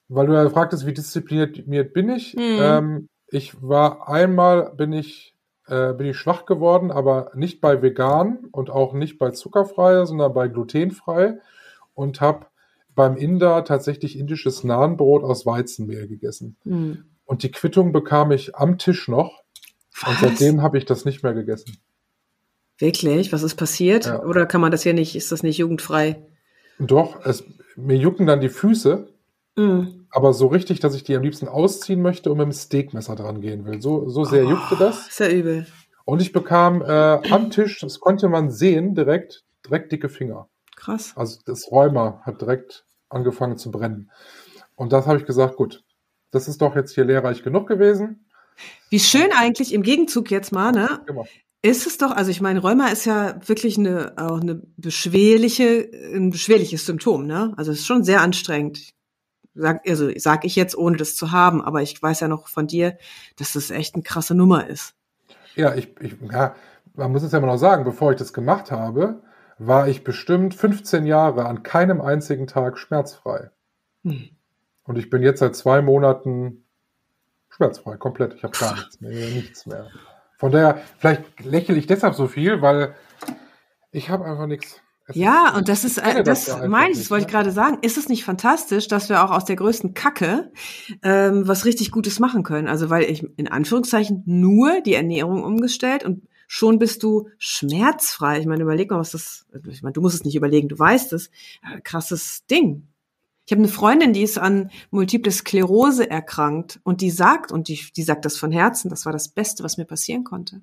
weil 0.07 0.27
du 0.27 0.33
ja 0.33 0.49
fragtest, 0.49 0.85
wie 0.85 0.93
diszipliniert 0.93 1.93
bin 1.93 2.09
ich. 2.09 2.35
Mhm. 2.35 2.57
Ähm, 2.59 3.09
ich 3.27 3.61
war 3.61 4.07
einmal, 4.07 4.71
bin 4.75 4.93
ich, 4.93 5.35
äh, 5.67 5.93
bin 5.93 6.07
ich 6.07 6.17
schwach 6.17 6.45
geworden, 6.45 6.91
aber 6.91 7.31
nicht 7.33 7.61
bei 7.61 7.81
vegan 7.81 8.45
und 8.51 8.69
auch 8.69 8.93
nicht 8.93 9.17
bei 9.17 9.31
zuckerfrei, 9.31 10.05
sondern 10.05 10.33
bei 10.33 10.47
glutenfrei 10.47 11.39
und 11.93 12.21
habe 12.21 12.47
beim 12.95 13.17
Inder 13.17 13.63
tatsächlich 13.65 14.17
indisches 14.17 14.63
Nahenbrot 14.63 15.23
aus 15.23 15.45
Weizenmehl 15.45 16.07
gegessen. 16.07 16.57
Hm. 16.63 17.05
Und 17.25 17.43
die 17.43 17.51
Quittung 17.51 17.91
bekam 17.91 18.31
ich 18.31 18.55
am 18.55 18.77
Tisch 18.77 19.07
noch. 19.07 19.43
Und 20.05 20.13
Was? 20.13 20.19
seitdem 20.21 20.61
habe 20.61 20.77
ich 20.77 20.85
das 20.85 21.05
nicht 21.05 21.23
mehr 21.23 21.33
gegessen. 21.33 21.77
Wirklich? 22.77 23.31
Was 23.31 23.43
ist 23.43 23.55
passiert? 23.55 24.05
Ja. 24.05 24.23
Oder 24.23 24.45
kann 24.45 24.61
man 24.61 24.71
das 24.71 24.83
hier 24.83 24.93
nicht, 24.93 25.15
ist 25.15 25.31
das 25.31 25.43
nicht 25.43 25.57
jugendfrei? 25.57 26.21
Doch, 26.79 27.25
es, 27.25 27.43
mir 27.75 27.95
jucken 27.97 28.25
dann 28.27 28.41
die 28.41 28.49
Füße, 28.49 29.07
Hm. 29.57 30.07
aber 30.09 30.33
so 30.33 30.47
richtig, 30.47 30.81
dass 30.81 30.95
ich 30.95 31.03
die 31.05 31.15
am 31.15 31.23
liebsten 31.23 31.47
ausziehen 31.47 32.01
möchte 32.01 32.29
und 32.29 32.37
mit 32.37 32.45
dem 32.45 32.51
Steakmesser 32.51 33.15
dran 33.15 33.39
gehen 33.39 33.65
will. 33.65 33.81
So, 33.81 34.09
so 34.09 34.25
sehr 34.25 34.43
juckte 34.43 34.75
das. 34.77 35.17
Ja 35.17 35.29
übel. 35.29 35.65
Und 36.03 36.21
ich 36.21 36.33
bekam 36.33 36.81
äh, 36.81 36.85
am 37.31 37.49
Tisch, 37.49 37.79
das 37.79 37.99
konnte 38.01 38.27
man 38.27 38.51
sehen, 38.51 38.93
direkt, 38.93 39.43
direkt 39.65 39.91
dicke 39.93 40.09
Finger. 40.09 40.49
Krass. 40.85 41.13
Also 41.15 41.39
das 41.45 41.71
Rheuma 41.71 42.21
hat 42.23 42.41
direkt 42.41 42.85
angefangen 43.09 43.57
zu 43.57 43.71
brennen. 43.71 44.11
Und 44.75 44.93
das 44.93 45.07
habe 45.07 45.17
ich 45.17 45.25
gesagt, 45.25 45.55
gut, 45.55 45.83
das 46.29 46.47
ist 46.47 46.61
doch 46.61 46.75
jetzt 46.75 46.93
hier 46.93 47.05
lehrreich 47.05 47.43
genug 47.43 47.67
gewesen. 47.67 48.27
Wie 48.89 48.99
schön 48.99 49.31
eigentlich 49.31 49.73
im 49.73 49.81
Gegenzug 49.81 50.29
jetzt 50.29 50.51
mal, 50.51 50.71
ne? 50.71 51.01
Immer. 51.07 51.25
Ist 51.63 51.87
es 51.87 51.97
doch, 51.97 52.11
also 52.11 52.29
ich 52.29 52.41
meine, 52.41 52.59
Rheuma 52.59 52.89
ist 52.89 53.05
ja 53.05 53.39
wirklich 53.47 53.79
eine, 53.79 54.13
auch 54.17 54.39
eine 54.39 54.61
beschwerliche, 54.77 55.89
ein 56.13 56.29
beschwerliches 56.29 56.85
Symptom, 56.85 57.25
ne? 57.25 57.53
Also 57.57 57.71
es 57.71 57.79
ist 57.79 57.87
schon 57.87 58.03
sehr 58.03 58.21
anstrengend. 58.21 58.93
Sag, 59.55 59.89
also 59.89 60.11
sag 60.17 60.45
ich 60.45 60.55
jetzt, 60.55 60.77
ohne 60.77 60.97
das 60.97 61.15
zu 61.15 61.31
haben, 61.31 61.63
aber 61.63 61.81
ich 61.81 61.99
weiß 61.99 62.19
ja 62.19 62.27
noch 62.27 62.47
von 62.47 62.67
dir, 62.67 62.97
dass 63.37 63.53
das 63.53 63.71
echt 63.71 63.95
eine 63.95 64.03
krasse 64.03 64.35
Nummer 64.35 64.67
ist. 64.67 64.93
Ja, 65.55 65.73
ich, 65.73 65.89
ich, 66.01 66.15
ja, 66.31 66.55
man 66.93 67.11
muss 67.11 67.23
es 67.23 67.31
ja 67.31 67.39
immer 67.39 67.47
noch 67.47 67.57
sagen, 67.57 67.85
bevor 67.85 68.11
ich 68.11 68.17
das 68.17 68.33
gemacht 68.33 68.71
habe, 68.71 69.23
war 69.57 69.87
ich 69.87 70.03
bestimmt 70.03 70.53
15 70.53 71.05
Jahre 71.05 71.45
an 71.45 71.63
keinem 71.63 72.01
einzigen 72.01 72.47
Tag 72.47 72.77
schmerzfrei. 72.77 73.51
Hm. 74.03 74.29
Und 74.83 74.97
ich 74.97 75.09
bin 75.09 75.23
jetzt 75.23 75.39
seit 75.39 75.55
zwei 75.55 75.81
Monaten 75.81 76.65
schmerzfrei, 77.49 77.97
komplett. 77.97 78.33
Ich 78.35 78.43
habe 78.43 78.57
gar 78.57 78.75
nichts 78.75 79.01
mehr, 79.01 79.11
nichts 79.11 79.65
mehr. 79.65 79.87
Von 80.37 80.51
daher, 80.51 80.81
vielleicht 80.99 81.43
lächle 81.43 81.75
ich 81.75 81.87
deshalb 81.87 82.15
so 82.15 82.27
viel, 82.27 82.61
weil 82.61 82.95
ich 83.91 84.09
habe 84.09 84.25
einfach 84.25 84.47
nichts. 84.47 84.81
Es 85.07 85.15
Ja, 85.15 85.49
ist- 85.49 85.57
und 85.57 85.69
das 85.69 85.83
ist, 85.83 85.97
äh, 85.99 86.23
das, 86.23 86.49
einfach 86.49 86.67
meine 86.67 86.91
ich, 86.91 86.97
das 86.97 87.11
wollte 87.11 87.21
ich 87.21 87.27
ne? 87.27 87.31
gerade 87.31 87.51
sagen. 87.51 87.77
Ist 87.81 87.97
es 87.97 88.09
nicht 88.09 88.25
fantastisch, 88.25 88.87
dass 88.87 89.07
wir 89.07 89.23
auch 89.23 89.31
aus 89.31 89.45
der 89.45 89.55
größten 89.55 89.93
Kacke 89.93 90.51
ähm, 91.03 91.47
was 91.47 91.65
richtig 91.65 91.91
Gutes 91.91 92.19
machen 92.19 92.43
können? 92.43 92.67
Also, 92.67 92.89
weil 92.89 93.03
ich 93.03 93.25
in 93.37 93.47
Anführungszeichen 93.47 94.23
nur 94.25 94.81
die 94.81 94.95
Ernährung 94.95 95.43
umgestellt 95.43 96.03
und 96.03 96.27
schon 96.47 96.79
bist 96.79 97.03
du 97.03 97.29
schmerzfrei. 97.37 98.39
Ich 98.39 98.45
meine, 98.45 98.63
überleg 98.63 98.91
mal, 98.91 98.99
was 98.99 99.11
das, 99.11 99.45
ich 99.69 99.83
meine, 99.83 99.93
du 99.93 100.01
musst 100.01 100.15
es 100.15 100.23
nicht 100.23 100.35
überlegen, 100.35 100.69
du 100.69 100.77
weißt 100.77 101.13
es. 101.13 101.29
Krasses 101.83 102.45
Ding. 102.47 102.87
Ich 103.45 103.51
habe 103.51 103.61
eine 103.61 103.67
Freundin, 103.67 104.13
die 104.13 104.23
ist 104.23 104.39
an 104.39 104.71
Multiple 104.89 105.31
Sklerose 105.31 106.09
erkrankt 106.09 106.79
und 106.83 107.01
die 107.01 107.11
sagt, 107.11 107.51
und 107.51 107.67
die, 107.67 107.79
die 107.95 108.03
sagt 108.03 108.25
das 108.25 108.37
von 108.37 108.51
Herzen, 108.51 108.89
das 108.89 109.05
war 109.05 109.13
das 109.13 109.27
Beste, 109.27 109.63
was 109.63 109.77
mir 109.77 109.85
passieren 109.85 110.23
konnte. 110.23 110.61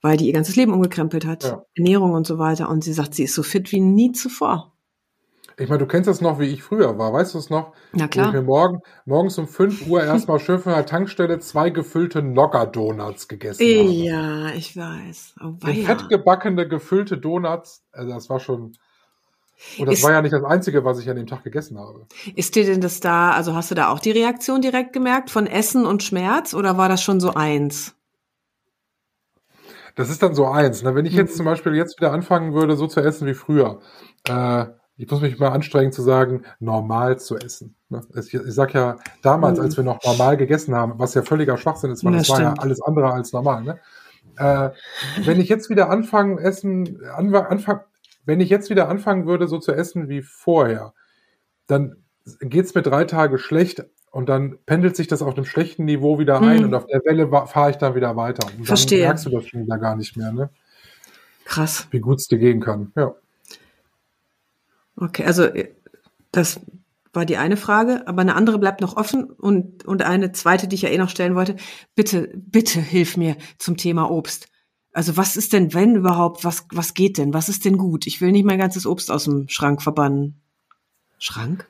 Weil 0.00 0.16
die 0.18 0.26
ihr 0.26 0.32
ganzes 0.32 0.54
Leben 0.54 0.72
umgekrempelt 0.72 1.26
hat, 1.26 1.42
Ja. 1.44 1.64
Ernährung 1.74 2.12
und 2.12 2.26
so 2.26 2.38
weiter. 2.38 2.68
Und 2.68 2.84
sie 2.84 2.92
sagt, 2.92 3.14
sie 3.14 3.24
ist 3.24 3.34
so 3.34 3.42
fit 3.42 3.72
wie 3.72 3.80
nie 3.80 4.12
zuvor. 4.12 4.75
Ich 5.58 5.68
meine, 5.70 5.78
du 5.78 5.86
kennst 5.86 6.06
das 6.06 6.20
noch, 6.20 6.38
wie 6.38 6.44
ich 6.46 6.62
früher 6.62 6.98
war. 6.98 7.12
Weißt 7.14 7.32
du 7.32 7.38
es 7.38 7.48
noch? 7.48 7.72
Na 7.92 8.00
Wo 8.00 8.04
ich 8.04 8.10
klar. 8.10 8.32
mir 8.32 8.42
morgen, 8.42 8.80
morgens 9.06 9.38
um 9.38 9.48
5 9.48 9.86
Uhr 9.86 10.02
erstmal 10.04 10.38
schön 10.38 10.58
von 10.58 10.72
der 10.74 10.84
Tankstelle 10.84 11.38
zwei 11.38 11.70
gefüllte 11.70 12.20
Nogger-Donuts 12.22 13.26
gegessen 13.26 13.64
habe. 13.64 13.88
Ja, 13.90 14.48
ich 14.50 14.76
weiß. 14.76 15.36
Oh, 15.40 15.54
weia. 15.60 15.86
fettgebackene, 15.86 16.68
gefüllte 16.68 17.16
Donuts, 17.16 17.82
also 17.92 18.12
das 18.12 18.28
war 18.28 18.38
schon. 18.38 18.72
Und 19.78 19.86
das 19.86 19.94
Ist- 19.96 20.04
war 20.04 20.12
ja 20.12 20.20
nicht 20.20 20.34
das 20.34 20.44
Einzige, 20.44 20.84
was 20.84 20.98
ich 20.98 21.08
an 21.08 21.16
dem 21.16 21.26
Tag 21.26 21.42
gegessen 21.42 21.78
habe. 21.78 22.06
Ist 22.34 22.54
dir 22.54 22.66
denn 22.66 22.82
das 22.82 23.00
da, 23.00 23.30
also 23.30 23.54
hast 23.54 23.70
du 23.70 23.74
da 23.74 23.88
auch 23.88 24.00
die 24.00 24.10
Reaktion 24.10 24.60
direkt 24.60 24.92
gemerkt 24.92 25.30
von 25.30 25.46
Essen 25.46 25.86
und 25.86 26.02
Schmerz 26.02 26.52
oder 26.52 26.76
war 26.76 26.90
das 26.90 27.02
schon 27.02 27.18
so 27.20 27.32
eins? 27.32 27.94
Das 29.94 30.10
ist 30.10 30.22
dann 30.22 30.34
so 30.34 30.44
eins. 30.46 30.82
Ne? 30.82 30.94
Wenn 30.94 31.06
ich 31.06 31.14
jetzt 31.14 31.32
Mhm. 31.32 31.36
zum 31.36 31.46
Beispiel 31.46 31.74
jetzt 31.74 31.98
wieder 31.98 32.12
anfangen 32.12 32.52
würde, 32.52 32.76
so 32.76 32.86
zu 32.86 33.00
essen 33.00 33.26
wie 33.26 33.32
früher, 33.32 33.80
äh, 34.28 34.66
ich 34.96 35.10
muss 35.10 35.20
mich 35.20 35.38
mal 35.38 35.48
anstrengen 35.50 35.92
zu 35.92 36.02
sagen, 36.02 36.42
normal 36.60 37.18
zu 37.18 37.36
essen. 37.36 37.74
Ne? 37.88 38.02
Ich, 38.16 38.32
ich 38.32 38.40
sag 38.54 38.72
ja, 38.74 38.96
damals, 39.22 39.58
als 39.60 39.76
wir 39.76 39.84
noch 39.84 40.02
normal 40.04 40.36
gegessen 40.36 40.74
haben, 40.74 40.94
was 40.98 41.14
ja 41.14 41.22
völliger 41.22 41.56
Schwachsinn 41.58 41.90
ist, 41.90 42.04
weil 42.04 42.12
Ja, 42.12 42.18
das 42.18 42.28
war 42.30 42.40
ja 42.40 42.54
alles 42.58 42.80
andere 42.82 43.12
als 43.12 43.32
normal. 43.32 43.62
Ne? 43.62 43.78
Äh, 44.38 44.70
wenn 45.24 45.40
ich 45.40 45.48
jetzt 45.48 45.70
wieder 45.70 45.90
anfangen 45.90 46.38
essen, 46.38 46.98
anfa- 47.02 47.46
anfang, 47.46 47.80
wenn 48.24 48.40
ich 48.40 48.48
jetzt 48.50 48.70
wieder 48.70 48.88
anfangen 48.88 49.26
würde, 49.26 49.46
so 49.48 49.58
zu 49.58 49.72
essen 49.72 50.08
wie 50.08 50.22
vorher, 50.22 50.94
dann 51.66 51.96
geht's 52.40 52.74
mir 52.74 52.82
drei 52.82 53.04
Tage 53.04 53.38
schlecht 53.38 53.84
und 54.10 54.28
dann 54.28 54.58
pendelt 54.66 54.96
sich 54.96 55.06
das 55.08 55.22
auf 55.22 55.36
einem 55.36 55.44
schlechten 55.44 55.84
Niveau 55.84 56.18
wieder 56.18 56.40
ein 56.40 56.58
Mhm. 56.58 56.64
und 56.64 56.74
auf 56.74 56.86
der 56.86 57.02
Welle 57.04 57.28
fahre 57.46 57.70
ich 57.70 57.76
dann 57.76 57.94
wieder 57.94 58.16
weiter. 58.16 58.46
Und 58.46 58.58
dann 58.60 58.64
Verstehe. 58.64 59.04
merkst 59.04 59.26
du 59.26 59.30
das 59.30 59.46
schon 59.46 59.62
wieder 59.62 59.78
gar 59.78 59.94
nicht 59.94 60.16
mehr, 60.16 60.32
ne? 60.32 60.50
Krass. 61.44 61.86
wie 61.92 62.00
gut 62.00 62.18
es 62.18 62.26
dir 62.26 62.38
gehen 62.38 62.60
kann. 62.60 62.92
Ja. 62.96 63.14
Okay, 64.96 65.24
also 65.24 65.44
äh, 65.44 65.74
das 66.32 66.60
war 67.12 67.24
die 67.24 67.36
eine 67.36 67.56
Frage, 67.56 68.06
aber 68.06 68.20
eine 68.20 68.34
andere 68.34 68.58
bleibt 68.58 68.80
noch 68.80 68.96
offen 68.96 69.24
und, 69.24 69.84
und 69.86 70.02
eine 70.02 70.32
zweite, 70.32 70.68
die 70.68 70.76
ich 70.76 70.82
ja 70.82 70.90
eh 70.90 70.98
noch 70.98 71.08
stellen 71.08 71.34
wollte. 71.34 71.56
Bitte, 71.94 72.30
bitte 72.36 72.80
hilf 72.80 73.16
mir 73.16 73.36
zum 73.58 73.76
Thema 73.76 74.10
Obst. 74.10 74.48
Also 74.92 75.16
was 75.16 75.36
ist 75.36 75.52
denn, 75.52 75.74
wenn 75.74 75.96
überhaupt, 75.96 76.44
was, 76.44 76.66
was 76.72 76.94
geht 76.94 77.18
denn? 77.18 77.34
Was 77.34 77.48
ist 77.48 77.64
denn 77.64 77.78
gut? 77.78 78.06
Ich 78.06 78.20
will 78.20 78.32
nicht 78.32 78.44
mein 78.44 78.58
ganzes 78.58 78.86
Obst 78.86 79.10
aus 79.10 79.24
dem 79.24 79.48
Schrank 79.48 79.82
verbannen. 79.82 80.40
Schrank? 81.18 81.66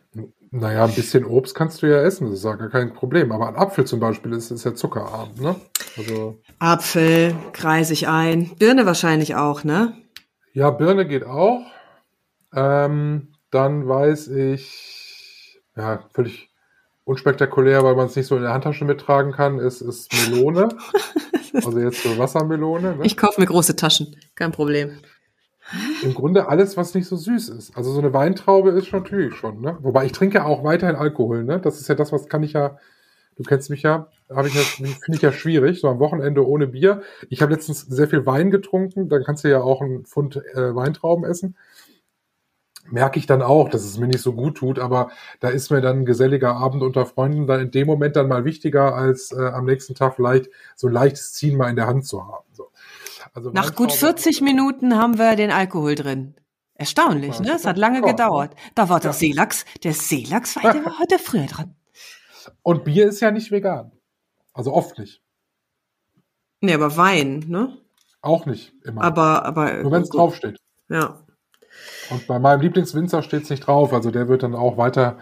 Naja, 0.51 0.85
ein 0.85 0.95
bisschen 0.95 1.25
Obst 1.25 1.55
kannst 1.55 1.83
du 1.83 1.87
ja 1.87 2.03
essen, 2.03 2.29
das 2.29 2.39
ist 2.39 2.45
ja 2.45 2.55
gar 2.55 2.69
kein 2.69 2.95
Problem. 2.95 3.33
Aber 3.33 3.49
ein 3.49 3.57
Apfel 3.57 3.85
zum 3.85 4.01
Beispiel 4.01 4.33
ist, 4.33 4.51
ist 4.51 4.65
ja 4.65 4.75
zuckerarm, 4.75 5.31
ne? 5.41 5.57
Also, 5.97 6.41
Apfel, 6.59 7.35
kreise 7.53 7.93
ich 7.93 8.09
ein. 8.09 8.53
Birne 8.59 8.87
wahrscheinlich 8.87 9.35
auch, 9.35 9.65
ne? 9.65 9.95
ja, 10.53 10.71
Birne 10.71 11.07
geht 11.07 11.25
auch. 11.25 11.61
Ähm, 12.55 13.33
dann 13.51 13.89
weiß 13.89 14.29
ich, 14.29 15.61
ja, 15.77 16.01
völlig 16.13 16.51
unspektakulär, 17.05 17.85
weil 17.85 17.95
man 17.95 18.07
es 18.07 18.17
nicht 18.17 18.27
so 18.27 18.37
in 18.37 18.43
der 18.43 18.53
Handtasche 18.53 18.85
mittragen 18.85 19.33
kann, 19.33 19.59
ist, 19.59 19.81
ist 19.81 20.13
Melone. 20.13 20.69
also 21.55 21.79
jetzt 21.79 22.03
so 22.03 22.19
Wassermelone. 22.19 22.97
Ne? 22.97 23.07
Ich 23.07 23.17
kaufe 23.17 23.41
mir 23.41 23.47
große 23.47 23.77
Taschen, 23.77 24.17
kein 24.35 24.53
Problem. 24.53 24.99
Im 26.03 26.15
Grunde 26.15 26.49
alles, 26.49 26.77
was 26.77 26.95
nicht 26.95 27.09
so 27.09 27.17
süß 27.17 27.49
ist. 27.49 27.77
Also 27.77 27.93
so 27.93 27.99
eine 27.99 28.13
Weintraube 28.13 28.71
ist 28.71 28.87
schon 28.87 29.03
natürlich 29.03 29.35
schon, 29.35 29.61
ne? 29.61 29.79
Wobei 29.81 30.05
ich 30.05 30.13
trinke 30.13 30.45
auch 30.45 30.63
weiterhin 30.63 30.95
Alkohol, 30.95 31.43
ne? 31.43 31.61
Das 31.61 31.81
ist 31.81 31.89
ja 31.89 31.97
das, 31.97 32.13
was 32.13 32.29
kann 32.29 32.45
ich 32.45 32.53
ja, 32.53 32.79
du 33.37 33.43
kennst 33.43 33.71
mich 33.71 33.83
ja, 33.83 34.09
habe 34.31 34.47
ich 34.47 34.55
ja, 34.55 34.61
finde 34.61 35.17
ich 35.17 35.23
ja 35.23 35.33
schwierig, 35.33 35.81
so 35.81 35.89
am 35.89 35.99
Wochenende 35.99 36.47
ohne 36.47 36.69
Bier. 36.69 37.03
Ich 37.31 37.43
habe 37.43 37.53
letztens 37.53 37.81
sehr 37.81 38.09
viel 38.09 38.27
Wein 38.27 38.51
getrunken, 38.53 39.09
dann 39.09 39.25
kannst 39.25 39.43
du 39.43 39.49
ja 39.49 39.61
auch 39.61 39.81
einen 39.81 40.05
Pfund 40.05 40.37
äh, 40.37 40.75
Weintrauben 40.75 41.25
essen. 41.25 41.57
Merke 42.91 43.19
ich 43.19 43.27
dann 43.27 43.43
auch, 43.43 43.69
dass 43.69 43.85
es 43.85 43.99
mir 43.99 44.07
nicht 44.07 44.21
so 44.21 44.33
gut 44.33 44.57
tut, 44.57 44.79
aber 44.79 45.11
da 45.41 45.49
ist 45.49 45.71
mir 45.71 45.81
dann 45.81 46.01
ein 46.01 46.05
geselliger 46.07 46.55
Abend 46.57 46.83
unter 46.83 47.07
Freunden 47.07 47.47
dann 47.47 47.61
in 47.61 47.71
dem 47.71 47.87
Moment 47.87 48.17
dann 48.17 48.29
mal 48.29 48.45
wichtiger, 48.45 48.95
als 48.95 49.33
äh, 49.33 49.47
am 49.47 49.65
nächsten 49.65 49.95
Tag 49.95 50.17
vielleicht 50.17 50.49
so 50.75 50.87
ein 50.87 50.93
leichtes 50.93 51.33
Ziehen 51.33 51.57
mal 51.57 51.69
in 51.69 51.77
der 51.77 51.87
Hand 51.87 52.07
zu 52.07 52.25
haben. 52.27 52.47
So. 52.53 52.71
Also 53.35 53.51
Nach 53.51 53.75
gut 53.75 53.91
Weintraube- 53.91 53.99
40 53.99 54.41
Minuten 54.43 54.97
haben 54.97 55.19
wir 55.19 55.37
den 55.37 55.51
Alkohol 55.51 55.95
drin. 55.95 56.35
Erstaunlich, 56.75 57.41
ne? 57.41 57.53
Es 57.55 57.65
hat 57.65 57.79
lange 57.79 58.01
ja. 58.01 58.07
gedauert. 58.07 58.55
Da 58.75 58.89
war 58.89 59.01
der 59.01 59.11
Ja. 59.11 59.17
Seelachs. 59.17 59.65
Der 59.83 59.95
Seelachs 59.95 60.57
war, 60.57 60.73
der 60.73 60.85
war 60.85 60.99
heute 60.99 61.19
früher 61.19 61.47
dran. 61.47 61.75
Und 62.63 62.85
Bier 62.85 63.07
ist 63.09 63.21
ja 63.21 63.31
nicht 63.31 63.51
vegan. 63.51 63.93
Also 64.53 64.73
oft 64.73 64.99
nicht. 64.99 65.23
Nee, 66.61 66.75
aber 66.75 66.97
Wein, 66.97 67.45
ne? 67.49 67.77
Auch 68.21 68.47
nicht 68.47 68.73
immer. 68.85 69.03
Aber, 69.03 69.45
aber. 69.45 69.83
Nur 69.83 69.93
wenn 69.93 70.03
es 70.03 70.11
gut. 70.11 70.21
draufsteht. 70.21 70.57
Ja. 70.89 71.23
Und 72.11 72.27
bei 72.27 72.39
meinem 72.39 72.61
Lieblingswinzer 72.61 73.23
steht 73.23 73.45
es 73.45 73.51
nicht 73.51 73.67
drauf. 73.67 73.93
Also 73.93 74.11
der 74.11 74.29
wird 74.29 74.43
dann 74.43 74.55
auch 74.55 74.77
weiter 74.77 75.19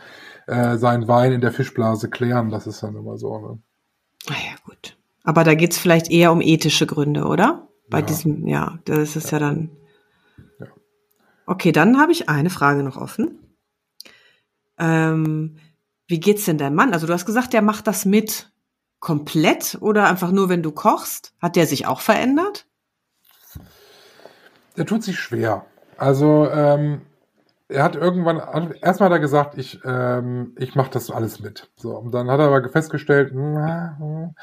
äh, 0.46 0.76
seinen 0.76 1.08
Wein 1.08 1.32
in 1.32 1.40
der 1.40 1.52
Fischblase 1.52 2.10
klären. 2.10 2.50
Das 2.50 2.66
ist 2.66 2.82
dann 2.82 2.94
immer 2.96 3.16
so. 3.16 3.38
Ne? 3.38 3.58
Naja, 4.28 4.54
gut. 4.64 4.96
Aber 5.22 5.44
da 5.44 5.54
geht's 5.54 5.78
vielleicht 5.78 6.10
eher 6.10 6.32
um 6.32 6.40
ethische 6.42 6.86
Gründe, 6.86 7.24
oder? 7.24 7.68
Bei 7.88 8.00
Ja. 8.00 8.06
diesem, 8.06 8.46
ja, 8.46 8.78
das 8.84 9.16
ist 9.16 9.30
ja, 9.30 9.38
dann. 9.38 9.70
Ja. 10.60 10.66
Okay, 11.46 11.72
dann 11.72 11.98
habe 11.98 12.12
ich 12.12 12.28
eine 12.28 12.50
Frage 12.50 12.82
noch 12.82 12.96
offen. 12.96 13.38
Ähm, 14.78 15.56
wie 16.06 16.20
geht's 16.20 16.44
denn 16.44 16.58
deinem 16.58 16.74
Mann? 16.74 16.92
Also 16.92 17.06
du 17.06 17.12
hast 17.12 17.24
gesagt, 17.26 17.52
der 17.52 17.62
macht 17.62 17.86
das 17.86 18.04
mit 18.04 18.50
komplett 19.00 19.78
oder 19.80 20.06
einfach 20.08 20.30
nur, 20.30 20.48
wenn 20.48 20.62
du 20.62 20.72
kochst? 20.72 21.34
Hat 21.40 21.56
der 21.56 21.66
sich 21.66 21.86
auch 21.86 22.00
verändert? 22.00 22.66
Der 24.76 24.86
tut 24.86 25.02
sich 25.04 25.18
schwer. 25.18 25.66
Also 25.96 26.48
ähm, 26.50 27.02
er 27.68 27.82
hat 27.82 27.96
irgendwann, 27.96 28.38
erstmal 28.80 29.08
hat 29.08 29.16
er 29.16 29.20
gesagt, 29.20 29.58
ich, 29.58 29.80
ähm, 29.84 30.52
ich 30.58 30.74
mache 30.74 30.90
das 30.90 31.10
alles 31.10 31.40
mit. 31.40 31.70
So, 31.76 31.96
und 31.96 32.12
dann 32.12 32.30
hat 32.30 32.40
er 32.40 32.46
aber 32.46 32.68
festgestellt, 32.68 33.32
na, 33.34 33.96
hm, 33.98 34.34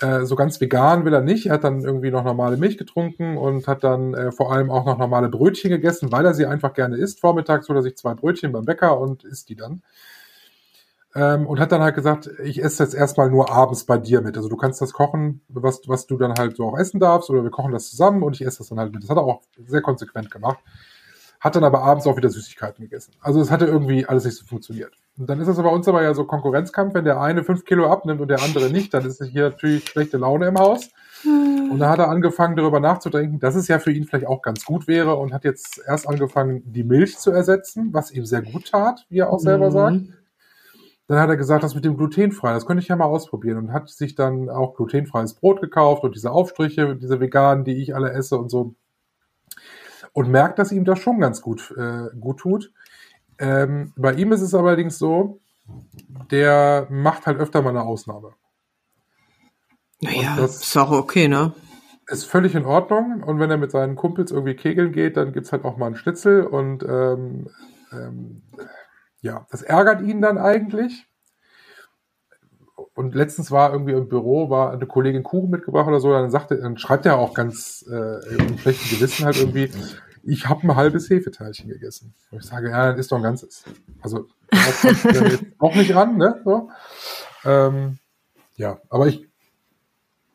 äh, 0.00 0.26
so 0.26 0.36
ganz 0.36 0.60
vegan 0.60 1.04
will 1.04 1.14
er 1.14 1.22
nicht. 1.22 1.46
Er 1.46 1.54
hat 1.54 1.64
dann 1.64 1.80
irgendwie 1.80 2.10
noch 2.10 2.24
normale 2.24 2.56
Milch 2.56 2.76
getrunken 2.76 3.36
und 3.38 3.66
hat 3.66 3.82
dann 3.84 4.14
äh, 4.14 4.32
vor 4.32 4.52
allem 4.52 4.70
auch 4.70 4.84
noch 4.84 4.98
normale 4.98 5.28
Brötchen 5.28 5.70
gegessen, 5.70 6.12
weil 6.12 6.26
er 6.26 6.34
sie 6.34 6.46
einfach 6.46 6.74
gerne 6.74 6.96
isst. 6.96 7.20
Vormittags 7.20 7.68
holt 7.68 7.78
er 7.78 7.82
sich 7.82 7.96
zwei 7.96 8.14
Brötchen 8.14 8.52
beim 8.52 8.64
Bäcker 8.64 8.98
und 9.00 9.24
isst 9.24 9.48
die 9.48 9.56
dann. 9.56 9.82
Ähm, 11.16 11.46
und 11.46 11.58
hat 11.60 11.72
dann 11.72 11.80
halt 11.80 11.94
gesagt, 11.94 12.28
ich 12.44 12.62
esse 12.62 12.82
jetzt 12.82 12.94
erstmal 12.94 13.30
nur 13.30 13.50
abends 13.50 13.84
bei 13.84 13.96
dir 13.96 14.20
mit. 14.20 14.36
Also 14.36 14.50
du 14.50 14.56
kannst 14.56 14.82
das 14.82 14.92
kochen, 14.92 15.40
was, 15.48 15.80
was 15.86 16.06
du 16.06 16.18
dann 16.18 16.34
halt 16.34 16.56
so 16.56 16.68
auch 16.68 16.78
essen 16.78 17.00
darfst, 17.00 17.30
oder 17.30 17.42
wir 17.42 17.50
kochen 17.50 17.72
das 17.72 17.88
zusammen 17.88 18.22
und 18.22 18.34
ich 18.34 18.46
esse 18.46 18.58
das 18.58 18.68
dann 18.68 18.78
halt 18.78 18.92
mit. 18.92 19.02
Das 19.02 19.08
hat 19.08 19.16
er 19.16 19.24
auch 19.24 19.40
sehr 19.66 19.80
konsequent 19.80 20.30
gemacht. 20.30 20.58
Hat 21.40 21.56
dann 21.56 21.64
aber 21.64 21.82
abends 21.82 22.06
auch 22.06 22.16
wieder 22.16 22.28
Süßigkeiten 22.30 22.84
gegessen. 22.84 23.12
Also 23.20 23.40
es 23.40 23.50
hatte 23.50 23.66
irgendwie 23.66 24.04
alles 24.06 24.24
nicht 24.24 24.36
so 24.36 24.44
funktioniert. 24.46 24.92
Und 25.18 25.28
dann 25.30 25.40
ist 25.40 25.46
das 25.46 25.56
bei 25.56 25.68
uns 25.68 25.88
aber 25.88 26.02
ja 26.02 26.12
so 26.12 26.24
Konkurrenzkampf, 26.24 26.92
wenn 26.94 27.04
der 27.04 27.20
eine 27.20 27.44
fünf 27.44 27.64
Kilo 27.64 27.90
abnimmt 27.90 28.20
und 28.20 28.28
der 28.28 28.42
andere 28.42 28.70
nicht, 28.70 28.92
dann 28.92 29.04
ist 29.06 29.22
hier 29.24 29.44
natürlich 29.50 29.88
schlechte 29.88 30.18
Laune 30.18 30.46
im 30.46 30.58
Haus. 30.58 30.90
Und 31.24 31.78
da 31.78 31.88
hat 31.90 31.98
er 31.98 32.08
angefangen, 32.08 32.56
darüber 32.56 32.78
nachzudenken, 32.80 33.38
dass 33.38 33.54
es 33.54 33.68
ja 33.68 33.78
für 33.78 33.90
ihn 33.90 34.04
vielleicht 34.04 34.26
auch 34.26 34.42
ganz 34.42 34.64
gut 34.64 34.86
wäre 34.86 35.16
und 35.16 35.32
hat 35.32 35.44
jetzt 35.44 35.80
erst 35.86 36.06
angefangen, 36.08 36.62
die 36.66 36.84
Milch 36.84 37.18
zu 37.18 37.30
ersetzen, 37.30 37.88
was 37.92 38.10
ihm 38.10 38.26
sehr 38.26 38.42
gut 38.42 38.70
tat, 38.70 39.06
wie 39.08 39.18
er 39.20 39.32
auch 39.32 39.38
selber 39.38 39.68
Mhm. 39.68 39.72
sagt. 39.72 39.96
Dann 41.08 41.18
hat 41.20 41.28
er 41.28 41.36
gesagt, 41.36 41.62
das 41.62 41.74
mit 41.74 41.84
dem 41.84 41.96
glutenfrei, 41.96 42.52
das 42.52 42.66
könnte 42.66 42.82
ich 42.82 42.88
ja 42.88 42.96
mal 42.96 43.04
ausprobieren 43.04 43.58
und 43.58 43.72
hat 43.72 43.88
sich 43.88 44.16
dann 44.16 44.48
auch 44.50 44.74
glutenfreies 44.74 45.34
Brot 45.34 45.60
gekauft 45.60 46.02
und 46.02 46.16
diese 46.16 46.32
Aufstriche, 46.32 46.96
diese 46.96 47.20
veganen, 47.20 47.64
die 47.64 47.80
ich 47.80 47.94
alle 47.94 48.10
esse 48.10 48.36
und 48.38 48.50
so. 48.50 48.74
Und 50.12 50.28
merkt, 50.30 50.58
dass 50.58 50.72
ihm 50.72 50.84
das 50.84 50.98
schon 50.98 51.20
ganz 51.20 51.42
gut, 51.42 51.72
äh, 51.76 52.08
gut 52.18 52.38
tut. 52.38 52.72
Ähm, 53.38 53.92
bei 53.96 54.14
ihm 54.14 54.32
ist 54.32 54.40
es 54.40 54.54
allerdings 54.54 54.98
so, 54.98 55.40
der 56.30 56.86
macht 56.90 57.26
halt 57.26 57.38
öfter 57.38 57.62
mal 57.62 57.70
eine 57.70 57.82
Ausnahme. 57.82 58.32
Naja, 60.00 60.32
Und 60.34 60.42
das- 60.42 60.62
ist 60.62 60.76
auch 60.76 60.90
okay, 60.90 61.28
ne? 61.28 61.52
Ist 62.08 62.24
völlig 62.24 62.54
in 62.54 62.64
Ordnung. 62.64 63.22
Und 63.24 63.40
wenn 63.40 63.50
er 63.50 63.56
mit 63.56 63.72
seinen 63.72 63.96
Kumpels 63.96 64.30
irgendwie 64.30 64.54
kegeln 64.54 64.92
geht, 64.92 65.16
dann 65.16 65.32
gibt's 65.32 65.50
halt 65.52 65.64
auch 65.64 65.76
mal 65.76 65.86
einen 65.86 65.96
Schnitzel. 65.96 66.44
Und 66.46 66.84
ähm, 66.84 67.48
ähm, 67.92 68.42
ja, 69.26 69.46
das 69.50 69.62
ärgert 69.62 70.02
ihn 70.02 70.22
dann 70.22 70.38
eigentlich. 70.38 71.06
Und 72.94 73.14
letztens 73.14 73.50
war 73.50 73.72
irgendwie 73.72 73.92
im 73.92 74.08
Büro, 74.08 74.48
war 74.48 74.72
eine 74.72 74.86
Kollegin 74.86 75.22
Kuchen 75.22 75.50
mitgebracht 75.50 75.88
oder 75.88 76.00
so, 76.00 76.10
dann 76.12 76.30
sagte, 76.30 76.56
dann 76.56 76.78
schreibt 76.78 77.04
er 77.06 77.18
auch 77.18 77.34
ganz 77.34 77.84
äh, 77.90 78.34
im 78.34 78.56
schlechten 78.58 78.88
Gewissen 78.88 79.26
halt 79.26 79.36
irgendwie, 79.36 79.70
ich 80.22 80.48
habe 80.48 80.62
ein 80.62 80.76
halbes 80.76 81.10
Hefeteilchen 81.10 81.68
gegessen. 81.68 82.14
Und 82.30 82.38
ich 82.38 82.46
sage, 82.46 82.70
ja, 82.70 82.86
dann 82.86 82.98
ist 82.98 83.10
doch 83.10 83.16
ein 83.16 83.22
ganzes. 83.22 83.64
Also 84.00 84.26
auch 85.58 85.74
nicht 85.74 85.94
an, 85.94 86.16
ne? 86.16 86.40
So. 86.44 86.70
Ähm, 87.44 87.98
ja, 88.56 88.80
aber 88.88 89.08
ich 89.08 89.28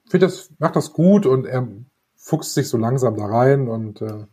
finde 0.09 0.27
das, 0.27 0.49
macht 0.59 0.75
das 0.75 0.93
gut 0.93 1.25
und 1.25 1.45
er 1.45 1.67
fuchst 2.15 2.53
sich 2.53 2.67
so 2.67 2.77
langsam 2.77 3.15
da 3.15 3.25
rein 3.25 3.67
und 3.67 4.01
äh, 4.01 4.25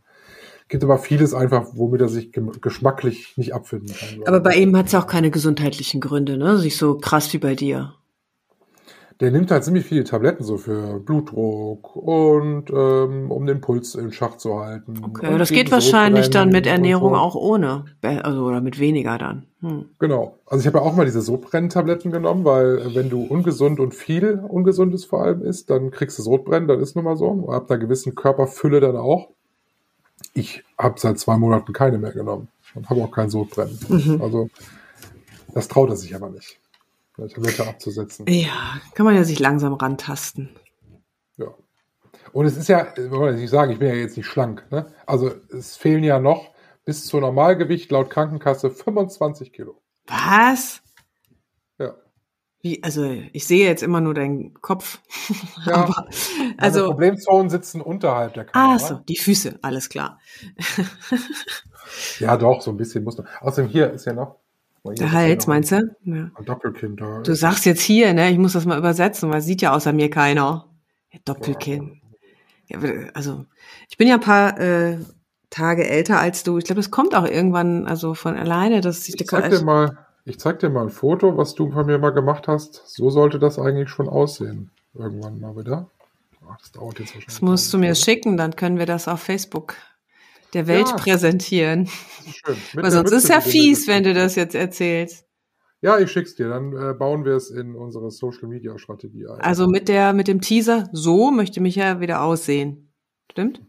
gibt 0.69 0.85
aber 0.85 0.99
vieles 0.99 1.35
einfach, 1.35 1.67
womit 1.75 2.01
er 2.01 2.09
sich 2.09 2.33
geschmacklich 2.61 3.37
nicht 3.37 3.55
abfinden 3.55 3.95
kann. 3.95 4.23
Aber 4.27 4.41
bei 4.41 4.55
ihm 4.55 4.77
hat's 4.77 4.93
ja 4.93 5.01
auch 5.01 5.07
keine 5.07 5.31
gesundheitlichen 5.31 6.01
Gründe, 6.01 6.37
ne? 6.37 6.59
Sich 6.59 6.77
so 6.77 6.99
krass 6.99 7.33
wie 7.33 7.39
bei 7.39 7.55
dir. 7.55 7.95
Der 9.21 9.33
nimmt 9.33 9.51
halt 9.51 9.65
ziemlich 9.65 9.85
viele 9.85 10.05
Tabletten 10.05 10.45
so 10.45 10.59
für 10.59 11.01
Blutdruck 11.01 11.97
und 11.97 12.71
ähm, 12.71 13.33
um 13.33 13.47
den 13.47 13.61
Puls 13.61 13.97
in 13.97 14.13
Schach 14.13 14.37
zu 14.37 14.61
halten. 14.61 14.95
Okay, 15.03 15.37
das 15.37 15.51
geht 15.51 15.73
wahrscheinlich 15.73 16.31
dann 16.31 16.51
mit 16.51 16.69
Ernährung 16.69 17.15
so. 17.15 17.19
auch 17.19 17.35
ohne. 17.35 17.87
Also, 18.01 18.45
oder 18.45 18.61
mit 18.61 18.79
weniger 18.79 19.19
dann. 19.19 19.47
Hm. 19.61 19.87
Genau. 19.99 20.39
Also 20.47 20.61
ich 20.61 20.67
habe 20.69 20.79
ja 20.79 20.85
auch 20.85 20.95
mal 20.95 21.05
diese 21.05 21.21
Sodbrenntabletten 21.21 22.13
genommen, 22.13 22.45
weil 22.45 22.79
äh, 22.79 22.95
wenn 22.95 23.11
du 23.11 23.25
ungesund 23.25 23.81
und 23.81 23.93
viel 23.93 24.41
Ungesundes 24.49 25.05
vor 25.05 25.23
allem 25.25 25.43
isst, 25.43 25.69
dann 25.69 25.91
kriegst 25.91 26.17
du 26.21 26.23
Sodbrennen, 26.23 26.69
das 26.69 26.81
ist 26.81 26.95
nun 26.95 27.05
mal 27.05 27.17
so. 27.17 27.27
Und 27.27 27.53
ab 27.53 27.69
einer 27.69 27.81
gewissen 27.81 28.15
Körperfülle 28.15 28.79
dann 28.79 28.97
auch. 28.97 29.31
Ich 30.39 30.63
habe 30.79 31.01
seit 31.01 31.19
zwei 31.19 31.37
Monaten 31.37 31.73
keine 31.73 31.99
mehr 31.99 32.13
genommen 32.13 32.49
und 32.75 32.89
habe 32.89 33.03
auch 33.03 33.11
kein 33.11 33.29
Sodbrennen. 33.29 33.79
Mhm. 33.89 34.23
Also 34.23 34.49
das 35.53 35.67
traut 35.67 35.91
er 35.91 35.97
sich 35.97 36.15
aber 36.15 36.31
nicht, 36.31 36.61
die 37.17 37.27
Tablette 37.27 37.67
abzusetzen. 37.67 38.27
Ja, 38.29 38.81
kann 38.95 39.05
man 39.05 39.17
ja 39.17 39.25
sich 39.25 39.41
langsam 39.41 39.75
rantasten. 39.75 40.51
Ja. 41.37 41.49
Und 42.33 42.47
es 42.47 42.57
ist 42.57 42.69
ja, 42.69 42.87
ich 42.97 43.11
nicht 43.41 43.51
sagen, 43.51 43.73
ich 43.73 43.79
bin 43.81 43.89
ja 43.89 43.95
jetzt 43.95 44.17
nicht 44.17 44.27
schlank. 44.27 44.65
Ne? 44.71 44.87
Also 45.07 45.33
es 45.51 45.77
fehlen 45.77 46.05
ja 46.05 46.21
noch 46.21 46.51
bis 46.85 47.07
zu 47.07 47.19
Normalgewicht 47.19 47.91
laut 47.91 48.09
Krankenkasse 48.09 48.71
25 48.71 49.53
Kilo. 49.53 49.81
Was? 50.07 50.83
Wie, 52.61 52.83
also 52.83 53.05
ich 53.33 53.47
sehe 53.47 53.67
jetzt 53.67 53.83
immer 53.83 54.01
nur 54.01 54.15
deinen 54.15 54.55
Kopf. 54.55 55.01
Ja. 55.67 55.75
Aber, 55.75 56.09
also, 56.57 56.87
Problemzonen 56.87 57.51
sitzen 57.51 57.81
unterhalb 57.81 58.35
der 58.35 58.45
Kamera. 58.45 58.75
ah, 58.75 58.79
so, 58.79 58.95
die 59.09 59.19
Füße, 59.19 59.59
alles 59.61 59.89
klar. 59.89 60.19
Ja, 62.21 62.37
doch, 62.37 62.63
so 62.63 62.71
ein 62.71 62.77
bisschen 62.77 63.05
muss 63.05 63.19
noch. 63.19 63.27
Außerdem 63.41 63.71
hier 63.71 63.93
ist 63.93 64.07
ja 64.07 64.13
noch. 64.13 64.37
Der 64.85 65.07
ist 65.07 65.13
Hals, 65.13 65.29
ja 65.29 65.37
noch 65.37 65.47
meinst 65.47 65.73
du? 65.73 65.97
Ja. 66.05 66.31
Ein 66.35 66.45
Doppelkinn 66.45 66.97
da. 66.97 67.21
Du 67.21 67.35
sagst 67.35 67.67
jetzt 67.67 67.83
hier, 67.83 68.15
ne? 68.15 68.31
Ich 68.31 68.39
muss 68.39 68.53
das 68.53 68.65
mal 68.65 68.79
übersetzen, 68.79 69.31
weil 69.31 69.43
sieht 69.43 69.63
ja 69.63 69.75
außer 69.75 69.93
mir 69.93 70.11
keiner. 70.11 70.69
Ja, 71.11 71.19
Doppelkinn. 71.25 72.01
Ja, 72.67 72.79
also, 73.15 73.47
ich 73.89 73.97
bin 73.97 74.09
ja 74.09 74.15
ein 74.15 74.21
paar 74.21 74.59
äh, 74.59 74.99
Tage 75.51 75.89
älter 75.89 76.21
als 76.21 76.45
du. 76.45 76.59
Ich 76.59 76.65
glaube, 76.65 76.81
das 76.81 76.91
kommt 76.91 77.15
auch 77.15 77.27
irgendwann, 77.27 77.87
also 77.87 78.15
von 78.15 78.37
alleine, 78.37 78.81
dass 78.81 79.05
sich 79.05 79.21
ich 79.21 79.27
zeig 79.27 79.51
dir 79.51 79.63
mal, 79.63 80.07
ich 80.29 80.39
zeig 80.39 80.59
dir 80.59 80.71
mal 80.71 80.83
ein 80.83 80.91
Foto, 80.91 81.37
was 81.37 81.55
du 81.55 81.71
von 81.71 81.87
mir 81.87 81.99
mal 81.99 82.11
gemacht 82.11 82.49
hast. 82.49 82.83
So 82.87 83.11
sollte 83.11 83.39
das 83.39 83.59
eigentlich 83.59 83.89
schon 83.89 84.09
aussehen. 84.09 84.71
Irgendwann 84.95 85.41
mal 85.41 85.57
wieder. 85.57 85.91
Ach, 86.51 86.59
das 86.59 86.73
dauert 86.73 86.99
jetzt 86.99 87.09
wahrscheinlich. 87.09 87.27
Das 87.27 87.43
musst 87.43 87.73
du 87.73 87.79
mir 87.79 87.95
schicken, 87.95 88.37
dann 88.37 88.57
können 88.57 88.79
wir 88.79 88.87
das 88.87 89.09
auf 89.09 89.21
Facebook 89.21 89.75
der 90.55 90.67
Welt 90.67 90.89
Ja. 90.89 90.97
präsentieren. 90.97 91.87
Schön. 91.87 92.57
Mit 92.75 92.85
Weil 92.85 92.91
sonst 92.91 93.11
Mütze, 93.11 93.17
ist 93.27 93.29
ja 93.29 93.41
fies, 93.41 93.87
wenn 93.87 94.03
du 94.03 94.15
das 94.15 94.35
jetzt 94.35 94.55
erzählst. 94.55 95.27
Ja, 95.81 95.99
ich 95.99 96.11
schick's 96.11 96.35
dir. 96.35 96.49
Dann 96.49 96.73
äh, 96.73 96.95
bauen 96.95 97.25
wir 97.25 97.35
es 97.35 97.51
in 97.51 97.75
unsere 97.75 98.11
Social 98.11 98.49
Media 98.49 98.77
Strategie 98.79 99.27
ein. 99.27 99.41
Also 99.41 99.69
mit 99.69 99.89
der, 99.89 100.13
mit 100.13 100.27
dem 100.27 100.41
Teaser, 100.41 100.89
so 100.93 101.31
möchte 101.31 101.61
mich 101.61 101.77
ja 101.77 102.01
wieder 102.01 102.23
aussehen. 102.23 102.93
Stimmt? 103.31 103.63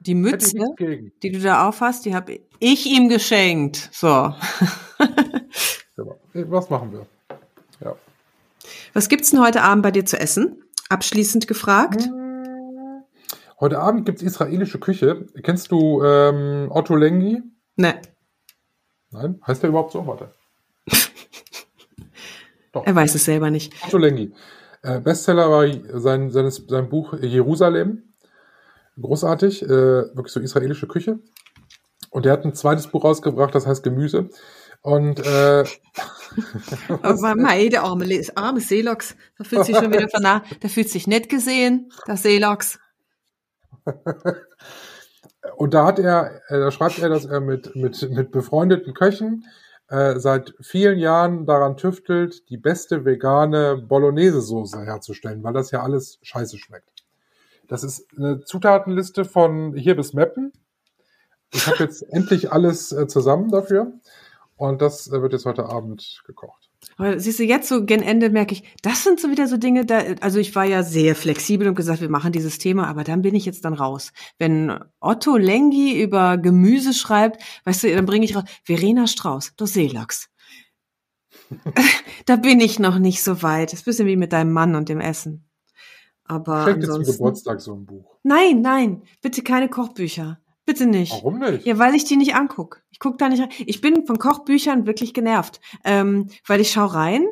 Die 0.00 0.14
Mütze, 0.14 0.56
die 1.22 1.30
du 1.30 1.40
da 1.40 1.68
aufhast, 1.68 2.06
die 2.06 2.14
habe 2.14 2.40
ich 2.58 2.86
ihm 2.86 3.08
geschenkt. 3.10 3.90
So. 3.92 4.34
Ja, 5.96 6.04
Was 6.50 6.70
machen 6.70 6.92
wir? 6.92 7.06
Ja. 7.80 7.96
Was 8.94 9.08
gibt's 9.08 9.30
denn 9.30 9.40
heute 9.40 9.62
Abend 9.62 9.82
bei 9.82 9.90
dir 9.90 10.06
zu 10.06 10.18
essen? 10.18 10.62
Abschließend 10.88 11.46
gefragt. 11.46 12.08
Heute 13.60 13.78
Abend 13.78 14.06
gibt's 14.06 14.22
israelische 14.22 14.78
Küche. 14.78 15.26
Kennst 15.42 15.70
du 15.70 16.02
ähm, 16.02 16.68
Otto 16.70 16.96
Lengi? 16.96 17.42
Ne, 17.76 18.00
Nein? 19.10 19.40
Heißt 19.46 19.62
der 19.62 19.70
überhaupt 19.70 19.92
so? 19.92 20.06
Warte. 20.06 20.32
Doch. 22.72 22.86
er 22.86 22.94
weiß 22.94 23.14
es 23.14 23.24
selber 23.24 23.50
nicht. 23.50 23.74
Otto 23.84 23.98
Lengi. 23.98 24.32
Äh, 24.82 25.00
Bestseller 25.00 25.50
war 25.50 25.66
sein, 26.00 26.30
seines, 26.30 26.64
sein 26.68 26.88
Buch 26.88 27.14
Jerusalem. 27.20 28.14
Großartig. 29.00 29.62
Äh, 29.62 29.68
wirklich 29.68 30.32
so 30.32 30.40
israelische 30.40 30.86
Küche. 30.86 31.18
Und 32.10 32.24
der 32.24 32.32
hat 32.32 32.44
ein 32.44 32.54
zweites 32.54 32.86
Buch 32.86 33.04
rausgebracht, 33.04 33.54
das 33.54 33.66
heißt 33.66 33.82
Gemüse. 33.82 34.30
Und 34.82 35.20
äh, 35.20 35.64
Aber 37.02 37.34
mei, 37.36 37.68
der 37.68 37.82
arme, 37.82 38.06
arme 38.34 38.60
Seelox, 38.60 39.14
da 39.36 39.44
fühlt 39.44 39.66
sich 39.66 39.76
schon 39.76 39.92
wieder 39.92 40.08
vernah, 40.10 40.42
der 40.62 40.70
fühlt 40.70 40.88
sich 40.88 41.06
nicht 41.06 41.28
gesehen, 41.28 41.92
der 42.06 42.16
Seelox. 42.16 42.78
Und 45.56 45.74
da 45.74 45.86
hat 45.86 45.98
er, 45.98 46.40
äh, 46.48 46.58
da 46.58 46.70
schreibt 46.70 46.98
er, 46.98 47.08
dass 47.08 47.24
er 47.24 47.40
mit, 47.40 47.74
mit, 47.76 48.10
mit 48.10 48.30
befreundeten 48.30 48.94
Köchen 48.94 49.44
äh, 49.88 50.18
seit 50.18 50.54
vielen 50.60 50.98
Jahren 50.98 51.46
daran 51.46 51.76
tüftelt, 51.76 52.48
die 52.48 52.56
beste 52.56 53.04
vegane 53.04 53.76
Bolognese-Soße 53.76 54.84
herzustellen, 54.84 55.42
weil 55.42 55.52
das 55.52 55.70
ja 55.70 55.82
alles 55.82 56.18
scheiße 56.22 56.58
schmeckt. 56.58 57.04
Das 57.68 57.84
ist 57.84 58.06
eine 58.16 58.40
Zutatenliste 58.44 59.24
von 59.24 59.74
hier 59.74 59.96
bis 59.96 60.12
Meppen. 60.12 60.52
Ich 61.52 61.66
habe 61.66 61.84
jetzt 61.84 62.02
endlich 62.02 62.52
alles 62.52 62.92
äh, 62.92 63.06
zusammen 63.08 63.50
dafür. 63.50 63.92
Und 64.60 64.82
das 64.82 65.10
wird 65.10 65.32
jetzt 65.32 65.46
heute 65.46 65.70
Abend 65.70 66.20
gekocht. 66.26 66.68
Aber 66.98 67.18
siehst 67.18 67.38
du, 67.38 67.44
jetzt 67.44 67.66
so 67.66 67.86
gen 67.86 68.02
Ende 68.02 68.28
merke 68.28 68.52
ich, 68.52 68.62
das 68.82 69.02
sind 69.04 69.18
so 69.18 69.30
wieder 69.30 69.48
so 69.48 69.56
Dinge, 69.56 69.86
da, 69.86 70.02
also 70.20 70.38
ich 70.38 70.54
war 70.54 70.66
ja 70.66 70.82
sehr 70.82 71.16
flexibel 71.16 71.66
und 71.66 71.76
gesagt, 71.76 72.02
wir 72.02 72.10
machen 72.10 72.30
dieses 72.30 72.58
Thema, 72.58 72.86
aber 72.86 73.02
dann 73.02 73.22
bin 73.22 73.34
ich 73.34 73.46
jetzt 73.46 73.64
dann 73.64 73.72
raus. 73.72 74.12
Wenn 74.38 74.78
Otto 75.00 75.38
Lengi 75.38 75.98
über 76.02 76.36
Gemüse 76.36 76.92
schreibt, 76.92 77.42
weißt 77.64 77.84
du, 77.84 77.94
dann 77.94 78.04
bringe 78.04 78.26
ich 78.26 78.36
raus, 78.36 78.44
Verena 78.62 79.06
Strauß, 79.06 79.54
du 79.56 79.64
Seelachs. 79.64 80.28
da 82.26 82.36
bin 82.36 82.60
ich 82.60 82.78
noch 82.78 82.98
nicht 82.98 83.24
so 83.24 83.42
weit. 83.42 83.72
Das 83.72 83.80
ist 83.80 83.86
ein 83.86 83.90
bisschen 83.90 84.08
wie 84.08 84.16
mit 84.16 84.34
deinem 84.34 84.52
Mann 84.52 84.74
und 84.74 84.90
dem 84.90 85.00
Essen. 85.00 85.48
Aber 86.24 86.64
Schenk 86.66 86.80
dir 86.80 86.86
zum 86.86 86.96
ansonsten. 86.96 87.12
Geburtstag 87.12 87.60
so 87.62 87.74
ein 87.74 87.86
Buch. 87.86 88.18
Nein, 88.24 88.60
nein, 88.60 89.04
bitte 89.22 89.40
keine 89.40 89.70
Kochbücher. 89.70 90.38
Bitte 90.70 90.86
nicht. 90.86 91.10
Warum 91.10 91.40
nicht? 91.40 91.66
Ja, 91.66 91.80
weil 91.80 91.96
ich 91.96 92.04
die 92.04 92.16
nicht 92.16 92.36
anguck. 92.36 92.80
Ich 92.92 93.00
guck 93.00 93.18
da 93.18 93.28
nicht 93.28 93.42
rein. 93.42 93.48
Ich 93.66 93.80
bin 93.80 94.06
von 94.06 94.18
Kochbüchern 94.18 94.86
wirklich 94.86 95.12
genervt, 95.12 95.60
ähm, 95.84 96.28
weil 96.46 96.60
ich 96.60 96.70
schau 96.70 96.86
rein 96.86 97.26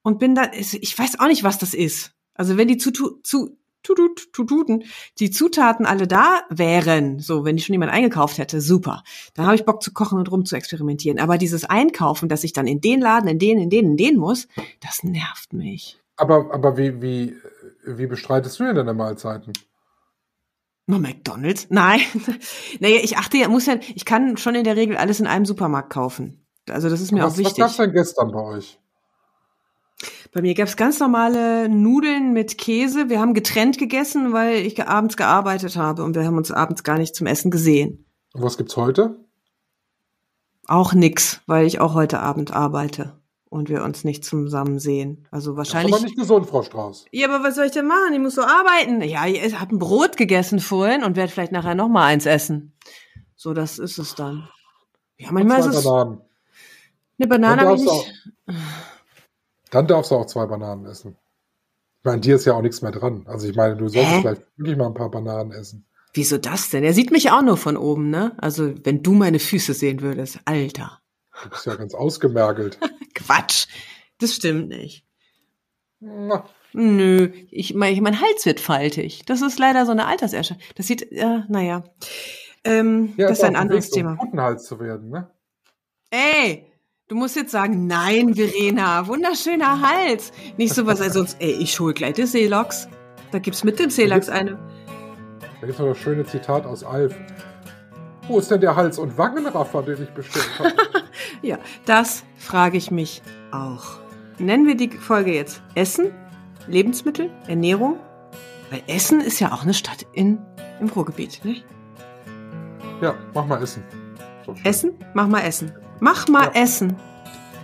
und 0.00 0.18
bin 0.18 0.34
da. 0.34 0.50
Ich 0.54 0.98
weiß 0.98 1.20
auch 1.20 1.26
nicht, 1.26 1.44
was 1.44 1.58
das 1.58 1.74
ist. 1.74 2.14
Also 2.32 2.56
wenn 2.56 2.68
die 2.68 2.78
zu 2.78 2.90
zu 2.90 3.58
tutut, 3.82 4.32
tututen, 4.32 4.84
die 5.18 5.30
Zutaten 5.30 5.84
alle 5.84 6.06
da 6.06 6.40
wären, 6.48 7.18
so 7.18 7.44
wenn 7.44 7.56
die 7.56 7.62
schon 7.62 7.74
jemand 7.74 7.92
eingekauft 7.92 8.38
hätte, 8.38 8.62
super. 8.62 9.02
Dann 9.34 9.44
habe 9.44 9.56
ich 9.56 9.66
Bock 9.66 9.82
zu 9.82 9.92
kochen 9.92 10.18
und 10.18 10.30
rum 10.30 10.46
zu 10.46 10.56
experimentieren. 10.56 11.18
Aber 11.18 11.36
dieses 11.36 11.66
Einkaufen, 11.66 12.30
dass 12.30 12.44
ich 12.44 12.54
dann 12.54 12.66
in 12.66 12.80
den 12.80 13.02
Laden, 13.02 13.28
in 13.28 13.38
den, 13.38 13.58
in 13.58 13.68
den, 13.68 13.90
in 13.90 13.96
den 13.98 14.16
muss, 14.16 14.48
das 14.80 15.04
nervt 15.04 15.52
mich. 15.52 16.00
Aber, 16.16 16.50
aber 16.50 16.78
wie, 16.78 17.02
wie, 17.02 17.36
wie 17.84 18.06
bestreitest 18.06 18.58
du 18.58 18.64
denn 18.64 18.76
deine 18.76 18.94
Mahlzeiten? 18.94 19.52
Nur 20.90 20.98
McDonalds? 20.98 21.68
Nein. 21.70 22.00
naja, 22.80 22.98
ich 23.02 23.16
achte 23.16 23.38
ja, 23.38 23.48
muss 23.48 23.66
ja, 23.66 23.76
ich 23.94 24.04
kann 24.04 24.36
schon 24.36 24.56
in 24.56 24.64
der 24.64 24.76
Regel 24.76 24.96
alles 24.96 25.20
in 25.20 25.26
einem 25.26 25.46
Supermarkt 25.46 25.90
kaufen. 25.90 26.44
Also 26.68 26.88
das 26.88 27.00
ist 27.00 27.12
mir 27.12 27.22
was, 27.22 27.24
auch 27.24 27.30
was 27.30 27.38
wichtig. 27.38 27.58
gab's 27.58 27.76
denn 27.76 27.92
gestern 27.92 28.32
bei 28.32 28.40
euch? 28.40 28.78
Bei 30.32 30.42
mir 30.42 30.54
gab's 30.54 30.76
ganz 30.76 30.98
normale 30.98 31.68
Nudeln 31.68 32.32
mit 32.32 32.58
Käse. 32.58 33.08
Wir 33.08 33.20
haben 33.20 33.34
getrennt 33.34 33.78
gegessen, 33.78 34.32
weil 34.32 34.66
ich 34.66 34.84
abends 34.86 35.16
gearbeitet 35.16 35.76
habe 35.76 36.02
und 36.02 36.16
wir 36.16 36.24
haben 36.24 36.36
uns 36.36 36.50
abends 36.50 36.82
gar 36.82 36.98
nicht 36.98 37.14
zum 37.14 37.26
Essen 37.26 37.50
gesehen. 37.50 38.06
Und 38.32 38.42
was 38.42 38.56
gibt's 38.56 38.76
heute? 38.76 39.16
Auch 40.66 40.92
nix, 40.92 41.40
weil 41.46 41.66
ich 41.66 41.80
auch 41.80 41.94
heute 41.94 42.20
Abend 42.20 42.52
arbeite 42.52 43.19
und 43.50 43.68
wir 43.68 43.82
uns 43.84 44.04
nicht 44.04 44.24
zusammen 44.24 44.78
sehen. 44.78 45.26
Also 45.30 45.54
Das 45.54 45.68
ist 45.68 45.74
wahrscheinlich. 45.74 45.94
aber 45.94 46.04
nicht 46.04 46.16
gesund, 46.16 46.46
Frau 46.48 46.62
Strauß. 46.62 47.04
Ja, 47.12 47.28
aber 47.28 47.44
was 47.44 47.56
soll 47.56 47.66
ich 47.66 47.72
denn 47.72 47.86
machen? 47.86 48.14
Ich 48.14 48.18
muss 48.20 48.34
so 48.36 48.42
arbeiten. 48.42 49.02
Ja, 49.02 49.26
ich 49.26 49.58
habe 49.60 49.74
ein 49.74 49.78
Brot 49.78 50.16
gegessen 50.16 50.60
vorhin 50.60 51.04
und 51.04 51.16
werde 51.16 51.30
vielleicht 51.30 51.52
nachher 51.52 51.74
noch 51.74 51.88
mal 51.88 52.06
eins 52.06 52.24
essen. 52.26 52.72
So, 53.36 53.52
das 53.52 53.78
ist 53.78 53.98
es 53.98 54.14
dann. 54.14 54.48
Ja, 55.18 55.32
manchmal 55.32 55.60
ist 55.60 55.66
es 55.66 55.84
Bananen. 55.84 56.20
eine 57.18 57.28
Banane. 57.28 57.56
Dann 57.62 57.68
Hab 57.68 57.76
ich 57.76 57.82
nicht. 57.82 57.90
auch, 57.92 58.54
dann 59.70 59.86
darfst 59.86 60.10
du 60.10 60.14
auch 60.16 60.26
zwei 60.26 60.46
Bananen 60.46 60.86
essen. 60.86 61.16
Ich 61.98 62.04
meine, 62.04 62.20
dir 62.20 62.36
ist 62.36 62.44
ja 62.46 62.54
auch 62.54 62.62
nichts 62.62 62.80
mehr 62.82 62.92
dran. 62.92 63.24
Also 63.26 63.46
ich 63.48 63.54
meine, 63.56 63.76
du 63.76 63.88
solltest 63.88 64.14
Hä? 64.14 64.20
vielleicht 64.22 64.42
wirklich 64.56 64.76
mal 64.78 64.86
ein 64.86 64.94
paar 64.94 65.10
Bananen 65.10 65.52
essen. 65.52 65.84
Wieso 66.14 66.38
das 66.38 66.70
denn? 66.70 66.82
Er 66.82 66.94
sieht 66.94 67.10
mich 67.12 67.30
auch 67.30 67.42
nur 67.42 67.56
von 67.56 67.76
oben, 67.76 68.10
ne? 68.10 68.32
Also, 68.38 68.72
wenn 68.84 69.02
du 69.02 69.12
meine 69.12 69.38
Füße 69.38 69.74
sehen 69.74 70.00
würdest. 70.00 70.40
Alter. 70.44 70.98
Du 71.42 71.50
bist 71.50 71.66
ja 71.66 71.74
ganz 71.74 71.94
ausgemergelt. 71.94 72.78
Quatsch. 73.14 73.66
Das 74.18 74.34
stimmt 74.34 74.68
nicht. 74.68 75.04
Na, 76.00 76.44
Nö, 76.72 77.32
ich 77.50 77.74
mein, 77.74 78.00
mein 78.02 78.20
Hals 78.20 78.46
wird 78.46 78.60
faltig. 78.60 79.22
Das 79.26 79.42
ist 79.42 79.58
leider 79.58 79.86
so 79.86 79.92
eine 79.92 80.06
Alterserscheinung. 80.06 80.62
Das 80.76 80.86
sieht, 80.86 81.10
äh, 81.12 81.40
naja. 81.48 81.82
Ähm, 82.62 83.14
ja, 83.16 83.28
das 83.28 83.38
ist 83.38 83.44
ein 83.44 83.56
anderes 83.56 83.86
Weg, 83.86 83.94
Thema. 83.94 84.18
Um 84.20 84.40
Hals 84.40 84.64
zu 84.64 84.78
werden, 84.78 85.10
ne? 85.10 85.30
Ey, 86.10 86.66
du 87.08 87.16
musst 87.16 87.36
jetzt 87.36 87.50
sagen, 87.50 87.86
nein, 87.86 88.34
Verena, 88.34 89.06
wunderschöner 89.06 89.80
Hals. 89.80 90.32
Nicht 90.58 90.74
sowas, 90.74 91.00
als 91.00 91.14
sonst, 91.14 91.36
ey, 91.40 91.52
ich 91.52 91.78
hol 91.80 91.92
gleich 91.92 92.14
die 92.14 92.26
Seelox. 92.26 92.88
Da 93.32 93.38
gibt's 93.38 93.64
mit 93.64 93.78
dem 93.78 93.90
Seelax 93.90 94.28
eine. 94.28 94.58
Da 95.60 95.66
gibt 95.66 95.72
es 95.72 95.78
noch 95.78 95.88
das 95.88 95.98
schöne 95.98 96.24
Zitat 96.24 96.66
aus 96.66 96.84
Alf. 96.84 97.14
Wo 98.28 98.38
ist 98.38 98.50
denn 98.50 98.60
der 98.60 98.76
Hals- 98.76 98.98
und 98.98 99.18
Wangenraffer, 99.18 99.82
den 99.82 100.02
ich 100.02 100.10
bestellt 100.10 100.58
habe? 100.58 100.72
Ja, 101.42 101.58
das 101.86 102.24
frage 102.36 102.76
ich 102.76 102.90
mich 102.90 103.22
auch. 103.52 103.98
Nennen 104.38 104.66
wir 104.66 104.76
die 104.76 104.88
Folge 104.90 105.34
jetzt 105.34 105.62
Essen, 105.74 106.10
Lebensmittel, 106.66 107.30
Ernährung? 107.46 107.96
Weil 108.70 108.82
Essen 108.86 109.20
ist 109.20 109.40
ja 109.40 109.52
auch 109.52 109.62
eine 109.62 109.74
Stadt 109.74 110.06
in, 110.12 110.38
im 110.80 110.88
Ruhrgebiet, 110.88 111.44
nicht? 111.44 111.64
ja, 113.02 113.14
mach 113.34 113.46
mal 113.46 113.62
Essen. 113.62 113.82
Essen? 114.64 114.92
Mach 115.14 115.26
mal 115.28 115.40
Essen. 115.40 115.72
Mach 116.00 116.28
mal 116.28 116.50
Ja. 116.54 116.62
Essen. 116.62 116.96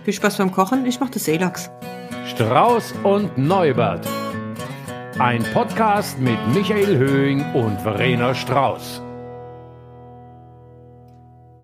Viel 0.03 0.13
Spaß 0.13 0.37
beim 0.37 0.51
Kochen. 0.51 0.85
Ich 0.85 0.99
mach 0.99 1.09
das 1.09 1.25
Seelachs. 1.25 1.69
Strauß 2.27 2.93
und 3.03 3.37
Neubert. 3.37 4.07
Ein 5.19 5.43
Podcast 5.53 6.19
mit 6.19 6.37
Michael 6.53 6.97
Höhing 6.97 7.43
und 7.53 7.79
Verena 7.81 8.33
Strauß. 8.33 9.01